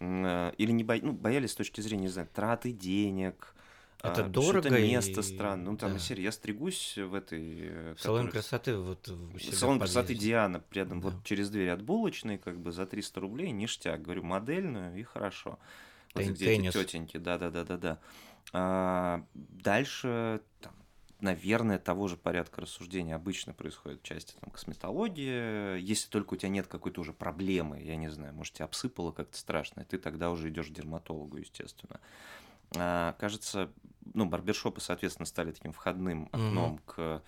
или 0.00 0.70
не 0.72 0.82
боялись, 0.84 1.04
ну, 1.06 1.12
боялись 1.12 1.50
с 1.52 1.54
точки 1.54 1.80
зрения, 1.80 2.02
не 2.04 2.08
знаю, 2.08 2.28
траты 2.32 2.72
денег, 2.72 3.54
Это 4.02 4.24
а, 4.24 4.28
дорого 4.28 4.60
что-то 4.68 4.80
место 4.80 5.20
и- 5.20 5.22
странное. 5.22 5.70
Ну, 5.72 5.76
там, 5.76 5.90
да. 5.92 5.96
из 5.98 6.04
серии, 6.04 6.22
я 6.22 6.32
стригусь 6.32 6.96
в 6.96 7.12
этой... 7.14 7.58
э, 7.68 7.94
салон 7.98 8.26
которая- 8.26 8.30
красоты 8.42 8.76
вот 8.78 9.12
Салон 9.52 9.78
красоты. 9.78 10.14
Диана 10.14 10.64
рядом, 10.72 11.00
Да. 11.02 11.10
вот 11.10 11.22
через 11.24 11.50
дверь 11.50 11.68
от 11.70 11.82
булочной, 11.82 12.38
как 12.38 12.58
бы 12.58 12.72
за 12.72 12.86
300 12.86 13.20
рублей, 13.20 13.50
ништяк. 13.50 14.00
Говорю, 14.00 14.22
модельную 14.22 14.96
и 14.98 15.02
хорошо. 15.02 15.58
Вот 16.14 16.24
Тен- 16.24 16.32
где 16.32 16.50
эти 16.52 16.70
тетеньки, 16.70 17.18
да-да-да-да-да. 17.18 17.98
А, 18.54 19.22
дальше, 19.34 20.40
там, 20.62 20.72
наверное, 21.20 21.78
того 21.78 22.08
же 22.08 22.16
порядка 22.16 22.60
рассуждения 22.62 23.14
обычно 23.14 23.52
происходит 23.54 24.00
в 24.00 24.04
части 24.04 24.34
там, 24.40 24.50
косметологии. 24.50 25.78
Если 25.80 26.08
только 26.08 26.34
у 26.34 26.36
тебя 26.36 26.48
нет 26.50 26.66
какой-то 26.66 27.00
уже 27.00 27.12
проблемы, 27.12 27.80
я 27.80 27.96
не 27.96 28.08
знаю, 28.10 28.34
может, 28.34 28.54
тебя 28.54 28.66
обсыпало 28.66 29.12
как-то 29.12 29.36
страшно, 29.36 29.80
и 29.80 29.84
ты 29.84 29.98
тогда 29.98 30.30
уже 30.30 30.48
идешь 30.48 30.68
к 30.68 30.72
дерматологу, 30.72 31.36
естественно. 31.38 32.00
А, 32.76 33.14
кажется, 33.18 33.72
ну, 34.14 34.26
барбершопы, 34.26 34.80
соответственно, 34.80 35.26
стали 35.26 35.52
таким 35.52 35.72
входным 35.72 36.28
окном 36.32 36.74
Мгм. 36.74 36.82
к 36.86 37.22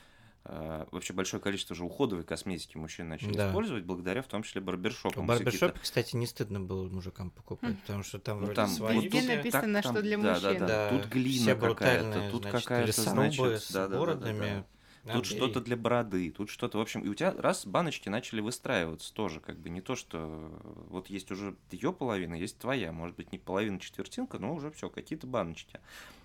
вообще 0.44 1.12
большое 1.12 1.42
количество 1.42 1.74
уже 1.74 1.84
уходовой 1.84 2.24
косметики 2.24 2.76
мужчины 2.76 3.08
начали 3.10 3.32
Да. 3.34 3.48
использовать 3.48 3.84
благодаря 3.84 4.22
в 4.22 4.26
том 4.26 4.42
числе 4.42 4.60
барбершопам. 4.60 5.24
В 5.24 5.28
барбершопе, 5.28 5.78
кстати, 5.80 6.16
не 6.16 6.26
стыдно 6.26 6.60
было 6.60 6.88
мужикам 6.88 7.30
покупать, 7.30 7.78
потому 7.80 8.02
что 8.02 8.18
там 8.18 8.38
Ну, 8.38 8.46
вроде 8.46 8.56
там 8.56 8.68
свои 8.68 8.96
вот 8.96 9.04
Везде 9.04 9.18
тут 9.18 9.24
все- 9.28 9.36
написано, 9.36 9.82
так, 9.82 9.92
что 9.92 10.02
для 10.02 10.18
да, 10.18 10.22
да, 10.40 10.48
мужчин. 10.48 10.58
да. 10.60 10.66
Да, 10.66 10.88
Тут 10.98 11.06
глина 11.12 11.54
какая-то, 11.54 12.30
тут 12.32 12.46
какая-то, 12.46 13.02
значит, 13.02 13.62
с 13.62 13.70
да-да-да-да-да. 13.72 13.98
бородами. 13.98 14.64
Тут 15.04 15.22
А, 15.22 15.24
что-то 15.24 15.54
бери. 15.58 15.64
для 15.64 15.76
бороды, 15.76 16.30
тут 16.30 16.48
что-то, 16.48 16.78
в 16.78 16.80
общем, 16.80 17.00
и 17.02 17.08
у 17.08 17.14
тебя 17.14 17.34
раз 17.36 17.66
баночки 17.66 18.08
начали 18.08 18.40
выстраиваться 18.40 19.12
тоже, 19.12 19.40
как 19.40 19.58
бы 19.58 19.68
не 19.68 19.80
то, 19.80 19.96
что 19.96 20.52
вот 20.90 21.10
есть 21.10 21.28
уже 21.32 21.56
ее 21.72 21.92
половина, 21.92 22.34
есть 22.36 22.56
твоя, 22.58 22.92
может 22.92 23.16
быть, 23.16 23.32
не 23.32 23.38
половина, 23.40 23.80
четвертинка, 23.80 24.38
но 24.38 24.54
уже 24.54 24.70
все, 24.70 24.88
какие-то 24.88 25.26
баночки. 25.26 25.80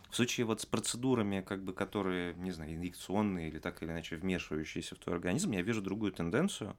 В 0.09 0.15
случае 0.15 0.45
вот 0.45 0.61
с 0.61 0.65
процедурами, 0.65 1.41
как 1.41 1.63
бы, 1.63 1.73
которые, 1.73 2.33
не 2.35 2.51
знаю, 2.51 2.73
инъекционные 2.73 3.49
или 3.49 3.59
так 3.59 3.83
или 3.83 3.91
иначе 3.91 4.15
вмешивающиеся 4.15 4.95
в 4.95 4.99
твой 4.99 5.15
организм, 5.15 5.51
я 5.51 5.61
вижу 5.61 5.81
другую 5.81 6.11
тенденцию. 6.11 6.77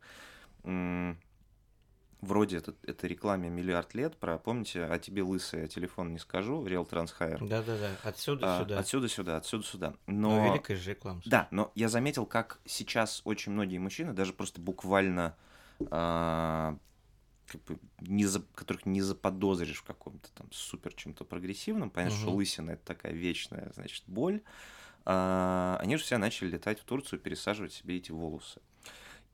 Вроде 2.21 2.57
это, 2.57 2.75
это 2.83 3.07
рекламе 3.07 3.49
миллиард 3.49 3.95
лет 3.95 4.17
про, 4.17 4.39
помните, 4.39 4.85
а 4.85 4.99
тебе 4.99 5.23
лысый, 5.23 5.65
а 5.65 5.69
телефон 5.69 6.13
не 6.13 6.19
скажу, 6.19 6.67
Real 6.67 6.89
Trans 6.89 7.13
Hire. 7.19 7.47
Да-да-да, 7.47 7.91
отсюда 8.03 8.45
А, 8.45 8.63
сюда. 8.63 8.79
Отсюда 8.81 9.09
сюда, 9.09 9.37
отсюда 9.37 9.65
сюда. 9.65 9.95
Но 10.09 10.31
Но 10.31 10.49
великая 10.49 10.77
же 10.77 10.91
реклама. 10.91 11.23
да, 11.27 11.47
но 11.53 11.71
я 11.77 11.89
заметил, 11.89 12.27
как 12.27 12.59
сейчас 12.67 13.23
очень 13.25 13.53
многие 13.53 13.79
мужчины, 13.79 14.15
даже 14.15 14.33
просто 14.33 14.61
буквально, 14.61 15.37
а, 15.93 16.77
как 17.49 17.65
бы 17.65 17.79
не 18.01 18.27
за, 18.27 18.43
которых 18.55 18.87
не 18.87 19.01
заподозришь 19.01 19.79
в 19.79 19.85
каком-то 19.85 20.31
там 20.33 20.47
супер 20.53 20.93
чем-то 20.93 21.25
прогрессивном, 21.25 21.91
понятно, 21.91 22.17
что 22.17 22.29
Мгм. 22.29 22.37
лысина 22.37 22.71
это 22.73 22.85
такая 22.85 23.13
вечная, 23.13 23.73
значит, 23.75 24.05
боль, 24.07 24.43
а, 25.05 25.79
они 25.81 25.97
же 25.97 26.03
все 26.03 26.19
начали 26.19 26.51
летать 26.51 26.81
в 26.81 26.85
Турцию, 26.85 27.19
пересаживать 27.19 27.73
себе 27.73 27.97
эти 27.97 28.13
волосы. 28.13 28.61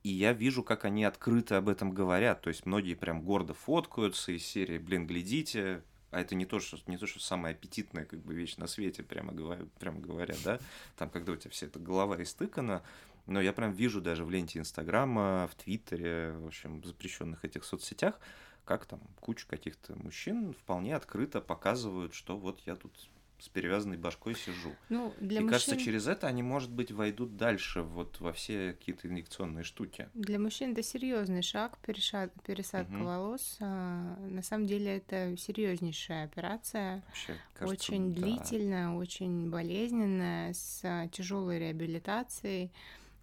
И 0.05 0.11
я 0.11 0.33
вижу, 0.33 0.63
как 0.63 0.85
они 0.85 1.05
открыто 1.05 1.57
об 1.57 1.69
этом 1.69 1.91
говорят. 1.91 2.43
То 2.43 2.49
есть 2.49 2.67
многие 2.67 2.95
прям 2.95 3.23
гордо 3.23 3.55
фоткаются 3.55 4.33
из 4.33 4.45
серии, 4.47 4.79
блин, 4.79 5.07
глядите, 5.07 5.83
а 6.11 6.21
это 6.21 6.35
не 6.37 6.47
то, 6.47 6.61
что, 6.61 6.79
не 6.87 6.97
то, 6.97 7.07
что 7.07 7.19
самая 7.21 7.55
аппетитная 7.55 8.05
как 8.05 8.21
бы 8.21 8.35
вещь 8.35 8.57
на 8.57 8.69
свете, 8.69 9.03
прямо, 9.03 9.33
говоря, 9.33 9.67
прямо 9.81 9.99
говоря, 9.99 10.37
да, 10.45 10.61
там, 10.97 11.11
когда 11.11 11.33
у 11.33 11.37
тебя 11.37 11.51
вся 11.51 11.67
эта 11.67 11.81
голова 11.81 12.23
истыкана, 12.23 12.83
но 13.27 13.41
я 13.41 13.53
прям 13.53 13.73
вижу 13.73 14.01
даже 14.01 14.25
в 14.25 14.31
ленте 14.31 14.59
Инстаграма, 14.59 15.49
в 15.51 15.55
Твиттере, 15.55 16.33
в 16.33 16.47
общем, 16.47 16.81
в 16.81 16.87
запрещенных 16.87 17.45
этих 17.45 17.65
соцсетях, 17.65 18.21
как 18.65 18.87
там 18.87 19.01
куча 19.21 19.47
каких-то 19.47 19.95
мужчин 19.97 20.53
вполне 20.53 20.97
открыто 20.97 21.41
показывают, 21.41 22.15
что 22.15 22.37
вот 22.37 22.61
я 22.67 22.77
тут 22.77 22.93
с 23.41 23.49
перевязанной 23.49 23.99
башкой 23.99 24.37
сижу. 24.37 24.75
Ну, 24.89 25.13
для 25.21 25.41
И 25.41 25.43
мужчин... 25.43 25.49
кажется, 25.51 25.77
через 25.77 26.07
это 26.07 26.29
они, 26.29 26.43
может 26.43 26.71
быть, 26.71 26.93
войдут 26.93 27.37
дальше 27.37 27.83
вот 27.83 28.21
во 28.21 28.33
все 28.33 28.73
какие-то 28.73 29.09
инъекционные 29.09 29.65
штуки. 29.65 30.09
Для 30.15 30.39
мужчин 30.39 30.73
это 30.73 30.83
серьезный 30.83 31.43
шаг, 31.43 31.77
переша- 31.85 32.31
пересадка 32.47 32.93
Мгм. 32.95 33.05
волос. 33.05 33.57
А, 33.61 34.17
На 34.31 34.41
самом 34.43 34.67
деле 34.67 34.97
это 34.99 35.37
серьезнейшая 35.37 36.25
операция, 36.25 37.03
Вообще, 37.09 37.37
кажется, 37.55 37.93
очень 37.93 38.15
да. 38.15 38.21
длительная, 38.23 38.91
очень 38.91 39.51
болезненная, 39.51 40.55
с 40.55 40.81
тяжелой 41.13 41.59
реабилитацией. 41.59 42.71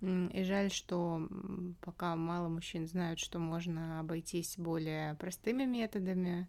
И 0.01 0.43
жаль, 0.43 0.71
что 0.71 1.27
пока 1.81 2.15
мало 2.15 2.47
мужчин 2.47 2.87
знают, 2.87 3.19
что 3.19 3.37
можно 3.37 3.99
обойтись 3.99 4.55
более 4.57 5.13
простыми 5.15 5.65
методами. 5.65 6.47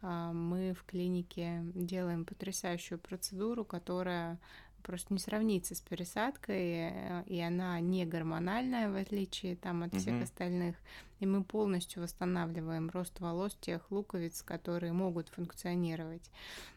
А, 0.00 0.32
Мы 0.32 0.72
в 0.72 0.84
клинике 0.84 1.60
делаем 1.74 2.24
потрясающую 2.24 2.98
процедуру, 2.98 3.64
которая 3.64 4.38
просто 4.82 5.12
не 5.14 5.18
сравнится 5.18 5.74
с 5.74 5.80
пересадкой, 5.80 6.90
э, 6.90 7.24
и 7.26 7.40
она 7.40 7.80
не 7.80 8.04
гормональная, 8.04 8.90
в 8.90 8.96
отличие 8.96 9.56
там 9.56 9.82
от 9.82 9.94
всех 9.94 10.14
Мгм. 10.14 10.22
остальных. 10.24 10.76
И 11.24 11.26
мы 11.26 11.42
полностью 11.42 12.02
восстанавливаем 12.02 12.90
рост 12.90 13.18
волос 13.18 13.56
тех 13.58 13.90
луковиц, 13.90 14.42
которые 14.42 14.92
могут 14.92 15.30
функционировать. 15.30 16.30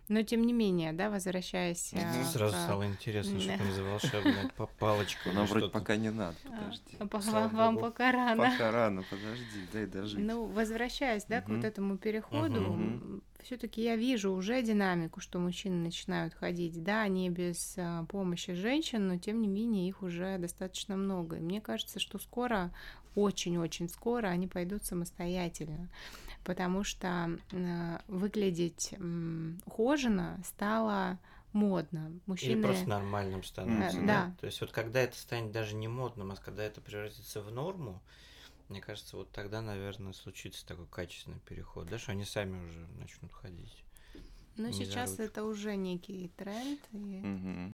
Но 0.08 0.24
тем 0.24 0.44
не 0.46 0.54
менее, 0.54 0.94
да, 0.94 1.10
возвращаясь 1.10 1.94
а, 1.94 2.24
Сразу 2.24 2.56
к- 2.56 2.60
стало 2.60 2.86
интересно, 2.88 3.38
что 3.42 3.58
там 3.58 3.72
за 3.74 3.84
волшебная 3.84 4.50
па- 4.56 4.68
палочка. 4.80 5.32
Но 5.34 5.44
или 5.44 5.50
вроде 5.52 5.68
пока 5.68 5.98
не 5.98 6.12
надо, 6.12 6.38
а, 6.46 6.50
подожди. 6.50 7.10
по- 7.12 7.20
Слава 7.22 7.48
вам 7.50 7.76
богу. 7.76 7.88
пока 7.88 8.14
рано. 8.14 8.50
Пока 8.50 8.72
рано, 8.72 9.04
подожди, 9.10 9.68
дай 9.74 9.86
дожить. 9.86 10.20
Ну, 10.20 10.46
возвращаясь, 10.46 11.26
да, 11.26 11.42
к 11.42 11.50
вот 11.50 11.66
этому 11.66 11.98
переходу, 11.98 13.22
все-таки 13.44 13.84
я 13.84 13.98
вижу 13.98 14.32
уже 14.32 14.62
динамику, 14.62 15.20
что 15.20 15.40
мужчины 15.40 15.76
начинают 15.76 16.34
ходить, 16.34 16.82
да, 16.84 17.06
не 17.10 17.30
без 17.30 17.76
а, 17.78 18.06
помощи 18.06 18.54
женщин, 18.54 19.10
но 19.10 19.18
тем 19.18 19.42
не 19.42 19.50
менее 19.50 19.90
их 19.90 20.04
уже 20.04 20.38
достаточно 20.38 20.96
много. 20.96 21.36
И 21.36 21.42
мне 21.42 21.60
кажется, 21.60 22.00
что 22.00 22.18
скоро, 22.18 22.72
очень-очень 23.18 23.90
скоро 23.90 24.28
они 24.28 24.48
пойдут 24.48 24.86
самостоятельно, 24.86 25.90
потому 26.44 26.84
что 26.84 27.38
э, 27.52 27.98
выглядеть 28.08 28.94
ухоженно 29.66 30.40
стало 30.46 31.18
модно. 31.52 32.08
Или 32.08 32.20
Мужчины 32.28 32.62
просто 32.62 32.90
нормальным 32.90 33.44
становится. 33.44 33.98
Э, 33.98 34.02
да? 34.02 34.08
да. 34.08 34.36
То 34.40 34.46
есть 34.46 34.62
вот 34.62 34.72
когда 34.72 35.02
это 35.02 35.18
станет 35.18 35.52
даже 35.52 35.76
не 35.76 35.88
модным, 35.88 36.32
а 36.32 36.36
когда 36.36 36.64
это 36.64 36.80
превратится 36.80 37.42
в 37.42 37.52
норму, 37.52 38.02
мне 38.70 38.82
кажется, 38.82 39.18
вот 39.18 39.32
тогда, 39.32 39.62
наверное, 39.62 40.14
случится 40.14 40.66
такой 40.68 40.86
качественный 40.88 41.40
переход, 41.40 41.88
да, 41.90 41.98
что 41.98 42.12
они 42.12 42.26
сами 42.26 42.64
уже 42.68 42.86
начнут 43.00 43.32
ходить. 43.32 43.84
За 44.58 44.74
сейчас 44.74 45.20
это 45.20 45.44
уже 45.44 45.76
некий 45.76 46.30
тренд. 46.36 46.80
и- 46.92 46.98
Мгм. 47.22 47.74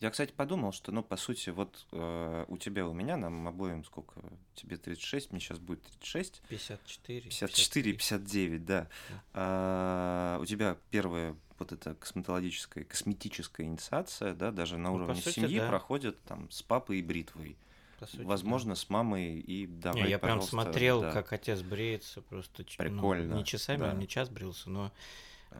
Я, 0.00 0.10
кстати, 0.10 0.32
подумал, 0.32 0.72
что, 0.72 0.92
ну, 0.92 1.02
по 1.02 1.16
сути, 1.16 1.50
вот 1.50 1.86
э, 1.92 2.44
у 2.48 2.56
тебя, 2.56 2.86
у 2.86 2.92
меня, 2.92 3.16
нам 3.16 3.46
обоим 3.46 3.84
сколько? 3.84 4.20
Тебе 4.54 4.76
36, 4.76 5.30
мне 5.32 5.40
сейчас 5.40 5.58
будет 5.58 5.82
36. 5.82 6.42
54. 6.48 7.20
54 7.22 7.90
и 7.90 7.92
59, 7.94 8.64
да. 8.64 8.88
Да. 9.08 9.22
А, 9.34 10.38
у 10.40 10.46
тебя 10.46 10.76
первая 10.90 11.36
вот 11.58 11.72
эта 11.72 11.94
косметологическая, 11.94 12.84
косметическая 12.84 13.66
инициация, 13.66 14.34
да, 14.34 14.50
даже 14.50 14.76
на 14.78 14.90
Ну, 14.90 14.96
уровне 14.96 15.20
сути, 15.20 15.40
семьи 15.40 15.58
да. 15.60 15.68
проходит 15.68 16.20
там 16.24 16.50
с 16.50 16.62
папой 16.62 16.98
и 16.98 17.02
бритвой. 17.02 17.56
По 18.00 18.06
сути, 18.06 18.22
да. 18.22 18.28
Возможно, 18.28 18.74
с 18.74 18.88
мамой 18.88 19.38
и 19.38 19.66
давай, 19.66 20.04
Не, 20.04 20.10
я 20.10 20.18
прям 20.18 20.42
смотрел, 20.42 21.02
да. 21.02 21.12
как 21.12 21.32
отец 21.32 21.60
бреется, 21.60 22.22
просто 22.22 22.62
ну, 22.62 22.84
Прикольно, 22.84 23.34
не 23.34 23.44
часами, 23.44 23.80
да. 23.80 23.90
он 23.90 23.98
не 23.98 24.08
час 24.08 24.28
брился, 24.28 24.70
но, 24.70 24.86
Да. 24.86 24.92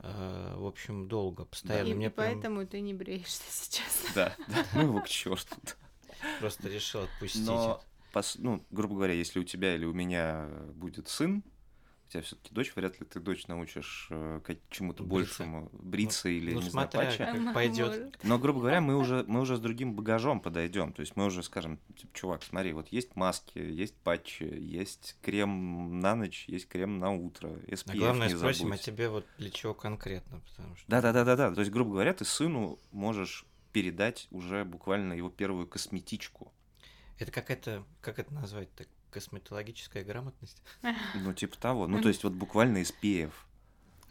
Э, 0.02 0.54
в 0.56 0.66
общем, 0.66 1.08
долго, 1.08 1.44
постоянно. 1.44 1.88
И, 1.88 1.94
Мне 1.94 2.06
и 2.06 2.10
прям 2.10 2.34
поэтому 2.34 2.66
ты 2.66 2.80
не 2.80 2.94
бреешься 2.94 3.42
сейчас. 3.48 4.14
Да, 4.14 4.34
да, 4.48 4.66
ну 4.74 4.82
его 4.82 5.00
к 5.00 5.08
черту. 5.08 5.56
просто 6.40 6.68
решил 6.68 7.02
отпустить. 7.02 7.46
Но, 7.46 7.82
ну, 8.38 8.64
грубо 8.70 8.94
говоря, 8.96 9.14
если 9.14 9.40
у 9.40 9.44
тебя 9.44 9.74
или 9.74 9.84
у 9.84 9.92
меня 9.92 10.48
будет 10.74 11.08
сын, 11.08 11.42
тебя 12.12 12.22
все-таки 12.22 12.54
дочь, 12.54 12.72
вряд 12.76 13.00
ли 13.00 13.06
ты 13.06 13.20
дочь 13.20 13.46
научишь 13.46 14.08
э, 14.10 14.40
чему-то 14.70 15.02
большему, 15.02 15.70
бриться 15.72 16.28
или, 16.28 16.52
ну, 16.52 16.60
не 16.60 16.70
знаю, 16.70 16.90
смотря 16.90 17.10
патча. 17.10 17.24
как 17.24 17.36
Мама 17.36 17.54
пойдет. 17.54 18.18
Но, 18.22 18.38
грубо 18.38 18.60
говоря, 18.60 18.80
мы 18.80 18.96
уже, 18.96 19.24
мы 19.26 19.40
уже 19.40 19.56
с 19.56 19.60
другим 19.60 19.94
багажом 19.94 20.40
подойдем. 20.40 20.92
То 20.92 21.00
есть 21.00 21.16
мы 21.16 21.26
уже 21.26 21.42
скажем, 21.42 21.78
типа, 21.96 22.12
чувак, 22.14 22.42
смотри, 22.42 22.72
вот 22.72 22.88
есть 22.88 23.16
маски, 23.16 23.58
есть 23.58 23.96
патчи, 23.96 24.44
есть 24.44 25.16
крем 25.22 26.00
на 26.00 26.14
ночь, 26.14 26.44
есть 26.48 26.68
крем 26.68 26.98
на 26.98 27.10
утро, 27.12 27.48
SPF 27.48 27.92
А 27.92 27.96
главное, 27.96 28.28
не 28.28 28.36
спросим, 28.36 28.66
а 28.66 28.70
забудь. 28.70 28.82
тебе 28.82 29.08
вот 29.08 29.26
для 29.38 29.50
чего 29.50 29.74
конкретно, 29.74 30.40
потому 30.40 30.76
что... 30.76 30.84
Да-да-да-да-да. 30.88 31.54
То 31.54 31.60
есть, 31.60 31.72
грубо 31.72 31.92
говоря, 31.92 32.12
ты 32.12 32.24
сыну 32.24 32.78
можешь 32.90 33.46
передать 33.72 34.28
уже 34.30 34.64
буквально 34.64 35.14
его 35.14 35.30
первую 35.30 35.66
косметичку. 35.66 36.52
Это 37.18 37.32
как 37.32 37.50
это, 37.50 37.84
как 38.00 38.18
это 38.18 38.34
назвать 38.34 38.72
так 38.74 38.88
косметологическая 39.12 40.02
грамотность? 40.04 40.62
Ну, 41.14 41.32
типа 41.34 41.56
того. 41.58 41.86
Ну, 41.86 42.00
то 42.00 42.08
есть, 42.08 42.24
вот 42.24 42.32
буквально 42.32 42.78
SPF. 42.78 43.32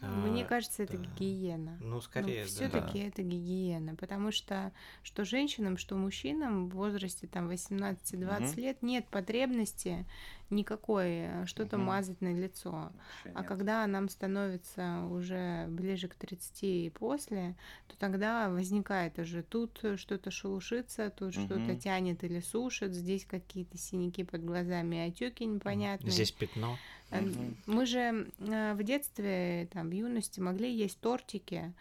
Мне 0.00 0.42
А, 0.42 0.46
кажется, 0.46 0.82
это 0.82 0.98
да. 0.98 1.04
гигиена. 1.04 1.78
Ну, 1.80 2.00
скорее, 2.00 2.42
да. 2.42 2.48
все-таки 2.48 2.98
это 2.98 3.22
гигиена, 3.22 3.94
потому 3.94 4.32
что 4.32 4.72
что 5.04 5.24
женщинам, 5.24 5.76
что 5.76 5.94
мужчинам 5.94 6.68
в 6.68 6.74
возрасте 6.74 7.28
там 7.28 7.48
18-20 7.48 8.40
Мгм. 8.40 8.54
лет 8.56 8.82
нет 8.82 9.06
потребности 9.08 10.04
никакой 10.52 11.08
э, 11.10 11.46
что-то 11.46 11.76
Мгм. 11.76 11.86
мазать 11.86 12.20
на 12.20 12.32
лицо. 12.32 12.70
Вообще 12.70 13.30
А 13.34 13.40
нет. 13.40 13.48
когда 13.48 13.86
нам 13.86 14.08
становится 14.08 15.04
уже 15.10 15.66
ближе 15.68 16.08
к 16.08 16.14
30 16.14 16.86
и 16.86 16.90
после, 16.90 17.56
то 17.88 17.96
тогда 17.96 18.48
возникает 18.50 19.18
уже 19.18 19.42
тут 19.42 19.82
что-то 19.96 20.30
шелушится, 20.30 21.10
тут 21.10 21.32
что-то 21.34 21.72
Мгм. 21.72 21.78
тянет 21.78 22.24
или 22.24 22.40
сушит, 22.40 22.94
здесь 22.94 23.24
какие-то 23.24 23.76
синяки 23.78 24.24
под 24.24 24.44
глазами, 24.44 24.98
отеки 25.08 25.44
непонятные. 25.44 26.12
Здесь 26.12 26.32
пятно. 26.32 26.76
Э, 27.10 27.20
Мгм. 27.20 27.56
Мы 27.66 27.86
же 27.86 28.30
э, 28.38 28.74
в 28.74 28.82
детстве, 28.82 29.68
там, 29.72 29.90
в 29.90 29.92
юности 29.92 30.40
могли 30.40 30.72
есть 30.74 30.98
тортики, 31.00 31.56
а, 31.66 31.72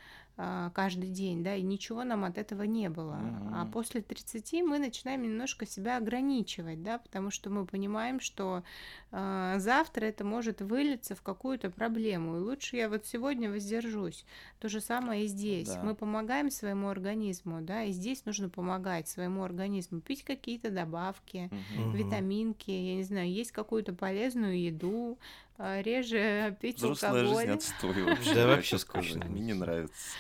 каждый 0.74 1.10
день, 1.10 1.44
да, 1.44 1.56
и 1.56 1.62
ничего 1.62 2.04
нам 2.04 2.24
от 2.24 2.38
этого 2.38 2.64
не 2.64 2.90
было. 2.90 3.16
А 3.16 3.64
Мгм. 3.64 3.72
после 3.72 4.02
30 4.02 4.62
мы 4.62 4.80
начинаем 4.80 5.22
немножко 5.24 5.66
себя 5.66 5.98
ограничивать, 5.98 6.82
да, 6.84 6.98
потому 6.98 7.32
что 7.32 7.50
мы 7.50 7.66
понимаем, 7.66 8.20
что 8.20 8.64
а, 9.12 9.60
завтра 9.60 10.06
это 10.06 10.24
может 10.24 10.62
вылиться 10.62 11.16
в 11.16 11.22
какую-то 11.22 11.70
проблему, 11.70 12.38
и 12.38 12.40
лучше 12.40 12.78
я 12.78 12.90
вот 12.90 13.06
сегодня 13.06 13.50
воздержусь. 13.52 14.26
То 14.60 14.70
же 14.70 14.80
самое 14.82 15.26
и 15.26 15.28
здесь. 15.28 15.68
Да. 15.68 15.82
Мы 15.84 15.96
помогаем 15.96 16.50
своему 16.50 16.88
организму, 16.90 17.62
да, 17.62 17.84
и 17.84 17.92
здесь 17.92 18.26
нужно 18.26 18.50
помогать 18.50 19.08
своему 19.08 19.44
организму, 19.44 20.02
пить 20.02 20.24
какие-то 20.24 20.70
добавки. 20.70 21.50
Мгм. 21.52 21.92
витаминки, 21.98 22.72
я 22.72 22.96
не 22.96 23.04
знаю, 23.04 23.30
есть 23.32 23.52
какую-то 23.52 23.94
полезную 23.94 24.62
еду, 24.62 25.18
а, 25.51 25.51
реже 25.58 26.58
пить 26.60 26.78
Взрослая 26.78 27.12
алкоголь. 27.24 27.36
жизнь 27.46 27.52
отстой 27.52 28.04
вообще. 28.06 28.34
Да, 28.36 28.48
вообще 28.48 28.78
скучно. 28.78 29.26
Мне 29.26 29.42
не 29.42 29.54
нравится. 29.54 30.16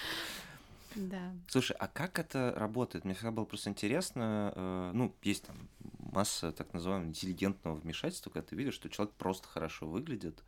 Да. 0.95 1.31
Слушай, 1.47 1.75
а 1.79 1.87
как 1.87 2.19
это 2.19 2.53
работает? 2.55 3.05
Мне 3.05 3.13
всегда 3.13 3.31
было 3.31 3.45
просто 3.45 3.69
интересно. 3.69 4.51
э, 4.55 4.91
Ну, 4.93 5.15
есть 5.23 5.45
там 5.45 5.55
масса 5.99 6.51
так 6.51 6.73
называемого 6.73 7.07
интеллигентного 7.07 7.75
вмешательства, 7.75 8.29
когда 8.29 8.45
ты 8.47 8.55
видишь, 8.55 8.73
что 8.73 8.89
человек 8.89 9.15
просто 9.15 9.47
хорошо 9.47 9.87
выглядит, 9.87 10.43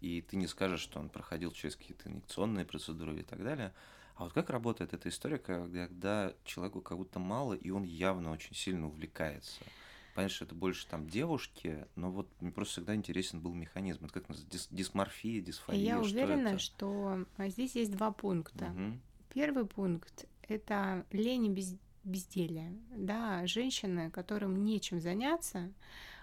и 0.00 0.22
ты 0.22 0.36
не 0.36 0.46
скажешь, 0.46 0.80
что 0.80 1.00
он 1.00 1.08
проходил 1.08 1.50
через 1.50 1.74
какие-то 1.74 2.08
инъекционные 2.08 2.64
процедуры 2.64 3.18
и 3.18 3.22
так 3.24 3.42
далее. 3.42 3.72
А 4.14 4.24
вот 4.24 4.32
как 4.32 4.50
работает 4.50 4.92
эта 4.94 5.08
история, 5.08 5.38
когда, 5.38 5.86
когда 5.88 6.32
человеку 6.44 6.80
как 6.82 6.96
будто 6.98 7.18
мало, 7.18 7.54
и 7.54 7.70
он 7.70 7.82
явно 7.82 8.30
очень 8.30 8.54
сильно 8.54 8.86
увлекается? 8.86 9.60
Понятно, 10.14 10.34
что 10.34 10.44
это 10.44 10.54
больше 10.54 10.86
там 10.86 11.08
девушки, 11.08 11.86
но 11.96 12.10
вот 12.10 12.28
мне 12.40 12.50
просто 12.50 12.74
всегда 12.74 12.94
интересен 12.94 13.40
был 13.40 13.52
механизм. 13.54 14.04
Это 14.04 14.14
как 14.14 14.28
называется? 14.28 14.56
Дис- 14.56 14.68
дисморфия, 14.70 15.40
дисфория? 15.40 15.80
Я 15.80 16.04
что 16.04 16.14
уверена, 16.14 16.48
это? 16.48 16.58
что 16.58 17.24
а, 17.36 17.48
здесь 17.48 17.74
есть 17.76 17.92
два 17.92 18.10
пункта. 18.10 18.66
Мгм. 18.70 19.00
Первый 19.32 19.64
пункт– 19.66 20.26
это 20.48 21.06
лень 21.12 21.46
и 21.46 21.50
без- 21.50 21.76
безделие. 22.04 22.72
Да, 22.96 23.46
женщины, 23.46 24.10
которым 24.10 24.64
нечем 24.64 25.00
заняться, 25.00 25.72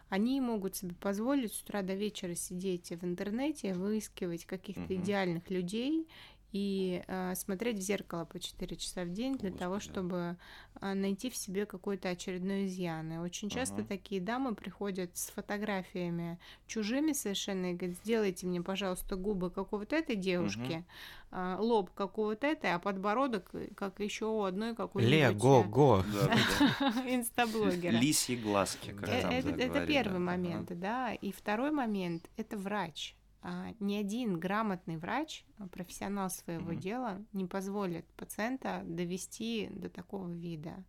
они 0.10 0.40
могут 0.42 0.76
себе 0.76 0.94
позволить 0.96 1.54
с 1.54 1.62
утра 1.62 1.82
до 1.82 1.94
вечера 1.94 2.34
сидеть 2.36 2.90
в 2.92 3.04
интернете, 3.06 3.74
выискивать 3.74 4.46
каких-то 4.46 4.82
Мгм. 4.94 4.96
идеальных 5.02 5.50
людей 5.50 6.08
и 6.54 7.04
э, 7.08 7.36
смотреть 7.36 7.78
в 7.78 7.82
зеркало 7.82 8.26
по 8.26 8.40
4 8.40 8.76
часа 8.78 9.04
в 9.04 9.12
день 9.12 9.38
для 9.38 9.52
того, 9.52 9.76
Господи. 9.76 9.94
чтобы 9.94 10.38
э, 10.82 10.94
найти 10.94 11.30
в 11.30 11.36
себе 11.36 11.66
какой-то 11.66 12.10
очередной 12.10 12.68
изъян. 12.68 13.12
И 13.12 13.18
очень 13.18 13.50
часто 13.50 13.78
Ага. 13.78 13.88
такие 13.88 14.22
дамы 14.22 14.56
приходят 14.56 15.16
с 15.18 15.30
фотографиями 15.32 16.40
чужими 16.66 17.12
совершенно 17.12 17.72
и 17.72 17.74
говорят, 17.74 17.98
сделайте 17.98 18.48
мне, 18.48 18.62
пожалуйста, 18.62 19.18
губы, 19.18 19.50
как 19.52 19.74
у 19.74 19.78
вот 19.78 19.92
этой 19.92 20.16
девушки, 20.16 20.86
а, 21.30 21.58
лоб, 21.60 21.92
как 21.94 22.18
у 22.18 22.24
вот 22.24 22.46
этой, 22.46 22.74
а 22.74 22.80
подбородок, 22.80 23.50
э, 23.54 23.68
как 23.76 24.00
еще 24.00 24.26
у 24.26 24.44
одной 24.44 24.74
какой-нибудь 24.74 25.12
Ле, 25.12 25.32
го, 25.32 25.64
го. 25.64 26.04
Да. 26.14 26.94
инстаблогера. 27.06 27.92
Лисьи 27.92 28.38
глазки, 28.38 28.92
как 28.92 29.10
Э, 29.10 29.22
там 29.22 29.32
Это, 29.32 29.86
первый 29.86 30.20
момент, 30.20 30.70
да. 30.80 31.14
И 31.14 31.34
второй 31.34 31.72
момент– 31.72 32.30
это 32.38 32.58
врач. 32.58 33.17
А, 33.42 33.68
Ни 33.80 33.96
один 33.96 34.40
грамотный 34.40 34.98
врач, 34.98 35.46
а, 35.60 35.68
профессионал 35.68 36.30
своего 36.30 36.72
Мгм. 36.72 36.80
дела, 36.80 37.26
не 37.34 37.46
позволит 37.46 38.06
пациента 38.14 38.82
довести 38.86 39.68
до 39.72 39.90
такого 39.90 40.30
вида. 40.32 40.84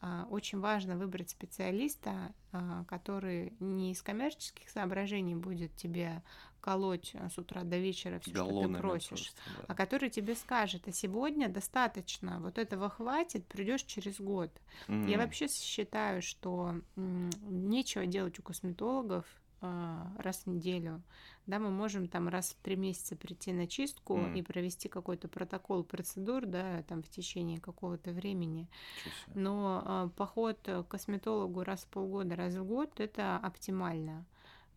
А, 0.00 0.26
Очень 0.30 0.60
важно 0.60 0.96
выбрать 0.98 1.30
специалиста, 1.30 2.34
который 2.88 3.54
не 3.60 3.92
из 3.92 4.02
коммерческих 4.02 4.68
соображений 4.68 5.34
будет 5.34 5.74
тебе 5.76 6.22
колоть 6.60 7.14
с 7.14 7.38
утра 7.38 7.62
до 7.62 7.78
вечера 7.78 8.18
все, 8.20 8.32
что 8.34 8.68
ты 8.68 8.74
просишь, 8.74 9.32
да. 9.46 9.64
а 9.68 9.74
который 9.74 10.08
тебе 10.10 10.34
скажет, 10.34 10.88
а 10.88 10.92
сегодня 10.92 11.48
достаточно, 11.48 12.40
вот 12.40 12.58
этого 12.58 12.88
хватит, 12.90 13.46
придешь 13.46 13.82
через 13.82 14.20
год. 14.20 14.50
Я 14.88 15.16
М. 15.16 15.20
вообще 15.24 15.48
считаю, 15.48 16.22
что 16.22 16.74
нечего 16.96 18.06
делать 18.06 18.38
у 18.38 18.42
косметологов 18.42 19.26
раз 20.18 20.42
в 20.44 20.48
неделю. 20.48 21.02
Да, 21.46 21.58
мы 21.58 21.70
можем 21.70 22.08
там 22.08 22.28
раз 22.28 22.50
в 22.52 22.62
три 22.62 22.76
месяца 22.76 23.16
прийти 23.16 23.52
на 23.52 23.66
чистку 23.66 24.16
М. 24.16 24.34
и 24.34 24.42
провести 24.42 24.88
какой-то 24.88 25.28
протокол 25.28 25.84
процедур, 25.84 26.46
да, 26.46 26.82
там 26.84 27.02
в 27.02 27.08
течение 27.08 27.60
какого-то 27.60 28.12
времени. 28.12 28.68
Себе. 29.26 29.40
Но 29.40 29.82
а, 29.84 30.08
поход 30.16 30.58
к 30.62 30.84
косметологу 30.84 31.62
раз 31.62 31.84
в 31.84 31.88
полгода, 31.88 32.34
раз 32.34 32.54
в 32.54 32.64
год 32.64 32.98
это 32.98 33.36
оптимально. 33.36 34.24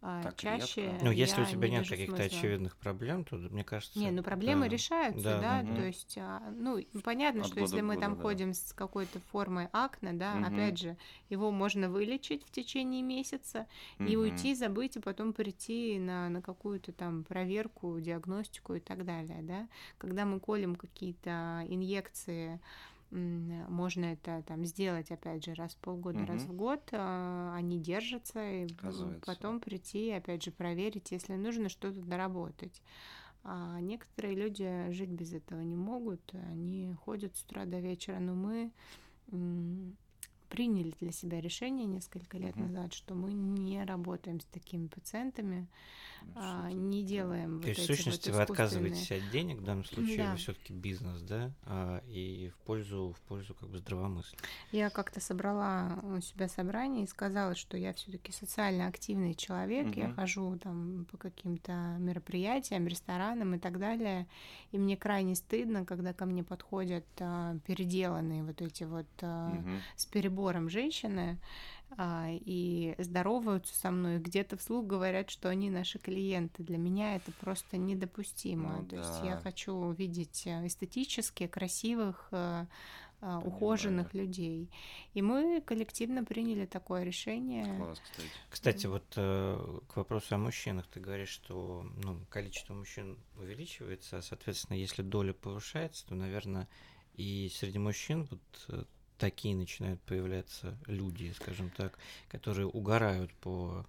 А, 0.01 0.23
Так 0.23 0.35
чаще. 0.35 0.81
редко. 0.83 0.97
Ну, 1.01 1.11
если 1.11 1.41
у 1.41 1.45
тебя 1.45 1.69
не 1.69 1.81
нет 1.81 1.87
каких-то 1.87 2.23
смысла. 2.23 2.23
очевидных 2.23 2.77
проблем, 2.77 3.23
то 3.25 3.35
мне 3.35 3.63
кажется. 3.63 3.95
Не, 3.95 4.11
ну 4.11 4.21
проблемы 4.21 4.67
да. 4.67 4.69
решаются, 4.69 5.33
Да, 5.33 5.35
да, 5.35 5.63
мгм. 5.63 5.75
то 5.75 5.81
есть, 5.83 6.17
а, 6.19 6.51
ну, 6.51 6.77
и 6.77 6.99
понятно, 7.01 7.41
От 7.43 7.43
что 7.43 7.59
если 7.61 7.81
года 7.81 7.81
мы 7.81 7.97
там 7.97 8.15
году, 8.15 8.25
да. 8.27 8.37
ходим 8.37 8.53
с 8.53 8.71
какой-то 8.71 9.19
формой 9.19 9.69
акне, 9.73 10.13
да, 10.13 10.37
Мгм. 10.37 10.45
опять 10.45 10.77
же, 10.77 10.97
его 11.29 11.49
можно 11.49 11.89
вылечить 11.89 12.45
в 12.45 12.51
течение 12.51 13.01
месяца 13.01 13.67
и 14.03 14.15
Мгм. 14.15 14.15
уйти, 14.15 14.53
забыть, 14.53 14.97
и 14.97 14.99
потом 14.99 15.33
прийти 15.33 15.97
на, 15.97 16.29
на 16.29 16.43
какую-то 16.43 16.93
там 16.93 17.23
проверку, 17.23 17.99
диагностику 17.99 18.75
и 18.75 18.79
так 18.79 19.03
далее, 19.03 19.41
да. 19.41 19.67
Когда 19.97 20.25
мы 20.25 20.39
колем 20.39 20.75
какие-то 20.75 21.63
инъекции, 21.67 22.61
можно 23.11 24.05
это 24.05 24.43
там 24.47 24.65
сделать, 24.65 25.11
опять 25.11 25.45
же, 25.45 25.53
раз 25.53 25.73
в 25.75 25.77
полгода, 25.77 26.25
раз 26.25 26.41
Мгм. 26.43 26.53
в 26.53 26.55
год, 26.55 26.89
а, 26.91 27.53
они 27.55 27.79
держатся, 27.79 28.39
и 28.43 28.65
Оказывается. 28.73 29.25
потом 29.25 29.59
прийти, 29.59 30.11
опять 30.11 30.43
же, 30.43 30.51
проверить, 30.51 31.11
если 31.11 31.35
нужно 31.35 31.69
что-то 31.69 32.01
доработать. 32.01 32.81
А 33.43 33.79
некоторые 33.79 34.35
люди 34.35 34.91
жить 34.91 35.09
без 35.09 35.33
этого 35.33 35.61
не 35.61 35.75
могут, 35.77 36.19
они 36.33 36.93
ходят 37.05 37.35
с 37.35 37.43
утра 37.43 37.65
до 37.65 37.79
вечера, 37.79 38.19
но 38.19 38.33
мы 38.35 38.71
приняли 40.47 40.93
для 40.99 41.11
себя 41.11 41.41
решение 41.41 41.85
несколько 41.85 42.37
лет 42.37 42.55
Мгм. 42.55 42.73
назад, 42.73 42.93
что 42.93 43.15
мы 43.15 43.33
не 43.33 43.83
работаем 43.83 44.39
с 44.39 44.45
такими 44.45 44.87
пациентами, 44.87 45.67
Ну, 46.25 46.31
а, 46.35 46.71
не 46.71 47.03
делаем 47.03 47.59
То 47.61 47.67
вот 47.69 47.77
есть, 47.77 47.79
в 47.79 47.83
эти 47.83 47.91
вот 47.91 47.97
сущности, 47.97 48.29
вы 48.31 48.37
искусственные- 48.43 48.43
отказываетесь 48.43 49.11
от 49.11 49.29
денег 49.29 49.57
в 49.59 49.63
данном 49.63 49.83
случае, 49.85 50.25
Да. 50.25 50.31
вы 50.31 50.37
все-таки 50.37 50.73
бизнес, 50.73 51.21
да, 51.21 51.51
а, 51.63 52.01
и 52.07 52.49
в 52.49 52.57
пользу, 52.65 53.13
в 53.17 53.21
пользу 53.27 53.53
как 53.53 53.69
бы 53.69 53.77
здравомыслия. 53.77 54.39
Я 54.71 54.89
как-то 54.89 55.19
собрала 55.19 55.99
у 56.03 56.21
себя 56.21 56.47
собрание 56.47 57.03
и 57.03 57.07
сказала, 57.07 57.55
что 57.55 57.77
я 57.77 57.93
все-таки 57.93 58.31
социально 58.31 58.87
активный 58.87 59.33
человек, 59.35 59.95
я 59.95 60.05
Мгм. 60.07 60.15
хожу 60.15 60.57
там 60.57 61.05
по 61.11 61.17
каким-то 61.17 61.71
мероприятиям, 61.99 62.87
ресторанам 62.87 63.55
и 63.55 63.59
так 63.59 63.79
далее, 63.79 64.27
и 64.71 64.77
мне 64.77 64.95
крайне 64.97 65.35
стыдно, 65.35 65.85
когда 65.85 66.13
ко 66.13 66.25
мне 66.25 66.43
подходят 66.43 67.05
а, 67.19 67.57
переделанные 67.65 68.43
вот 68.43 68.61
эти 68.61 68.83
вот 68.85 69.07
а, 69.21 69.49
Мгм. 69.53 69.81
с 69.95 70.05
перебором 70.05 70.36
женщины 70.69 71.39
а, 71.97 72.27
и 72.29 72.95
здороваются 72.97 73.73
со 73.73 73.91
мной, 73.91 74.19
где-то 74.19 74.57
вслух 74.57 74.85
говорят, 74.85 75.29
что 75.29 75.49
они 75.49 75.69
наши 75.69 75.99
клиенты. 75.99 76.63
Для 76.63 76.77
меня 76.77 77.15
это 77.15 77.31
просто 77.39 77.77
недопустимо. 77.77 78.79
Ну 78.81 78.85
То 78.87 78.97
есть 78.97 79.23
я 79.23 79.35
да. 79.35 79.41
хочу 79.41 79.91
видеть 79.91 80.45
э, 80.45 80.67
эстетически 80.67 81.47
красивых, 81.47 82.27
э, 82.31 82.65
а, 83.19 83.39
ухоженных 83.39 84.13
людей. 84.13 84.69
И 85.15 85.23
мы 85.23 85.59
коллективно 85.61 86.23
приняли 86.23 86.67
такое 86.67 87.03
решение. 87.03 87.65
Класс, 87.77 87.99
кстати. 87.99 88.29
Кстати, 88.47 88.85
вот 88.85 89.05
э, 89.15 89.79
к 89.87 89.95
вопросу 89.97 90.35
о 90.35 90.37
мужчинах, 90.37 90.85
ты 90.85 90.99
говоришь, 90.99 91.29
что 91.29 91.83
ну, 92.03 92.19
количество 92.29 92.75
мужчин 92.75 93.17
увеличивается, 93.35 94.17
а, 94.17 94.21
соответственно, 94.21 94.77
если 94.77 95.01
доля 95.01 95.33
повышается, 95.33 96.05
то, 96.05 96.13
наверное, 96.13 96.67
и 97.15 97.49
среди 97.51 97.79
мужчин 97.79 98.27
вот 98.29 98.65
э, 98.67 98.83
такие 99.17 99.55
начинают 99.55 99.99
появляться 100.01 100.77
люди, 100.87 101.33
скажем 101.35 101.69
так, 101.71 101.97
которые 102.29 102.67
угорают 102.67 103.31
по 103.33 103.85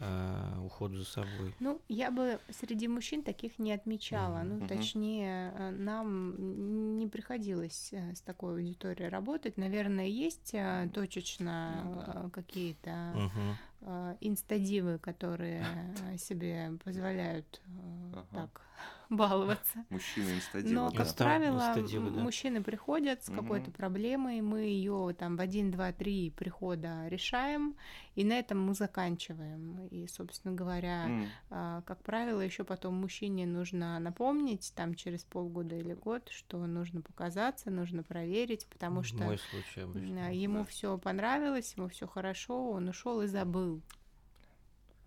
э, 0.00 0.58
уходу 0.64 0.98
за 0.98 1.04
собой. 1.04 1.54
Ну, 1.60 1.80
я 1.88 2.10
бы 2.10 2.38
среди 2.50 2.88
мужчин 2.88 3.22
таких 3.22 3.58
не 3.58 3.72
отмечала. 3.72 4.38
Мгм. 4.38 4.58
Ну, 4.60 4.68
точнее, 4.68 5.52
э, 5.56 5.70
нам 5.70 6.98
не 6.98 7.06
приходилось 7.06 7.90
э, 7.92 8.14
с 8.14 8.20
такой 8.20 8.54
аудиторией 8.54 9.08
работать. 9.08 9.56
Наверное, 9.56 10.06
есть 10.06 10.50
э, 10.52 10.88
точечно 10.92 12.24
э, 12.26 12.30
какие-то 12.30 13.12
Мгм. 13.14 13.56
Э, 13.84 14.16
инстадивы, 14.20 14.98
которые 14.98 15.64
э, 16.12 16.16
себе 16.18 16.72
позволяют 16.84 17.60
э, 17.66 18.12
Ага. 18.14 18.26
так 18.32 18.60
баловаться. 19.10 19.84
Мужчины 19.90 20.30
инстадивы, 20.36 20.74
Но, 20.74 20.90
да. 20.90 20.96
как 21.04 21.14
правило, 21.14 21.68
инстадивы, 21.68 22.10
да. 22.10 22.20
мужчины 22.20 22.62
приходят 22.62 23.22
с 23.24 23.30
какой-то 23.30 23.70
проблемой, 23.70 24.40
мы 24.40 24.60
ее 24.62 25.14
там 25.18 25.36
в 25.36 25.40
один, 25.40 25.70
два, 25.70 25.92
три 25.92 26.30
прихода 26.30 27.06
решаем, 27.08 27.76
и 28.14 28.24
на 28.24 28.38
этом 28.38 28.60
мы 28.66 28.74
заканчиваем. 28.74 29.86
И, 29.88 30.06
собственно 30.08 30.54
говоря, 30.54 31.08
а, 31.50 31.82
как 31.82 32.02
правило, 32.02 32.40
еще 32.40 32.64
потом 32.64 32.94
мужчине 32.94 33.46
нужно 33.46 33.98
напомнить, 34.00 34.72
там 34.74 34.94
через 34.94 35.22
полгода 35.24 35.76
или 35.76 35.94
год, 35.94 36.28
что 36.30 36.64
нужно 36.66 37.00
показаться, 37.02 37.70
нужно 37.70 38.02
проверить, 38.02 38.66
потому 38.68 39.02
что 39.02 39.22
Мой 39.22 39.38
случай 39.38 39.80
обычно. 39.82 40.32
ему 40.34 40.60
да. 40.60 40.64
все 40.64 40.98
понравилось, 40.98 41.74
ему 41.76 41.88
все 41.88 42.06
хорошо, 42.06 42.70
он 42.70 42.88
ушел 42.88 43.20
и 43.22 43.26
забыл. 43.26 43.73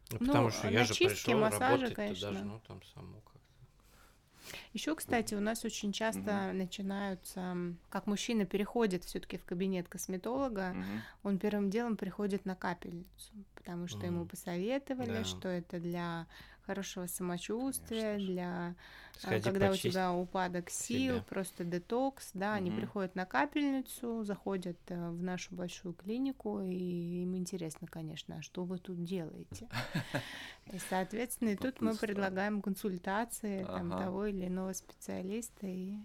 Ну, 0.10 0.18
ну, 0.20 0.28
потому 0.28 0.52
что 0.52 0.68
а 0.68 0.72
я 0.72 0.84
же 0.86 0.96
пришел 0.96 1.40
массажи, 1.40 1.70
работать, 1.70 1.96
конечно. 1.96 2.16
ты 2.16 2.22
даже, 2.34 2.46
ну, 2.46 2.62
там 2.68 2.82
само 2.94 3.22
как-то. 3.22 3.40
Еще, 4.74 4.96
кстати, 4.96 5.34
у 5.36 5.40
нас 5.40 5.66
очень 5.66 5.92
часто 5.92 6.52
начинаются, 6.54 7.40
м, 7.42 7.78
как 7.90 8.08
мужчина 8.08 8.46
переходит 8.46 9.04
все-таки 9.04 9.38
в 9.38 9.44
кабинет 9.46 9.88
косметолога, 9.90 10.74
Мгм. 10.74 11.02
он 11.24 11.40
первым 11.40 11.70
делом 11.70 11.98
приходит 11.98 12.46
на 12.46 12.56
капельницу, 12.56 13.34
потому 13.56 13.88
что 13.88 14.06
ему 14.06 14.20
Мгм. 14.20 14.30
посоветовали, 14.30 15.08
Да. 15.08 15.24
что 15.24 15.50
это 15.50 15.80
для 15.80 16.28
хорошего 16.68 17.08
самочувствия, 17.08 18.18
Конечно 18.18 18.28
для 18.28 18.76
а, 19.24 19.30
Сходи 19.30 19.50
когда 19.50 19.72
у 19.72 19.76
тебя 19.76 20.14
упадок 20.14 20.70
сил, 20.70 21.16
себя. 21.16 21.26
просто 21.30 21.64
детокс, 21.64 22.32
да, 22.34 22.54
они 22.56 22.70
Мгм. 22.70 22.80
приходят 22.82 23.16
на 23.16 23.26
капельницу, 23.26 24.24
заходят 24.24 24.78
э, 24.90 25.10
в 25.10 25.24
нашу 25.24 25.56
большую 25.56 25.94
клинику, 25.96 26.62
и 26.62 27.24
им 27.24 27.36
интересно, 27.36 27.88
конечно, 27.88 28.38
а 28.38 28.42
что 28.42 28.64
вы 28.66 28.78
тут 28.78 29.04
делаете? 29.04 29.68
И, 30.72 30.78
соответственно, 30.80 31.50
и 31.50 31.56
тут 31.56 31.82
мы 31.82 31.96
предлагаем 31.96 32.62
консультации 32.62 33.64
там, 33.74 33.92
Ага. 33.92 34.04
того 34.04 34.26
или 34.28 34.48
иного 34.48 34.74
специалиста, 34.74 35.66
и 35.66 35.96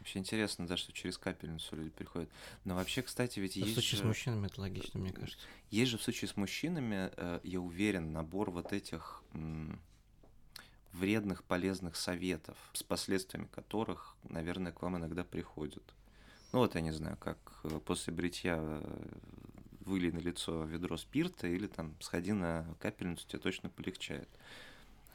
Вообще 0.00 0.18
интересно, 0.18 0.66
да, 0.66 0.76
что 0.76 0.92
через 0.92 1.16
капельницу 1.16 1.76
люди 1.76 1.88
приходят. 1.90 2.28
Но 2.64 2.74
вообще, 2.74 3.00
кстати, 3.02 3.40
ведь 3.40 3.56
Ну, 3.56 3.64
В 3.64 3.68
есть 3.68 3.74
случае 3.74 3.98
с 3.98 4.02
же, 4.02 4.08
мужчинами 4.08 4.46
это 4.46 4.60
логично, 4.60 5.00
мне 5.00 5.12
кажется. 5.12 5.46
есть 5.70 5.90
же 5.90 5.96
в 5.98 6.02
случае 6.02 6.28
с 6.28 6.36
мужчинами, 6.36 7.10
э, 7.16 7.40
я 7.42 7.60
уверен, 7.60 8.12
набор 8.12 8.50
вот 8.50 8.72
этих 8.74 9.22
вредных, 10.94 11.44
полезных 11.44 11.96
советов, 11.96 12.56
с 12.72 12.82
последствиями 12.82 13.46
которых, 13.46 14.16
наверное, 14.28 14.72
к 14.72 14.82
вам 14.82 14.96
иногда 14.96 15.24
приходят. 15.24 15.82
Ну 16.52 16.60
вот, 16.60 16.74
я 16.76 16.80
не 16.80 16.92
знаю, 16.92 17.16
как 17.16 17.38
э, 17.64 17.80
после 17.84 18.12
бритья 18.12 18.56
э, 18.58 19.08
вылей 19.80 20.12
на 20.12 20.20
лицо 20.20 20.64
ведро 20.64 20.96
спирта 20.96 21.48
или 21.48 21.66
там 21.66 21.94
сходи 22.00 22.32
на 22.32 22.64
капельницу, 22.78 23.26
тебе 23.26 23.40
точно 23.40 23.70
полегчает. 23.70 24.28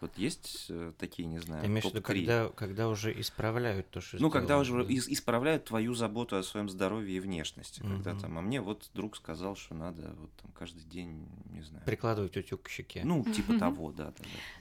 Вот 0.01 0.17
есть 0.17 0.67
э, 0.69 0.93
такие, 0.97 1.25
не 1.27 1.39
знаю, 1.39 1.61
Ты 1.61 1.67
имеешь 1.67 1.85
в 1.85 1.89
виду, 1.89 2.01
когда, 2.01 2.49
когда 2.49 2.87
уже 2.87 3.19
исправляют 3.19 3.89
то, 3.89 3.99
что 3.99 4.17
Ну, 4.21 4.29
когда 4.31 4.63
сделано, 4.63 4.83
уже 4.83 4.87
да? 4.87 4.93
ис- 4.93 5.11
исправляют 5.11 5.65
твою 5.65 5.93
заботу 5.93 6.37
о 6.37 6.43
своем 6.43 6.69
здоровье 6.69 7.17
и 7.17 7.19
внешности. 7.19 7.81
Когда 7.81 8.11
Мгм. 8.11 8.19
там, 8.21 8.37
а 8.37 8.41
мне 8.41 8.61
вот 8.61 8.89
друг 8.93 9.17
сказал, 9.17 9.55
что 9.55 9.75
надо 9.75 10.13
вот 10.17 10.31
там 10.41 10.51
каждый 10.53 10.83
день, 10.83 11.27
не 11.51 11.61
знаю. 11.61 11.83
Прикладывать 11.85 12.37
утюг 12.37 12.61
к 12.63 12.69
щеке. 12.69 13.01
Ну, 13.03 13.25
типа 13.25 13.53
того, 13.59 13.91
да. 13.91 14.13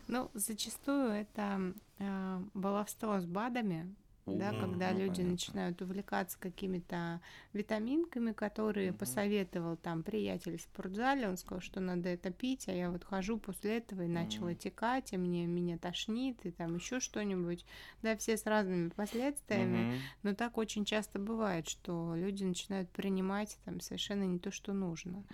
Ну, 0.08 0.30
зачастую 0.34 1.10
это 1.10 1.72
э, 1.98 2.40
баловство 2.54 3.20
с 3.20 3.26
БАДами, 3.26 3.94
да, 4.34 4.52
когда 4.52 4.92
ну, 4.92 4.98
люди 4.98 5.20
понятно. 5.20 5.30
начинают 5.32 5.80
увлекаться 5.82 6.38
какими-то 6.38 7.20
витаминками, 7.52 8.32
которые 8.32 8.92
посоветовал 8.92 9.76
там 9.76 10.02
приятель 10.02 10.56
в 10.58 10.62
спортзале, 10.62 11.28
он 11.28 11.36
сказал, 11.36 11.60
что 11.60 11.80
надо 11.80 12.08
это 12.08 12.30
пить, 12.30 12.68
а 12.68 12.72
я 12.72 12.90
вот 12.90 13.04
хожу 13.04 13.38
после 13.38 13.78
этого 13.78 14.02
и 14.02 14.08
начала 14.08 14.48
Мгм. 14.50 14.58
текать, 14.58 15.12
и 15.12 15.16
мне 15.16 15.46
меня 15.46 15.78
тошнит, 15.78 16.44
и 16.44 16.50
там 16.50 16.74
еще 16.76 17.00
что-нибудь, 17.00 17.64
да, 18.02 18.16
все 18.16 18.36
с 18.36 18.46
разными 18.46 18.88
последствиями, 18.90 19.88
но 20.22 20.34
так 20.34 20.58
очень 20.58 20.84
часто 20.84 21.18
бывает, 21.18 21.68
что 21.68 22.14
люди 22.16 22.44
начинают 22.44 22.90
принимать 22.90 23.58
там 23.64 23.80
совершенно 23.80 24.24
не 24.24 24.38
то, 24.38 24.50
что 24.50 24.72
нужно. 24.72 25.24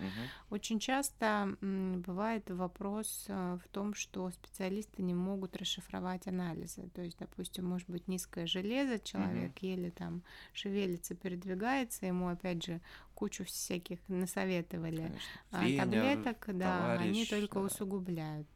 Очень 0.49 0.79
часто 0.79 1.55
м, 1.61 2.01
бывает 2.01 2.49
вопрос 2.49 3.25
э, 3.27 3.57
в 3.63 3.67
том, 3.69 3.93
что 3.93 4.29
специалисты 4.31 5.01
не 5.01 5.13
могут 5.13 5.55
расшифровать 5.57 6.27
анализы. 6.27 6.89
То 6.93 7.01
есть, 7.01 7.17
допустим, 7.17 7.65
может 7.65 7.89
быть 7.89 8.07
низкое 8.07 8.45
железо, 8.47 8.84
человек 9.03 9.57
еле 9.59 9.91
там 9.91 10.21
шевелится, 10.53 11.15
передвигается, 11.15 12.05
ему 12.05 12.27
опять 12.29 12.63
же 12.63 12.81
кучу 13.13 13.45
всяких 13.45 13.99
насоветовали. 14.07 14.97
Конечно. 14.97 15.19
А 15.51 15.59
Тренер, 15.61 15.83
таблеток, 15.83 16.57
да, 16.57 16.93
они 16.93 17.25
товарищ, 17.25 17.29
только 17.29 17.59
да. 17.59 17.65
усугубляют. 17.65 18.47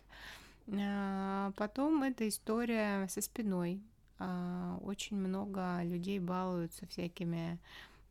А, 0.68 1.52
Потом 1.56 2.04
эта 2.04 2.28
история 2.28 3.08
со 3.08 3.22
спиной. 3.22 3.82
А, 4.20 4.78
Очень 4.82 5.18
много 5.18 5.82
людей 5.84 6.20
балуются 6.20 6.86
всякими 6.88 7.58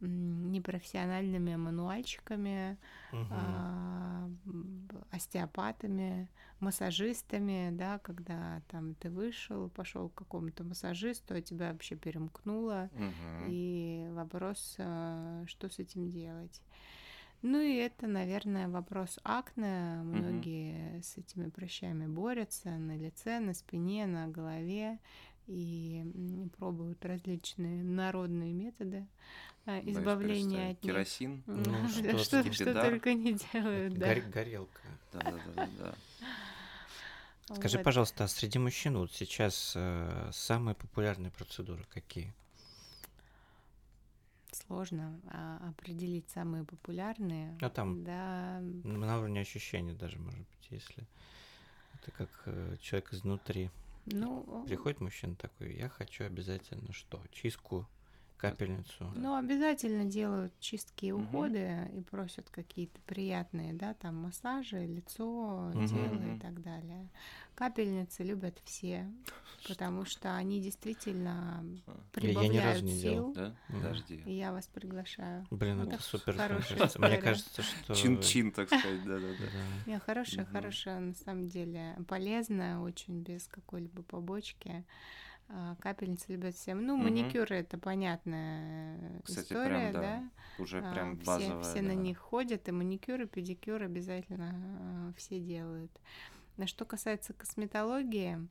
непрофессиональными 0.01 1.57
мануальщиками, 1.57 2.77
Мгм. 3.13 3.27
а, 3.31 4.31
остеопатами, 5.11 6.29
массажистами, 6.61 7.71
да, 7.73 7.99
когда 7.99 8.63
там 8.69 8.95
ты 8.95 9.11
вышел, 9.11 9.69
пошел 9.71 10.09
к 10.09 10.15
какому-то 10.15 10.65
массажисту, 10.65 11.35
а 11.35 11.41
тебя 11.41 11.73
вообще 11.73 11.97
перемкнуло, 11.97 12.91
Мгм. 12.95 13.47
и 13.49 14.09
вопрос, 14.13 14.77
а, 14.79 15.45
что 15.47 15.69
с 15.69 15.79
этим 15.79 16.11
делать. 16.11 16.63
Ну 17.43 17.61
и 17.61 17.77
это, 17.77 18.09
наверное, 18.09 18.69
вопрос 18.69 19.21
акне. 19.23 20.01
Многие 20.03 21.01
с 21.03 21.17
этими 21.19 21.49
прыщами 21.51 22.07
борются 22.07 22.71
на 22.71 22.97
лице, 22.97 23.39
на 23.39 23.55
спине, 23.55 24.07
на 24.07 24.27
голове 24.27 24.99
и 25.47 26.05
пробуют 26.59 27.05
различные 27.05 27.85
народные 27.85 28.53
методы 28.53 29.07
а, 29.69 29.81
представить. 29.83 30.73
от 30.77 30.83
них. 30.85 30.93
Керосин. 30.93 31.43
Ну, 31.47 31.89
что, 31.89 32.53
что 32.53 32.75
дар. 32.75 32.91
только 32.91 33.15
не 33.15 33.35
делают, 33.53 33.95
да. 33.95 34.15
Гор- 34.15 34.31
горелка. 34.31 34.81
Да, 35.13 35.21
да, 35.21 35.33
да, 35.33 35.53
да, 35.55 35.69
да. 35.79 37.55
Скажи, 37.57 37.79
пожалуйста, 37.79 38.25
а 38.25 38.29
среди 38.29 38.59
мужчин 38.59 38.99
вот 38.99 39.13
сейчас 39.13 39.73
э, 39.75 40.31
самые 40.33 40.75
популярные 40.75 41.31
процедуры 41.31 41.85
какие? 41.91 42.35
Сложно 44.53 45.19
а, 45.31 45.71
определить 45.71 46.29
самые 46.31 46.65
популярные. 46.65 47.57
Ну, 47.61 47.71
там 47.71 48.05
Да, 48.05 48.61
На 48.85 49.19
уровне 49.19 49.41
ощущения 49.41 49.95
даже, 49.95 50.19
может 50.19 50.41
быть, 50.41 50.69
если 50.71 51.07
это 51.95 52.11
как 52.13 52.29
э, 52.47 52.77
человек 52.81 53.13
изнутри. 53.13 53.71
ну, 54.07 54.65
Приходит 54.67 55.01
мужчина 55.01 55.35
такой, 55.37 55.75
я 55.75 55.89
хочу 55.89 56.25
обязательно 56.25 56.93
что? 56.93 57.23
Чистку, 57.33 57.87
капельницу. 58.39 59.13
Ну, 59.17 59.37
обязательно 59.37 60.05
делают 60.05 60.53
чистки 60.61 61.07
и 61.07 61.13
уходы 61.13 61.89
и 61.95 62.01
просят 62.01 62.49
какие-то 62.51 62.99
приятные, 63.07 63.73
да, 63.75 63.95
там 63.95 64.17
массажи, 64.17 64.87
лицо, 64.87 65.71
Мгм. 65.75 65.87
тело 65.89 66.35
и 66.37 66.39
так 66.39 66.63
далее. 66.63 67.09
Капельницы 67.55 68.23
любят 68.23 68.57
все, 68.65 69.11
потому 69.69 70.05
что 70.05 70.37
они 70.37 70.61
действительно 70.61 71.65
А, 71.87 72.21
Я- 72.21 72.29
я 72.31 72.33
ни 72.33 72.49
прибавляют 72.53 72.65
разу 72.65 72.85
не 72.85 73.01
делал. 73.01 73.35
сил. 73.35 73.35
Да? 73.35 73.55
Подожди. 73.69 74.23
И 74.27 74.33
я 74.33 74.53
вас 74.53 74.67
приглашаю. 74.69 75.47
Блин, 75.51 75.79
Вот 75.85 75.93
это 75.93 76.03
супер. 76.03 76.35
мне 76.99 77.19
кажется. 77.19 77.63
Что... 77.63 77.95
Чин-чин, 77.95 78.53
так 78.53 78.69
сказать, 78.69 79.05
да, 79.05 79.19
да, 79.19 79.27
да. 79.27 79.45
Да. 79.53 79.91
Не, 79.91 79.99
хорошая, 79.99 80.45
хорошая, 80.45 81.01
на 81.01 81.15
самом 81.15 81.49
деле, 81.49 81.97
полезная, 82.07 82.79
очень 82.79 83.23
без 83.23 83.49
какой-либо 83.49 84.03
побочки. 84.05 84.85
А, 85.51 85.77
Капельницы 85.81 86.33
любят 86.33 86.55
всем. 86.55 86.85
Ну, 86.85 86.97
Мгм. 86.97 87.05
маникюры 87.05 87.57
это 87.57 87.79
понятная 87.79 89.21
Кстати, 89.25 89.45
история, 89.47 89.91
прям, 89.91 89.93
да, 89.93 90.01
да. 90.01 90.63
Уже 90.63 90.83
А, 90.83 90.93
прям 90.95 91.17
все, 91.19 91.25
базовая. 91.25 91.63
все 91.63 91.83
на 91.83 91.89
да. 91.89 91.95
них 91.95 92.19
ходят, 92.19 92.69
и 92.69 92.73
маникюр, 92.73 93.23
и 93.23 93.27
педикюр 93.27 93.83
обязательно 93.83 94.51
а, 94.53 95.13
все 95.17 95.41
делают. 95.41 95.91
Что 96.67 96.85
касается 96.85 97.33
косметологии, 97.33 98.47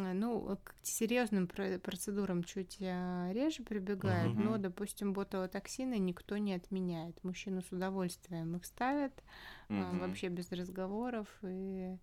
а, 0.00 0.12
ну, 0.14 0.58
к 0.64 0.74
серьезным 0.82 1.46
про- 1.46 1.78
процедурам 1.78 2.42
чуть 2.42 2.80
реже 2.80 3.62
прибегают, 3.62 4.34
Мгм. 4.34 4.44
но, 4.44 4.58
допустим, 4.58 5.12
ботулотоксины 5.12 5.98
никто 5.98 6.36
не 6.38 6.54
отменяет. 6.54 7.22
Мужчины 7.22 7.62
с 7.62 7.70
удовольствием 7.70 8.56
их 8.56 8.64
ставят, 8.64 9.22
Мгм. 9.68 10.00
вообще 10.00 10.28
без 10.28 10.50
разговоров, 10.52 11.28
и 11.42 11.96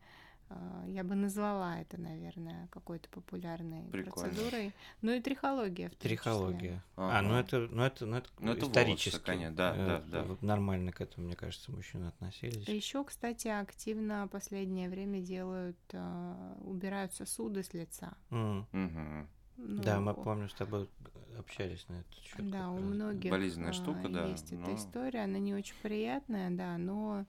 я 0.88 1.04
бы 1.04 1.16
назвала 1.16 1.80
это, 1.80 2.00
наверное, 2.00 2.68
какой-то 2.72 3.10
популярной 3.10 3.84
Прикольно. 3.92 4.30
процедурой. 4.30 4.74
Ну 5.02 5.12
и 5.14 5.20
трихология 5.22 5.88
в 5.88 5.92
том 5.92 5.98
числе. 6.00 6.10
Трихология. 6.10 6.84
А, 6.96 7.22
ну 7.22 7.36
это, 7.36 7.60
ну 7.72 7.84
это, 7.84 8.06
ну 8.06 8.16
это, 8.18 8.30
Ну, 8.40 8.52
это 8.52 8.66
волосы, 8.66 8.72
исторически. 8.72 9.24
конечно, 9.26 9.56
да, 9.56 9.74
э, 9.76 9.86
да, 9.86 10.00
да. 10.12 10.24
вот 10.24 10.42
Нормально 10.42 10.92
к 10.92 11.02
этому, 11.02 11.28
мне 11.28 11.36
кажется, 11.36 11.72
мужчины 11.72 12.06
относились. 12.08 12.68
Еще, 12.68 13.04
кстати, 13.04 13.48
активно 13.48 14.28
последнее 14.32 14.90
время 14.90 15.22
делают, 15.22 15.78
а, 15.94 16.56
убирают 16.62 17.14
сосуды 17.14 17.64
с 17.64 17.74
лица. 17.74 18.14
М. 18.30 18.68
Мгм. 18.72 19.28
Ну, 19.58 19.84
Да, 19.84 20.00
мы 20.00 20.14
помню, 20.16 20.50
с 20.50 20.54
тобой 20.54 20.90
общались 21.38 21.86
на 21.88 21.96
этот 22.00 22.16
счет. 22.16 22.50
Да, 22.50 22.72
у 22.72 22.78
раз, 22.78 22.84
многих 22.86 23.30
Болезненная 23.32 23.70
а, 23.70 23.74
штука, 23.74 24.10
да, 24.10 24.26
есть 24.26 24.52
эта 24.52 24.56
но- 24.70 24.76
история, 24.76 25.24
она 25.24 25.38
не 25.38 25.54
очень 25.54 25.76
приятная, 25.84 26.50
да, 26.50 26.78
но 26.78 27.12
а, 27.20 27.26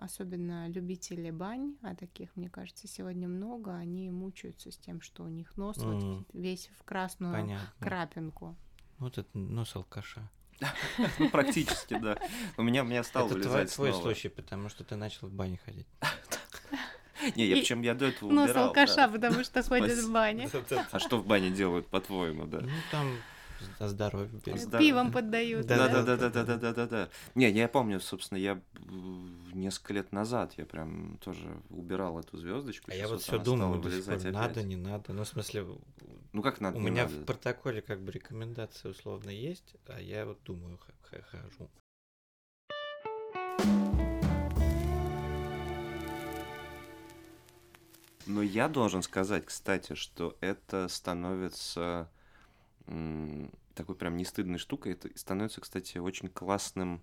особенно 0.00 0.68
любители 0.68 1.30
бань, 1.30 1.76
а 1.82 1.94
таких, 1.94 2.34
мне 2.36 2.48
кажется, 2.48 2.88
сегодня 2.88 3.28
много, 3.28 3.74
они 3.76 4.10
мучаются 4.10 4.70
с 4.70 4.76
тем, 4.76 5.00
что 5.00 5.22
у 5.24 5.28
них 5.28 5.56
нос 5.56 5.76
вот 5.78 6.02
М. 6.02 6.26
весь 6.32 6.70
в 6.78 6.84
красную 6.84 7.32
Понятно. 7.32 7.68
крапинку. 7.78 8.56
Вот 8.98 9.18
это 9.18 9.38
нос 9.38 9.74
алкаша. 9.76 10.28
Ну, 11.18 11.28
практически, 11.30 11.98
да. 11.98 12.18
У 12.56 12.62
меня, 12.62 12.82
у 12.82 12.86
меня 12.86 13.02
стал 13.02 13.26
это 13.26 13.34
твой, 13.34 13.48
вылезать 13.48 13.74
твой 13.74 13.90
снова. 13.90 14.02
случай, 14.02 14.28
потому 14.28 14.68
что 14.68 14.84
ты 14.84 14.96
начал 14.96 15.28
в 15.28 15.32
бане 15.32 15.58
ходить. 15.64 15.86
Не, 17.36 17.46
я 17.46 17.56
причем 17.56 17.82
я 17.82 17.94
до 17.94 18.06
этого 18.06 18.30
Нос 18.30 18.50
убирал, 18.50 18.68
алкаша, 18.68 18.96
да. 18.96 19.08
потому 19.08 19.44
что 19.44 19.62
ходит 19.62 19.98
в 19.98 20.12
бане. 20.12 20.48
А 20.90 20.98
что 20.98 21.18
в 21.18 21.26
бане 21.26 21.50
делают, 21.50 21.86
по-твоему, 21.86 22.46
да? 22.46 22.60
Ну, 22.60 22.70
там 22.90 23.16
за 23.78 23.88
здоровье. 23.88 24.40
Пивом 24.40 25.12
поддают. 25.12 25.66
Да, 25.66 25.76
Да, 25.76 26.02
да? 26.02 26.16
да, 26.16 26.30
да, 26.30 26.44
да, 26.44 26.56
да, 26.56 26.72
да, 26.72 26.86
да. 26.86 27.08
Не, 27.34 27.50
я 27.50 27.68
помню, 27.68 28.00
собственно, 28.00 28.38
я 28.38 28.60
несколько 29.52 29.94
лет 29.94 30.12
назад 30.12 30.54
я 30.56 30.66
прям 30.66 31.18
тоже 31.18 31.62
убирал 31.70 32.18
эту 32.18 32.36
звездочку. 32.36 32.90
А 32.90 32.94
я 32.94 33.08
вот 33.08 33.22
все 33.22 33.32
пор, 33.32 33.44
надо, 34.32 34.62
не 34.62 34.76
надо. 34.76 35.12
Ну, 35.12 35.24
в 35.24 35.28
смысле, 35.28 35.66
Ну 36.32 36.42
как 36.42 36.60
надо? 36.60 36.76
У 36.76 36.80
меня 36.80 37.06
в 37.06 37.24
протоколе 37.24 37.82
как 37.82 38.00
бы 38.02 38.12
рекомендация 38.12 38.90
условно 38.90 39.30
есть, 39.30 39.76
а 39.86 40.00
я 40.00 40.26
вот 40.26 40.42
думаю, 40.44 40.78
хожу. 41.30 41.70
Но 48.26 48.42
я 48.42 48.68
должен 48.68 49.02
сказать, 49.02 49.44
кстати, 49.44 49.94
что 49.94 50.36
это 50.40 50.88
становится 50.88 52.10
такой 53.74 53.94
прям 53.94 54.16
не 54.16 54.24
стыдной 54.24 54.58
штукой. 54.58 54.92
Это 54.92 55.08
становится, 55.18 55.60
кстати, 55.60 55.98
очень 55.98 56.28
классным 56.28 57.02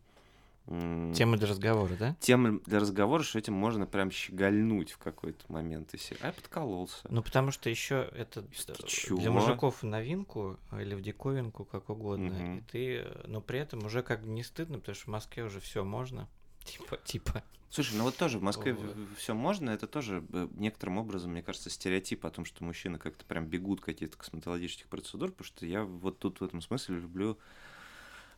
Тема 1.15 1.35
для 1.37 1.47
разговора, 1.47 1.95
да? 1.97 2.15
темой 2.19 2.61
для 2.67 2.79
разговора, 2.79 3.23
что 3.23 3.39
этим 3.39 3.55
можно 3.55 3.87
прям 3.87 4.11
щегольнуть 4.11 4.91
в 4.91 4.99
какой-то 4.99 5.51
момент. 5.51 5.95
И 5.95 5.97
все, 5.97 6.15
а 6.21 6.27
я 6.27 6.31
подкололся. 6.31 7.07
Ну, 7.09 7.23
потому 7.23 7.49
что 7.49 7.71
еще 7.71 8.07
это 8.15 8.41
э, 8.41 8.73
чего? 8.85 9.19
для 9.19 9.31
мужиков 9.31 9.81
новинку 9.81 10.59
или 10.79 10.93
в 10.93 11.01
диковинку, 11.01 11.65
как 11.65 11.89
угодно. 11.89 12.33
Мгм. 12.33 12.57
И 12.59 12.61
ты, 12.61 12.97
э, 12.97 13.23
но 13.25 13.41
при 13.41 13.57
этом 13.59 13.83
уже 13.83 14.03
как 14.03 14.21
бы 14.21 14.29
не 14.29 14.43
стыдно, 14.43 14.77
потому 14.77 14.93
что 14.93 15.05
в 15.05 15.07
Москве 15.07 15.43
уже 15.43 15.59
все 15.59 15.83
можно. 15.83 16.29
Типа, 16.71 16.97
типа. 16.97 17.43
Слушай, 17.69 17.97
ну 17.97 18.03
вот 18.03 18.17
тоже 18.17 18.39
в 18.39 18.41
Москве 18.41 18.73
Вот. 18.73 18.95
все 19.17 19.35
можно, 19.35 19.69
это 19.69 19.85
тоже 19.85 20.23
э, 20.33 20.47
некоторым 20.55 20.97
образом, 20.97 21.31
мне 21.31 21.43
кажется, 21.43 21.69
стереотип 21.69 22.25
о 22.25 22.31
том, 22.31 22.43
что 22.43 22.63
мужчины 22.63 22.97
как-то 22.97 23.25
прям 23.25 23.45
бегут 23.45 23.79
каких-то 23.79 24.17
косметологических 24.17 24.87
процедур, 24.87 25.31
потому 25.31 25.45
что 25.45 25.65
я 25.67 25.83
вот 25.83 26.17
тут 26.17 26.41
в 26.41 26.43
этом 26.43 26.61
смысле 26.61 26.95
люблю 26.95 27.37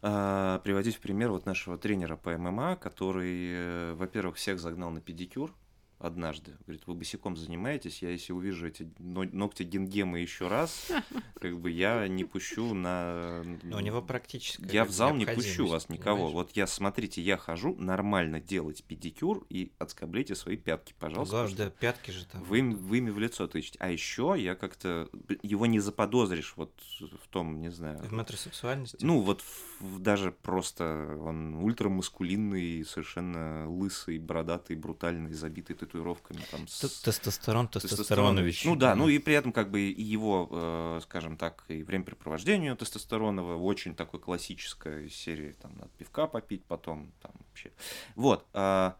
а, 0.01 0.59
приводить 0.59 0.95
в 0.95 0.99
пример 0.99 1.31
вот 1.31 1.45
нашего 1.45 1.77
тренера 1.77 2.17
по 2.17 2.35
ММА, 2.35 2.75
который, 2.75 3.51
э, 3.53 3.93
во-первых, 3.93 4.35
всех 4.35 4.59
загнал 4.59 4.89
на 4.89 4.99
педикюр 4.99 5.53
однажды. 6.01 6.57
Говорит, 6.65 6.83
вы 6.87 6.93
босиком 6.95 7.35
занимаетесь, 7.37 8.01
я 8.01 8.09
если 8.09 8.33
увижу 8.33 8.67
эти 8.67 8.91
но- 8.99 9.23
ногти 9.23 9.63
гингемы 9.63 10.19
еще 10.19 10.47
раз, 10.47 10.91
как 11.39 11.59
бы 11.59 11.69
я 11.71 12.07
не 12.07 12.23
пущу 12.23 12.73
на... 12.73 13.43
Но 13.63 13.77
у 13.77 13.79
него 13.79 14.01
практически. 14.01 14.65
Я 14.71 14.85
в 14.85 14.91
зал 14.91 15.13
не 15.13 15.25
пущу 15.25 15.67
вас 15.67 15.89
никого. 15.89 16.29
Вот 16.29 16.51
я, 16.55 16.67
смотрите, 16.67 17.21
я 17.21 17.37
хожу 17.37 17.75
нормально 17.75 18.39
делать 18.39 18.83
педикюр 18.83 19.45
и 19.49 19.71
отскоблите 19.79 20.35
свои 20.35 20.57
пятки, 20.57 20.93
пожалуйста. 20.99 21.35
Главное, 21.35 21.57
да, 21.57 21.69
пятки 21.69 22.11
же 22.11 22.25
там. 22.25 22.43
Вы, 22.43 22.61
вы 22.61 22.97
ими 22.97 23.09
в 23.09 23.19
лицо 23.19 23.47
тычете. 23.47 23.77
А 23.79 23.89
еще 23.89 24.35
я 24.37 24.55
как-то... 24.55 25.09
Его 25.43 25.65
не 25.65 25.79
заподозришь 25.79 26.53
вот 26.55 26.73
в 26.99 27.27
том, 27.29 27.59
не 27.59 27.69
знаю... 27.69 27.99
В 27.99 28.11
метросексуальности. 28.11 28.97
Ну, 29.01 29.21
вот 29.21 29.41
в- 29.79 29.99
даже 29.99 30.31
просто 30.31 31.17
он 31.21 31.55
ультрамаскулинный, 31.55 32.83
совершенно 32.85 33.69
лысый, 33.69 34.19
бородатый, 34.19 34.75
брутальный, 34.75 35.33
забитый 35.33 35.75
татуировками. 35.91 36.39
Там, 36.51 36.67
с- 36.67 37.01
Тестостерон, 37.01 37.67
Тестостеронович. 37.67 38.65
Ну 38.65 38.75
да, 38.75 38.95
ну 38.95 39.09
и 39.09 39.19
при 39.19 39.33
этом 39.33 39.51
как 39.51 39.69
бы 39.69 39.81
и 39.81 40.01
его, 40.01 40.47
э, 40.51 40.99
скажем 41.03 41.37
так, 41.37 41.65
и 41.67 41.83
времяпрепровождение 41.83 42.75
тестостероновое 42.75 43.55
очень 43.57 43.95
такой 43.95 44.19
классической 44.19 45.09
серии, 45.09 45.51
там, 45.53 45.73
надо 45.75 45.89
пивка 45.97 46.27
попить 46.27 46.63
потом, 46.65 47.11
там 47.21 47.31
вообще. 47.47 47.71
Вот. 48.15 48.45
а, 48.53 48.95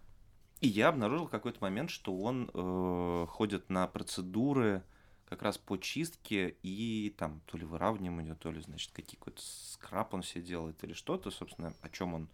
И 0.60 0.68
я 0.68 0.90
обнаружил 0.90 1.26
в 1.28 1.32
какой-то 1.32 1.58
момент, 1.62 1.90
что 1.90 2.16
он 2.16 2.50
э, 2.54 3.26
ходит 3.30 3.70
на 3.70 3.88
процедуры 3.88 4.84
как 5.28 5.42
раз 5.44 5.58
по 5.58 5.78
чистке 5.78 6.56
и 6.62 7.16
там 7.18 7.42
то 7.46 7.58
ли 7.58 7.64
выравниванию, 7.66 8.36
то 8.36 8.52
ли, 8.52 8.62
значит, 8.62 8.92
какие-то 8.92 9.32
скраб 9.38 10.14
он 10.14 10.22
все 10.24 10.42
делает 10.42 10.84
или 10.84 10.94
что-то, 10.94 11.32
собственно, 11.32 11.74
о 11.82 11.90
чем 11.90 12.14
он 12.14 12.28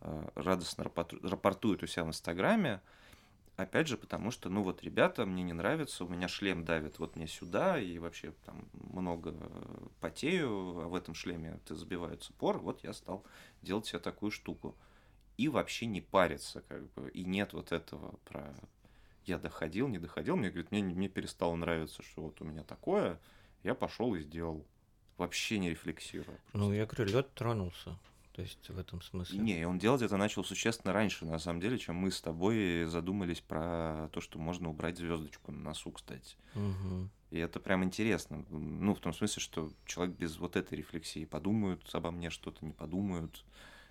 э, 0.00 0.28
радостно 0.34 0.82
рапорту- 0.84 1.20
рапортует 1.28 1.82
у 1.82 1.86
себя 1.86 2.04
в 2.04 2.08
Инстаграме. 2.08 2.80
Опять 3.58 3.88
же, 3.88 3.96
потому 3.96 4.30
что, 4.30 4.50
ну 4.50 4.62
вот, 4.62 4.84
ребята, 4.84 5.26
мне 5.26 5.42
не 5.42 5.52
нравится, 5.52 6.04
у 6.04 6.08
меня 6.08 6.28
шлем 6.28 6.64
давит 6.64 7.00
вот 7.00 7.16
мне 7.16 7.26
сюда, 7.26 7.76
и 7.80 7.98
вообще 7.98 8.32
там 8.46 8.68
много 8.72 9.34
потею, 9.98 10.78
а 10.78 10.86
в 10.86 10.94
этом 10.94 11.12
шлеме 11.12 11.58
ты 11.66 11.74
забиваются 11.74 12.32
поры, 12.34 12.60
вот 12.60 12.84
я 12.84 12.92
стал 12.92 13.24
делать 13.60 13.86
себе 13.86 13.98
такую 13.98 14.30
штуку. 14.30 14.76
И 15.38 15.48
вообще 15.48 15.86
не 15.86 16.00
париться, 16.00 16.62
как 16.68 16.88
бы, 16.92 17.10
и 17.10 17.24
нет 17.24 17.52
вот 17.52 17.72
этого 17.72 18.20
про 18.26 18.54
я 19.24 19.38
доходил, 19.40 19.88
не 19.88 19.98
доходил, 19.98 20.36
мне 20.36 20.50
говорит, 20.50 20.70
мне, 20.70 20.80
не- 20.80 20.94
мне 20.94 21.08
перестало 21.08 21.56
нравиться, 21.56 22.00
что 22.04 22.22
вот 22.22 22.40
у 22.40 22.44
меня 22.44 22.62
такое, 22.62 23.18
я 23.64 23.74
пошел 23.74 24.14
и 24.14 24.20
сделал, 24.20 24.64
вообще 25.16 25.58
не 25.58 25.70
рефлексируя. 25.70 26.38
Ну, 26.52 26.72
я 26.72 26.86
говорю, 26.86 27.12
лед 27.12 27.34
тронулся. 27.34 27.98
То 28.38 28.42
есть 28.42 28.68
в 28.68 28.78
этом 28.78 29.02
смысле. 29.02 29.40
Не, 29.40 29.66
он 29.66 29.80
делать 29.80 30.00
это 30.00 30.16
начал 30.16 30.44
существенно 30.44 30.92
раньше, 30.92 31.26
на 31.26 31.40
самом 31.40 31.60
деле, 31.60 31.76
чем 31.76 31.96
мы 31.96 32.12
с 32.12 32.20
тобой 32.20 32.84
задумались 32.84 33.40
про 33.40 34.08
то, 34.12 34.20
что 34.20 34.38
можно 34.38 34.70
убрать 34.70 34.96
звездочку 34.96 35.50
на 35.50 35.58
носу, 35.58 35.90
кстати. 35.90 36.36
Мгм. 36.54 37.10
И 37.32 37.38
это 37.38 37.58
прям 37.58 37.82
интересно. 37.82 38.44
Ну, 38.48 38.94
в 38.94 39.00
том 39.00 39.12
смысле, 39.12 39.42
что 39.42 39.72
человек 39.86 40.14
без 40.14 40.38
вот 40.38 40.54
этой 40.54 40.78
рефлексии 40.78 41.24
подумают 41.24 41.82
обо 41.92 42.12
мне 42.12 42.30
что-то, 42.30 42.64
не 42.64 42.70
подумают 42.70 43.44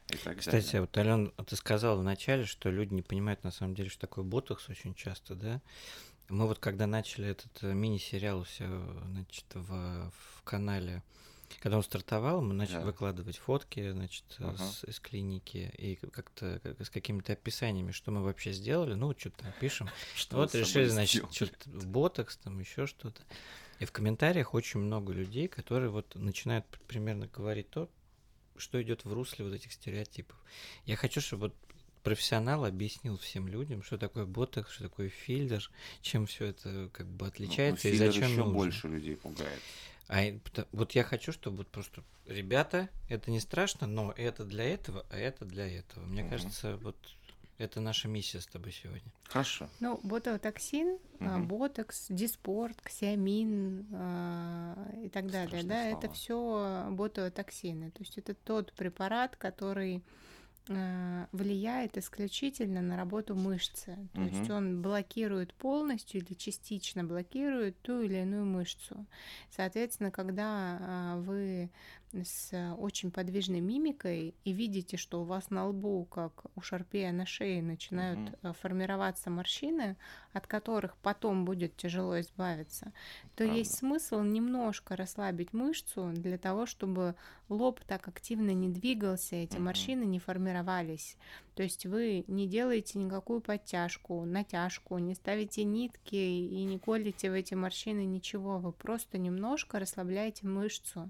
и 0.07 0.15
так 0.15 0.37
Кстати, 0.37 0.65
далее. 0.65 0.81
вот, 0.81 0.97
Ален, 0.97 1.33
ты 1.45 1.57
сказал 1.57 1.99
вначале, 1.99 2.45
что 2.45 2.69
люди 2.69 2.93
не 2.93 3.01
понимают 3.01 3.43
на 3.43 3.51
самом 3.51 3.75
деле, 3.75 3.89
что 3.89 3.99
такое 3.99 4.23
ботокс 4.23 4.69
очень 4.69 4.95
часто, 4.95 5.35
да? 5.35 5.61
Мы 6.29 6.47
вот 6.47 6.59
когда 6.59 6.87
начали 6.87 7.27
этот 7.27 7.51
э, 7.63 7.73
мини-сериал 7.73 8.45
себя, 8.45 8.79
значит, 9.07 9.45
в, 9.53 10.09
в 10.09 10.43
канале, 10.45 11.03
когда 11.61 11.77
он 11.77 11.83
стартовал, 11.83 12.41
мы 12.41 12.53
начали 12.53 12.75
Да. 12.77 12.81
выкладывать 12.85 13.37
фотки, 13.37 13.91
значит, 13.91 14.23
э, 14.39 14.43
Ага. 14.45 14.57
с- 14.57 14.83
из 14.83 14.99
клиники 14.99 15.71
и 15.77 15.95
как-то 15.95 16.59
как- 16.63 16.85
с 16.85 16.89
какими-то 16.89 17.33
описаниями, 17.33 17.91
что 17.91 18.11
мы 18.11 18.21
вообще 18.23 18.51
сделали, 18.51 18.93
ну, 18.93 19.13
что-то 19.17 19.43
там 19.43 19.53
пишем. 19.59 19.89
Что 20.15 20.37
вот 20.37 20.53
решили, 20.55 20.85
значит, 20.87 21.25
что-то 21.33 21.69
ботокс, 21.69 22.37
там 22.37 22.59
еще 22.59 22.85
что-то. 22.87 23.21
И 23.79 23.85
в 23.85 23.91
комментариях 23.91 24.53
очень 24.53 24.79
много 24.79 25.13
людей, 25.13 25.47
которые 25.47 25.89
вот 25.89 26.15
начинают 26.15 26.65
примерно 26.87 27.27
говорить 27.27 27.69
то, 27.69 27.89
что 28.57 28.81
идет 28.81 29.05
в 29.05 29.13
русле 29.13 29.45
вот 29.45 29.53
этих 29.53 29.71
стереотипов. 29.71 30.35
Я 30.85 30.95
хочу, 30.95 31.21
чтобы 31.21 31.47
вот 31.47 31.55
профессионал 32.01 32.65
объяснил 32.65 33.17
всем 33.17 33.47
людям, 33.47 33.83
что 33.83 33.97
такое 33.97 34.25
ботокс, 34.25 34.71
что 34.71 34.83
такое 34.85 35.09
филлер, 35.09 35.69
чем 36.01 36.25
все 36.25 36.45
это 36.45 36.89
как 36.93 37.05
бы 37.07 37.25
Ну, 37.25 37.29
отличается 37.29 37.89
и 37.89 37.91
филлер 37.91 38.07
зачем 38.07 38.29
еще 38.31 38.37
нужно. 38.39 38.53
больше 38.53 38.87
людей 38.87 39.15
пугает. 39.15 39.61
А 40.07 40.21
вот 40.71 40.91
я 40.93 41.03
хочу, 41.03 41.31
чтобы 41.31 41.57
вот 41.57 41.67
просто 41.67 42.03
ребята, 42.25 42.89
это 43.09 43.29
не 43.29 43.39
страшно, 43.39 43.87
но 43.87 44.13
это 44.15 44.45
для 44.45 44.63
этого, 44.65 45.05
а 45.09 45.17
это 45.17 45.45
для 45.45 45.67
этого. 45.67 46.05
Мне 46.05 46.21
Мгм. 46.21 46.29
кажется, 46.31 46.77
вот 46.77 46.95
это 47.57 47.81
наша 47.81 48.07
миссия 48.07 48.39
с 48.39 48.47
тобой 48.47 48.71
сегодня. 48.71 49.11
Хорошо. 49.25 49.69
Ну, 49.79 49.99
ботулотоксин, 50.03 50.97
а, 51.19 51.37
Мгм. 51.37 51.47
ботокс, 51.47 52.05
диспорт, 52.09 52.79
ксиамин 52.81 53.87
а, 53.93 54.91
и 55.03 55.09
так 55.09 55.29
далее, 55.29 55.61
Страшные 55.61 55.69
да, 55.69 55.85
это 55.87 56.01
слова. 56.01 56.13
все 56.13 56.87
ботулотоксины. 56.91 57.91
То 57.91 57.99
есть 57.99 58.17
это 58.17 58.33
тот 58.33 58.71
препарат, 58.73 59.35
который 59.35 60.03
влияет 61.31 61.97
исключительно 61.97 62.81
на 62.81 62.97
работу 62.97 63.35
мышцы. 63.35 63.97
То 64.13 64.21
есть 64.21 64.49
Мгм. 64.49 64.57
он 64.57 64.81
блокирует 64.81 65.53
полностью 65.53 66.21
или 66.21 66.33
частично 66.33 67.03
блокирует 67.03 67.81
ту 67.81 68.01
или 68.01 68.17
иную 68.21 68.45
мышцу. 68.45 69.05
Соответственно, 69.49 70.11
когда 70.11 70.77
а, 70.79 71.17
вы 71.17 71.69
с 72.23 72.73
очень 72.77 73.11
подвижной 73.11 73.59
мимикой 73.59 74.33
и 74.43 74.51
видите, 74.51 74.97
что 74.97 75.21
у 75.21 75.23
вас 75.25 75.49
на 75.49 75.67
лбу, 75.67 76.05
как 76.05 76.45
у 76.55 76.61
шарпея 76.61 77.11
на 77.11 77.25
шее, 77.25 77.61
начинают 77.61 78.19
э, 78.41 78.53
формироваться 78.53 79.29
морщины, 79.29 79.97
от 80.33 80.47
которых 80.47 80.95
потом 80.97 81.45
будет 81.45 81.75
тяжело 81.77 82.19
избавиться, 82.19 82.91
то 83.35 83.43
Правда. 83.43 83.53
есть 83.53 83.75
смысл 83.75 84.21
немножко 84.21 84.95
расслабить 84.95 85.53
мышцу 85.53 86.11
для 86.13 86.37
того, 86.37 86.65
чтобы 86.65 87.15
лоб 87.49 87.79
так 87.87 88.07
активно 88.07 88.51
не 88.51 88.69
двигался, 88.69 89.35
эти 89.35 89.55
Мгм. 89.55 89.65
морщины 89.65 90.03
не 90.03 90.19
формировались. 90.19 91.17
То 91.55 91.63
есть 91.63 91.85
вы 91.87 92.23
не 92.27 92.47
делаете 92.47 92.99
никакую 92.99 93.41
подтяжку, 93.41 94.23
натяжку, 94.25 94.97
не 94.99 95.15
ставите 95.15 95.63
нитки 95.63 96.15
и 96.15 96.63
не 96.65 96.77
колите 96.77 97.31
в 97.31 97.33
эти 97.33 97.55
морщины 97.55 98.05
ничего, 98.05 98.59
вы 98.59 98.71
просто 98.71 99.17
немножко 99.17 99.79
расслабляете 99.79 100.45
мышцу. 100.45 101.09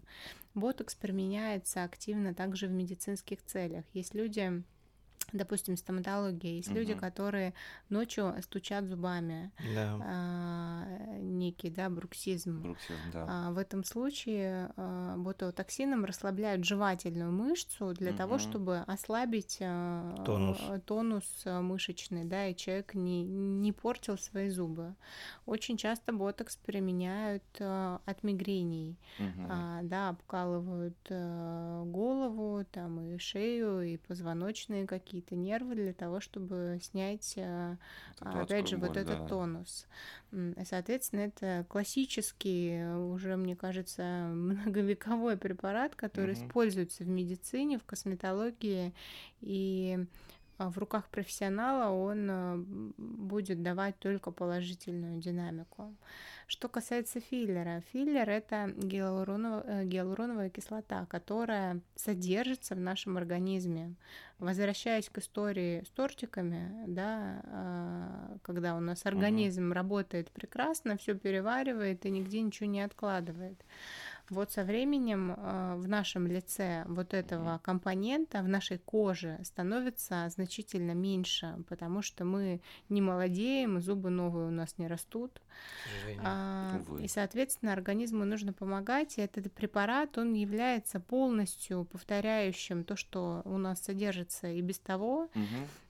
Ботокс 0.58 0.95
применяется 0.95 1.84
активно 1.84 2.34
также 2.34 2.68
в 2.68 2.72
медицинских 2.72 3.43
целях. 3.45 3.86
Есть 3.93 4.16
люди, 4.16 4.64
допустим, 5.34 5.78
стоматология, 5.78 6.55
есть 6.55 6.71
люди, 6.71 6.91
Мгм. 6.91 6.99
которые 7.01 7.53
ночью 7.89 8.34
стучат 8.41 8.86
зубами, 8.86 9.51
Да. 9.75 9.97
а, 10.01 10.86
некий, 11.19 11.69
да, 11.69 11.89
бруксизм. 11.89 12.61
Бруксизм, 12.61 13.11
да. 13.11 13.25
А, 13.28 13.51
В 13.51 13.57
этом 13.57 13.84
случае 13.84 14.71
а, 14.78 15.15
ботулотоксином 15.17 16.05
расслабляют 16.05 16.63
жевательную 16.65 17.32
мышцу 17.32 17.93
для 17.93 18.13
того, 18.13 18.34
Мгм. 18.36 18.39
чтобы 18.39 18.78
ослабить 18.88 19.57
а, 19.61 20.15
Тонус. 20.25 20.57
а, 20.61 20.80
тонус 20.80 21.41
а, 21.45 21.61
мышечный, 21.61 22.23
да, 22.25 22.47
и 22.47 22.55
человек 22.55 22.93
не, 22.93 23.23
не 23.23 23.71
портил 23.71 24.17
свои 24.17 24.49
зубы. 24.49 24.95
Очень 25.45 25.78
часто 25.78 26.13
ботокс 26.13 26.55
применяют 26.57 27.43
а, 27.59 28.01
от 28.05 28.23
мигрений, 28.23 28.97
Мгм. 29.17 29.47
а, 29.49 29.80
да, 29.84 30.09
обкалывают 30.09 30.97
а, 31.09 31.84
голову, 31.86 32.63
там 32.71 32.99
и 33.01 33.17
шею, 33.17 33.82
и 33.82 33.97
позвоночные 33.97 34.86
какие-то 34.86 35.16
какие-то 35.18 35.36
нервы 35.36 35.76
для 35.76 35.93
того, 35.93 36.20
чтобы 36.20 36.80
снять, 36.82 37.34
э, 37.38 37.76
опять 38.20 38.68
же, 38.68 38.76
адскую 38.76 38.82
вот 38.82 38.89
боль, 38.89 38.99
этот 38.99 39.20
да. 39.20 39.28
тонус. 39.28 39.88
Соответственно, 40.65 41.22
это 41.22 41.65
классический, 41.70 42.72
э, 42.74 42.97
уже, 42.97 43.36
мне 43.36 43.55
кажется, 43.55 44.03
многовековой 44.34 45.38
препарат, 45.38 45.95
который 45.95 46.34
Мгм. 46.36 46.45
используется 46.45 47.03
в 47.03 47.07
медицине, 47.07 47.80
в 47.80 47.84
косметологии, 47.84 48.93
и 49.41 50.05
в 50.58 50.78
руках 50.78 51.08
профессионала 51.10 51.91
он 51.91 52.30
м, 52.30 52.93
будет 52.97 53.62
давать 53.62 53.97
только 53.99 54.32
положительную 54.32 55.20
динамику. 55.20 55.95
Что 56.47 56.70
касается 56.70 57.20
филлера, 57.20 57.82
филлер 57.91 58.30
это 58.30 58.68
гиалуроново- 58.78 59.64
э, 59.68 59.86
гиалуроновая 59.86 60.49
кислота, 60.49 61.05
которая 61.05 61.82
содержится 61.95 62.74
в 62.76 62.80
нашем 62.80 63.18
организме. 63.18 63.93
Возвращаясь 64.39 65.10
к 65.10 65.18
истории 65.18 65.84
с 65.84 65.89
тортиками, 65.89 66.86
да, 66.88 67.41
а, 67.45 68.38
когда 68.43 68.76
у 68.76 68.80
нас 68.80 69.05
организм 69.05 69.74
работает 69.74 70.32
прекрасно, 70.32 70.95
все 70.97 71.16
переваривает 71.16 72.05
и 72.05 72.12
нигде 72.12 72.41
ничего 72.41 72.70
не 72.70 72.82
откладывает. 72.82 73.60
Вот 74.30 74.51
со 74.51 74.63
временем 74.63 75.32
э, 75.32 75.75
в 75.78 75.88
нашем 75.88 76.28
лице 76.28 76.84
вот 76.88 77.13
этого 77.13 77.59
компонента 77.63 78.41
в 78.41 78.47
нашей 78.47 78.78
коже 78.78 79.39
становится 79.43 80.28
значительно 80.30 80.91
меньше, 80.91 81.55
потому 81.69 82.01
что 82.01 82.25
мы 82.25 82.61
не 82.89 83.01
молодеем, 83.01 83.80
зубы 83.80 84.09
новые 84.09 84.47
у 84.47 84.51
нас 84.51 84.78
не 84.78 84.88
растут. 84.88 85.41
А, 86.21 86.82
Увы. 86.88 87.03
И, 87.03 87.07
соответственно, 87.07 87.73
организму 87.73 88.25
нужно 88.25 88.51
помогать, 88.51 89.17
и 89.17 89.21
этот 89.21 89.51
препарат, 89.53 90.17
он 90.17 90.34
является 90.34 90.99
полностью 90.99 91.86
повторяющим 91.86 92.84
то, 92.84 92.95
что 92.95 93.41
у 93.45 93.57
нас 93.57 93.82
содержится 93.82 94.47
и 94.47 94.61
без 94.61 94.80
того. 94.80 95.30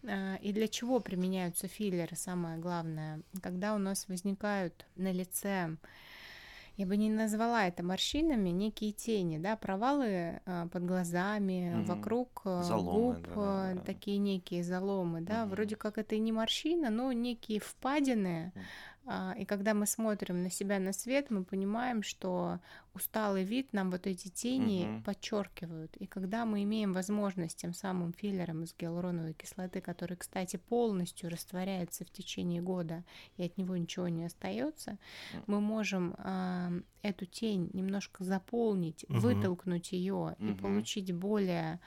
А, 0.07 0.35
И 0.35 0.53
для 0.53 0.67
чего 0.67 0.99
применяются 0.99 1.67
филлеры, 1.67 2.15
самое 2.15 2.59
главное? 2.59 3.21
Когда 3.41 3.73
у 3.73 3.79
нас 3.79 4.07
возникают 4.07 4.85
на 4.95 5.11
лице, 5.11 5.77
я 6.77 6.85
бы 6.85 6.95
не 6.95 7.09
назвала 7.09 7.65
это 7.67 7.83
морщинами, 7.83 8.49
некие 8.49 8.91
тени, 8.91 9.39
да, 9.39 9.55
провалы 9.57 10.39
а, 10.45 10.67
под 10.67 10.85
глазами, 10.85 11.73
Мгм. 11.73 11.85
вокруг 11.85 12.41
а, 12.45 12.63
Заломы, 12.63 13.15
губ, 13.15 13.25
да, 13.25 13.31
а, 13.35 13.73
да, 13.73 13.81
такие 13.81 14.19
некие 14.19 14.63
заломы, 14.63 15.21
да, 15.21 15.45
Мгм. 15.45 15.49
вроде 15.55 15.75
как 15.75 15.97
это 15.97 16.13
и 16.13 16.19
не 16.19 16.31
морщина, 16.31 16.91
но 16.91 17.11
некие 17.11 17.59
впадины. 17.59 18.51
А, 19.09 19.33
И 19.37 19.45
когда 19.45 19.73
мы 19.73 19.85
смотрим 19.85 20.43
на 20.43 20.49
себя 20.49 20.79
на 20.79 20.91
свет, 20.93 21.29
мы 21.31 21.45
понимаем, 21.45 22.03
что 22.03 22.59
усталый 22.93 23.43
вид 23.45 23.71
нам 23.71 23.89
вот 23.89 24.05
эти 24.05 24.27
тени 24.27 24.83
Мгм. 24.83 25.03
подчеркивают. 25.03 25.95
И 25.97 26.07
когда 26.07 26.45
мы 26.45 26.63
имеем 26.63 26.91
возможность 26.93 27.57
тем 27.57 27.73
самым 27.73 28.11
филлером 28.11 28.63
из 28.63 28.75
гиалуроновой 28.77 29.33
кислоты, 29.33 29.79
который, 29.81 30.17
кстати, 30.17 30.57
полностью 30.57 31.29
растворяется 31.29 32.03
в 32.03 32.09
течение 32.11 32.61
года, 32.61 33.05
и 33.37 33.43
от 33.45 33.57
него 33.57 33.77
ничего 33.77 34.09
не 34.09 34.25
остается, 34.25 34.97
мы 35.47 35.61
можем 35.61 36.15
а, 36.17 36.71
эту 37.01 37.25
тень 37.25 37.69
немножко 37.73 38.23
заполнить, 38.25 39.05
Мгм. 39.07 39.21
вытолкнуть 39.21 39.91
ее 39.93 40.35
и 40.39 40.51
Мгм. 40.51 40.57
получить 40.57 41.13
более 41.13 41.79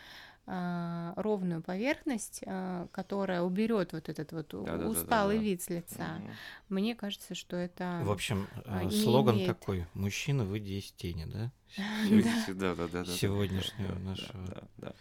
ровную 1.16 1.62
поверхность, 1.62 2.42
а, 2.46 2.88
которая 2.92 3.42
уберет 3.42 3.92
вот 3.92 4.08
этот 4.08 4.32
вот 4.32 4.48
Да-да-да-да-да. 4.50 4.88
усталый 4.88 5.38
вид 5.38 5.62
с 5.62 5.68
лица. 5.70 6.14
Мгм. 6.18 6.30
Мне 6.68 6.94
кажется, 6.94 7.34
что 7.34 7.56
это 7.56 8.00
В 8.04 8.10
общем, 8.10 8.48
а, 8.64 8.84
не 8.84 8.90
слоган 8.90 9.36
имеет. 9.36 9.46
такой: 9.48 9.86
мужчина, 9.94 10.44
выйди 10.44 10.72
из 10.74 10.92
тени, 10.92 11.24
да? 11.24 11.52
Да, 12.48 12.54
да, 12.54 12.74
да, 12.74 12.88
да, 12.88 13.04
да. 13.04 13.12
Сегодняшнего 13.12 13.92
Да, 13.92 13.94
да, 13.94 14.00
нашего 14.00 14.46
да, 14.46 14.62
да. 14.78 14.94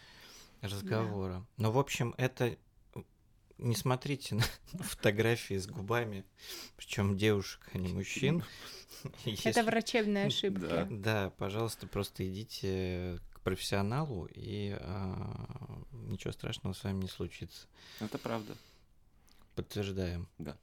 разговора. 0.61 1.45
Но, 1.57 1.71
в 1.71 1.79
общем, 1.79 2.13
это 2.17 2.57
не 3.57 3.75
смотрите 3.75 4.35
на 4.35 4.43
фотографии 4.83 5.57
с 5.57 5.67
губами, 5.67 6.25
причем 6.77 7.17
девушек, 7.17 7.61
а 7.73 7.77
не 7.77 7.93
мужчин. 7.93 8.43
это 9.43 9.63
врачебная 9.63 10.27
ошибка. 10.27 10.59
Да. 10.67 10.87
Да, 10.89 11.29
пожалуйста, 11.31 11.87
просто 11.87 12.27
идите 12.27 13.19
к 13.28 13.28
профессионалу, 13.49 14.27
и 14.31 14.77
а, 14.79 15.81
ничего 15.91 16.31
страшного 16.31 16.73
с 16.73 16.83
вами 16.83 17.01
не 17.01 17.07
случится. 17.07 17.65
Это 17.99 18.19
правда. 18.19 18.55
Подтверждаем. 19.55 20.27
Да. 20.37 20.55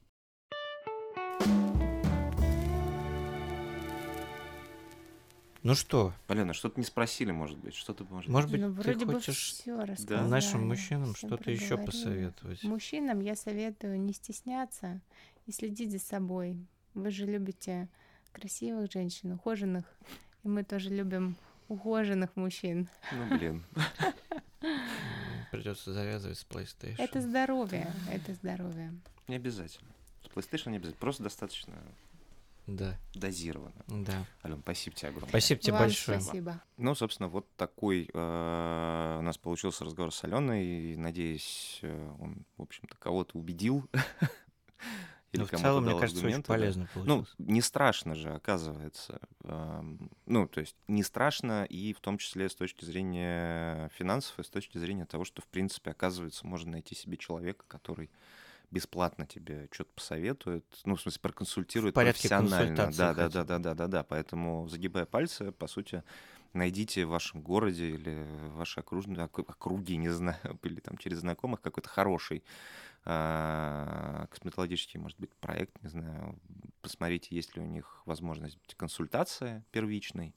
Ну 5.63 5.75
что, 5.75 6.13
Алена, 6.29 6.53
что-то 6.53 6.79
не 6.79 6.85
спросили, 6.85 7.31
может 7.31 7.57
быть? 7.57 7.75
Что-то 7.75 8.05
может 8.05 8.29
может 8.29 8.49
быть, 8.49 8.61
ну, 8.61 8.67
ты 8.67 8.81
вроде 8.81 9.05
бы 9.05 9.15
хочешь 9.15 9.51
все 9.51 9.83
рассказали. 9.83 10.29
нашим 10.29 10.65
мужчинам 10.65 11.13
что-то 11.13 11.51
еще 11.51 11.77
посоветовать? 11.77 12.63
Мужчинам 12.63 13.19
я 13.19 13.35
советую 13.35 13.99
не 13.99 14.13
стесняться 14.13 15.01
и 15.45 15.51
следить 15.51 15.91
за 15.91 15.99
собой. 15.99 16.65
Вы 16.93 17.11
же 17.11 17.25
любите 17.25 17.89
красивых 18.31 18.89
женщин, 18.89 19.33
ухоженных, 19.33 19.83
и 20.43 20.47
мы 20.47 20.63
тоже 20.63 20.89
любим 20.89 21.35
ухоженных 21.67 22.35
мужчин. 22.35 22.87
Ну, 23.11 23.37
блин. 23.37 23.63
Придется 25.51 25.93
завязывать 25.93 26.37
с 26.37 26.45
PlayStation. 26.45 26.95
Это 26.97 27.21
здоровье, 27.21 27.91
это 28.11 28.33
здоровье. 28.33 28.93
Не 29.27 29.35
обязательно. 29.35 29.89
С 30.23 30.27
PlayStation 30.27 30.71
не 30.71 30.77
обязательно. 30.77 30.99
Просто 30.99 31.23
достаточно 31.23 31.73
Да, 32.65 32.97
дозированно. 33.13 33.83
да. 33.87 34.25
Ален, 34.43 34.59
спасибо 34.61 34.95
тебе 34.95 35.09
огромное. 35.09 35.29
Спасибо 35.29 35.61
тебе 35.61 35.73
Вам 35.73 35.81
большое. 35.83 36.19
спасибо. 36.19 36.61
Ну, 36.77 36.95
собственно, 36.95 37.29
вот 37.29 37.47
такой 37.55 38.09
э, 38.13 39.17
у 39.19 39.21
нас 39.21 39.37
получился 39.37 39.85
разговор 39.85 40.13
с 40.13 40.23
Аленой. 40.23 40.65
И, 40.65 40.97
надеюсь, 40.97 41.79
э, 41.81 42.11
он, 42.19 42.45
в 42.57 42.63
общем-то, 42.63 42.95
кого-то 42.97 43.37
убедил. 43.37 43.87
Или 45.33 45.41
Но 45.41 45.47
Ну, 45.51 45.57
в 45.57 45.59
целом, 45.59 45.83
мне 45.83 45.99
кажется, 45.99 46.25
очень 46.25 46.43
полезно 46.43 46.87
Ну, 46.93 46.93
получилось. 46.93 47.35
не 47.37 47.61
страшно 47.61 48.15
же, 48.15 48.31
оказывается. 48.33 49.19
Ну, 50.25 50.47
то 50.47 50.61
есть 50.61 50.75
не 50.87 51.03
страшно 51.03 51.65
и 51.65 51.93
в 51.93 51.99
том 51.99 52.17
числе 52.17 52.49
с 52.49 52.55
точки 52.55 52.85
зрения 52.85 53.89
финансов 53.89 54.39
и 54.39 54.43
с 54.43 54.49
точки 54.49 54.77
зрения 54.77 55.05
того, 55.05 55.25
что, 55.25 55.41
в 55.41 55.47
принципе, 55.47 55.91
оказывается, 55.91 56.47
можно 56.47 56.71
найти 56.71 56.95
себе 56.95 57.17
человека, 57.17 57.65
который 57.67 58.09
бесплатно 58.71 59.25
тебе 59.25 59.67
что-то 59.71 59.91
посоветует, 59.95 60.65
ну, 60.85 60.95
в 60.95 61.01
смысле, 61.01 61.21
проконсультирует 61.21 61.93
В 61.93 61.95
порядке 61.95 62.29
профессионально. 62.29 62.91
Да, 62.91 63.13
да, 63.13 63.29
да, 63.29 63.43
да, 63.43 63.59
да, 63.59 63.73
да, 63.73 63.87
да. 63.87 64.03
Поэтому, 64.03 64.67
загибая 64.67 65.05
пальцы, 65.05 65.51
по 65.51 65.67
сути, 65.67 66.03
найдите 66.53 67.05
в 67.05 67.09
вашем 67.09 67.41
городе 67.41 67.91
или 67.91 68.25
в 68.49 68.55
вашей 68.55 68.79
окружной 68.79 69.25
ок- 69.25 69.39
округе, 69.39 69.97
не 69.97 70.09
знаю, 70.09 70.37
или 70.63 70.79
там 70.79 70.97
через 70.97 71.19
знакомых 71.19 71.61
какой-то 71.61 71.89
хороший 71.89 72.43
а, 73.05 74.27
косметологический, 74.29 74.99
может 74.99 75.19
быть, 75.19 75.33
проект, 75.35 75.81
не 75.81 75.89
знаю, 75.89 76.37
посмотрите, 76.81 77.35
есть 77.35 77.55
ли 77.55 77.61
у 77.61 77.65
них 77.65 78.01
возможность 78.05 78.59
консультации 78.75 79.63
первичной, 79.71 80.35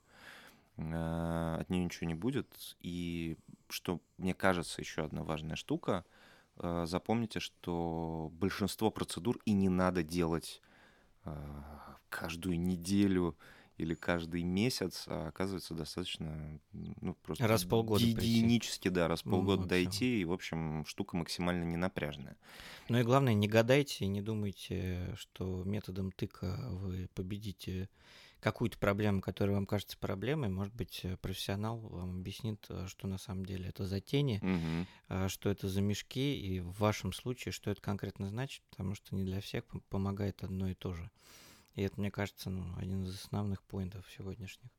а, 0.77 1.59
от 1.61 1.71
нее 1.71 1.85
ничего 1.85 2.07
не 2.07 2.15
будет. 2.15 2.77
И 2.81 3.37
что 3.69 4.01
мне 4.19 4.35
кажется, 4.35 4.81
еще 4.81 5.05
одна 5.05 5.23
важная 5.23 5.57
штука, 5.57 6.05
а, 6.57 6.87
запомните, 6.87 7.41
что 7.41 8.31
большинство 8.35 8.91
процедур 8.91 9.39
и 9.45 9.53
не 9.53 9.69
надо 9.69 10.03
делать 10.03 10.63
каждую 12.09 12.59
неделю 12.59 13.37
или 13.81 13.95
каждый 13.95 14.43
месяц, 14.43 15.05
а 15.07 15.29
оказывается 15.29 15.75
достаточно, 15.75 16.61
ну, 16.73 17.15
просто 17.23 17.49
Раз 17.49 17.65
в 17.65 17.69
полгода 17.69 18.05
гигиенически, 18.05 18.89
да, 18.89 19.09
раз 19.09 19.23
в 19.23 19.27
Ну, 19.27 19.33
полгода 19.33 19.63
вот 19.63 19.69
дойти, 19.69 20.21
и, 20.21 20.25
в 20.25 20.33
общем, 20.33 20.85
штука 20.87 21.17
максимально 21.17 21.65
не 21.65 21.77
напряжная. 21.77 22.37
Ну 22.89 22.99
и 22.99 23.03
главное, 23.03 23.35
не 23.35 23.49
гадайте 23.49 24.05
и 24.05 24.09
не 24.09 24.21
думайте, 24.21 25.15
что 25.17 25.65
методом 25.65 26.13
тыка 26.13 26.59
вы 26.71 27.09
победите 27.15 27.89
какую-то 28.41 28.79
проблему, 28.79 29.21
которая 29.21 29.57
вам 29.57 29.67
кажется 29.67 29.99
проблемой. 29.99 30.49
Может 30.49 30.75
быть, 30.75 31.01
э, 31.03 31.17
профессионал 31.19 31.79
вам 31.79 32.21
объяснит, 32.21 32.65
э, 32.71 32.87
что 32.89 33.07
на 33.07 33.19
самом 33.19 33.45
деле 33.45 33.69
это 33.69 33.85
за 33.87 34.01
тени, 34.01 34.41
а, 35.09 35.29
что 35.29 35.51
это 35.51 35.69
за 35.69 35.83
мешки, 35.83 36.39
и 36.39 36.61
в 36.61 36.73
вашем 36.79 37.13
случае, 37.13 37.53
что 37.53 37.71
это 37.71 37.81
конкретно 37.81 38.29
значит, 38.29 38.63
потому 38.71 38.95
что 38.95 39.15
не 39.15 39.25
для 39.25 39.41
всех 39.41 39.65
пом- 39.65 39.83
помогает 39.91 40.43
одно 40.43 40.69
и 40.71 40.75
то 40.75 40.95
же. 40.95 41.11
И 41.77 41.83
это, 41.83 42.01
мне 42.01 42.11
кажется, 42.11 42.51
ну, 42.51 42.65
один 42.77 43.05
из 43.05 43.15
основных 43.25 43.63
поинтов 43.63 44.05
сегодняшних. 44.17 44.71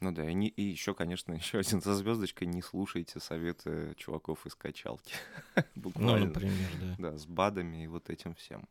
Ну 0.00 0.12
да, 0.12 0.28
и, 0.30 0.34
не- 0.34 0.48
и 0.48 0.62
еще, 0.62 0.94
конечно, 0.94 1.32
еще 1.34 1.58
один 1.58 1.80
со 1.82 1.94
звездочкой, 1.94 2.46
не 2.48 2.62
слушайте 2.62 3.20
советы 3.20 3.94
чуваков 3.96 4.46
из 4.46 4.54
качалки. 4.54 5.14
Ну, 5.56 5.64
Буквально. 5.82 6.26
например, 6.26 6.70
да. 6.80 6.94
Да, 7.12 7.18
с 7.18 7.26
БАДами 7.26 7.84
и 7.84 7.86
вот 7.86 8.10
этим 8.10 8.34
всем. 8.34 8.68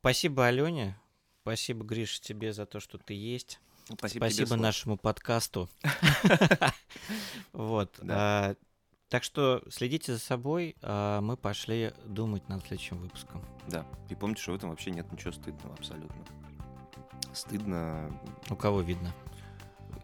Спасибо, 0.00 0.46
Алене. 0.46 0.96
Спасибо, 1.42 1.84
Гриш, 1.84 2.20
тебе 2.20 2.52
за 2.52 2.66
то, 2.66 2.78
что 2.80 2.98
ты 2.98 3.14
есть. 3.14 3.58
Ну, 3.88 3.96
Спасибо, 3.96 4.26
тебе, 4.26 4.34
Спасибо 4.34 4.48
Слав. 4.48 4.60
нашему 4.60 4.96
подкасту. 4.96 5.68
Вот. 7.52 7.98
Так 9.12 9.24
что 9.24 9.62
следите 9.68 10.14
за 10.14 10.18
собой, 10.18 10.74
а 10.80 11.20
мы 11.20 11.36
пошли 11.36 11.92
думать 12.06 12.48
над 12.48 12.62
следующим 12.66 12.96
выпуском. 12.96 13.44
Да, 13.68 13.84
и 14.08 14.14
помните, 14.14 14.40
что 14.40 14.52
в 14.52 14.54
этом 14.54 14.70
вообще 14.70 14.90
нет 14.90 15.12
ничего 15.12 15.32
стыдного 15.32 15.74
абсолютно. 15.74 16.16
Стыдно, 17.34 18.10
У 18.48 18.56
кого 18.56 18.80
видно? 18.80 19.12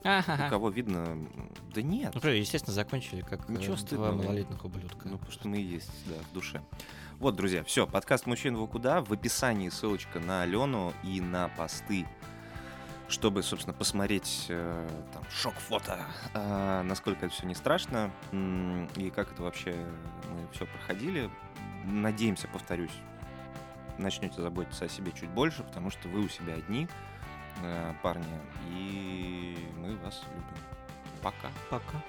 У 0.05 0.51
кого 0.51 0.69
видно... 0.69 1.27
Да 1.75 1.81
нет. 1.81 2.15
Ну, 2.23 2.29
естественно, 2.29 2.75
закончили 2.75 3.23
как 3.23 3.49
Ничего 3.49 3.63
э, 3.63 3.67
два 3.69 3.77
стыдного. 3.79 4.13
малолетних 4.13 4.63
ублюдка. 4.63 5.09
Ну, 5.09 5.17
потому 5.17 5.33
что 5.33 5.49
мы 5.49 5.57
и 5.57 5.65
есть, 5.65 5.91
да, 6.07 6.17
в 6.31 6.35
душе. 6.35 6.61
Вот, 7.19 7.35
друзья, 7.35 7.65
все, 7.65 7.87
подкаст 7.87 8.27
«Мужчин 8.27 8.59
вы 8.59 8.69
куда?» 8.69 9.01
В 9.01 9.11
описании 9.11 9.71
ссылочка 9.71 10.21
на 10.21 10.43
Алену 10.43 10.93
и 11.03 11.23
на 11.23 11.49
посты, 11.49 12.07
чтобы, 13.09 13.43
собственно, 13.43 13.75
посмотреть 13.75 14.47
э, 14.49 14.89
там 15.13 15.25
шок-фото, 15.31 15.99
э, 16.35 16.83
насколько 16.83 17.27
это 17.27 17.35
все 17.35 17.47
не 17.47 17.55
страшно 17.55 18.11
и 18.33 19.11
как 19.15 19.33
это 19.33 19.43
вообще 19.43 19.75
мы 20.31 20.47
все 20.53 20.67
проходили. 20.67 21.31
Надеемся, 21.85 22.49
повторюсь, 22.49 22.93
начнете 23.97 24.41
заботиться 24.43 24.85
о 24.85 24.89
себе 24.89 25.13
чуть 25.13 25.31
больше, 25.31 25.63
потому 25.63 25.91
что 25.91 26.09
вы 26.09 26.21
у 26.21 26.29
себя 26.29 26.55
одни, 26.55 26.89
э, 27.63 27.95
парни, 28.03 28.41
и 28.71 29.57
мы 29.77 29.97
вас 29.97 30.23
любим. 30.35 30.63
Пока. 31.23 31.49
Пока. 31.71 32.03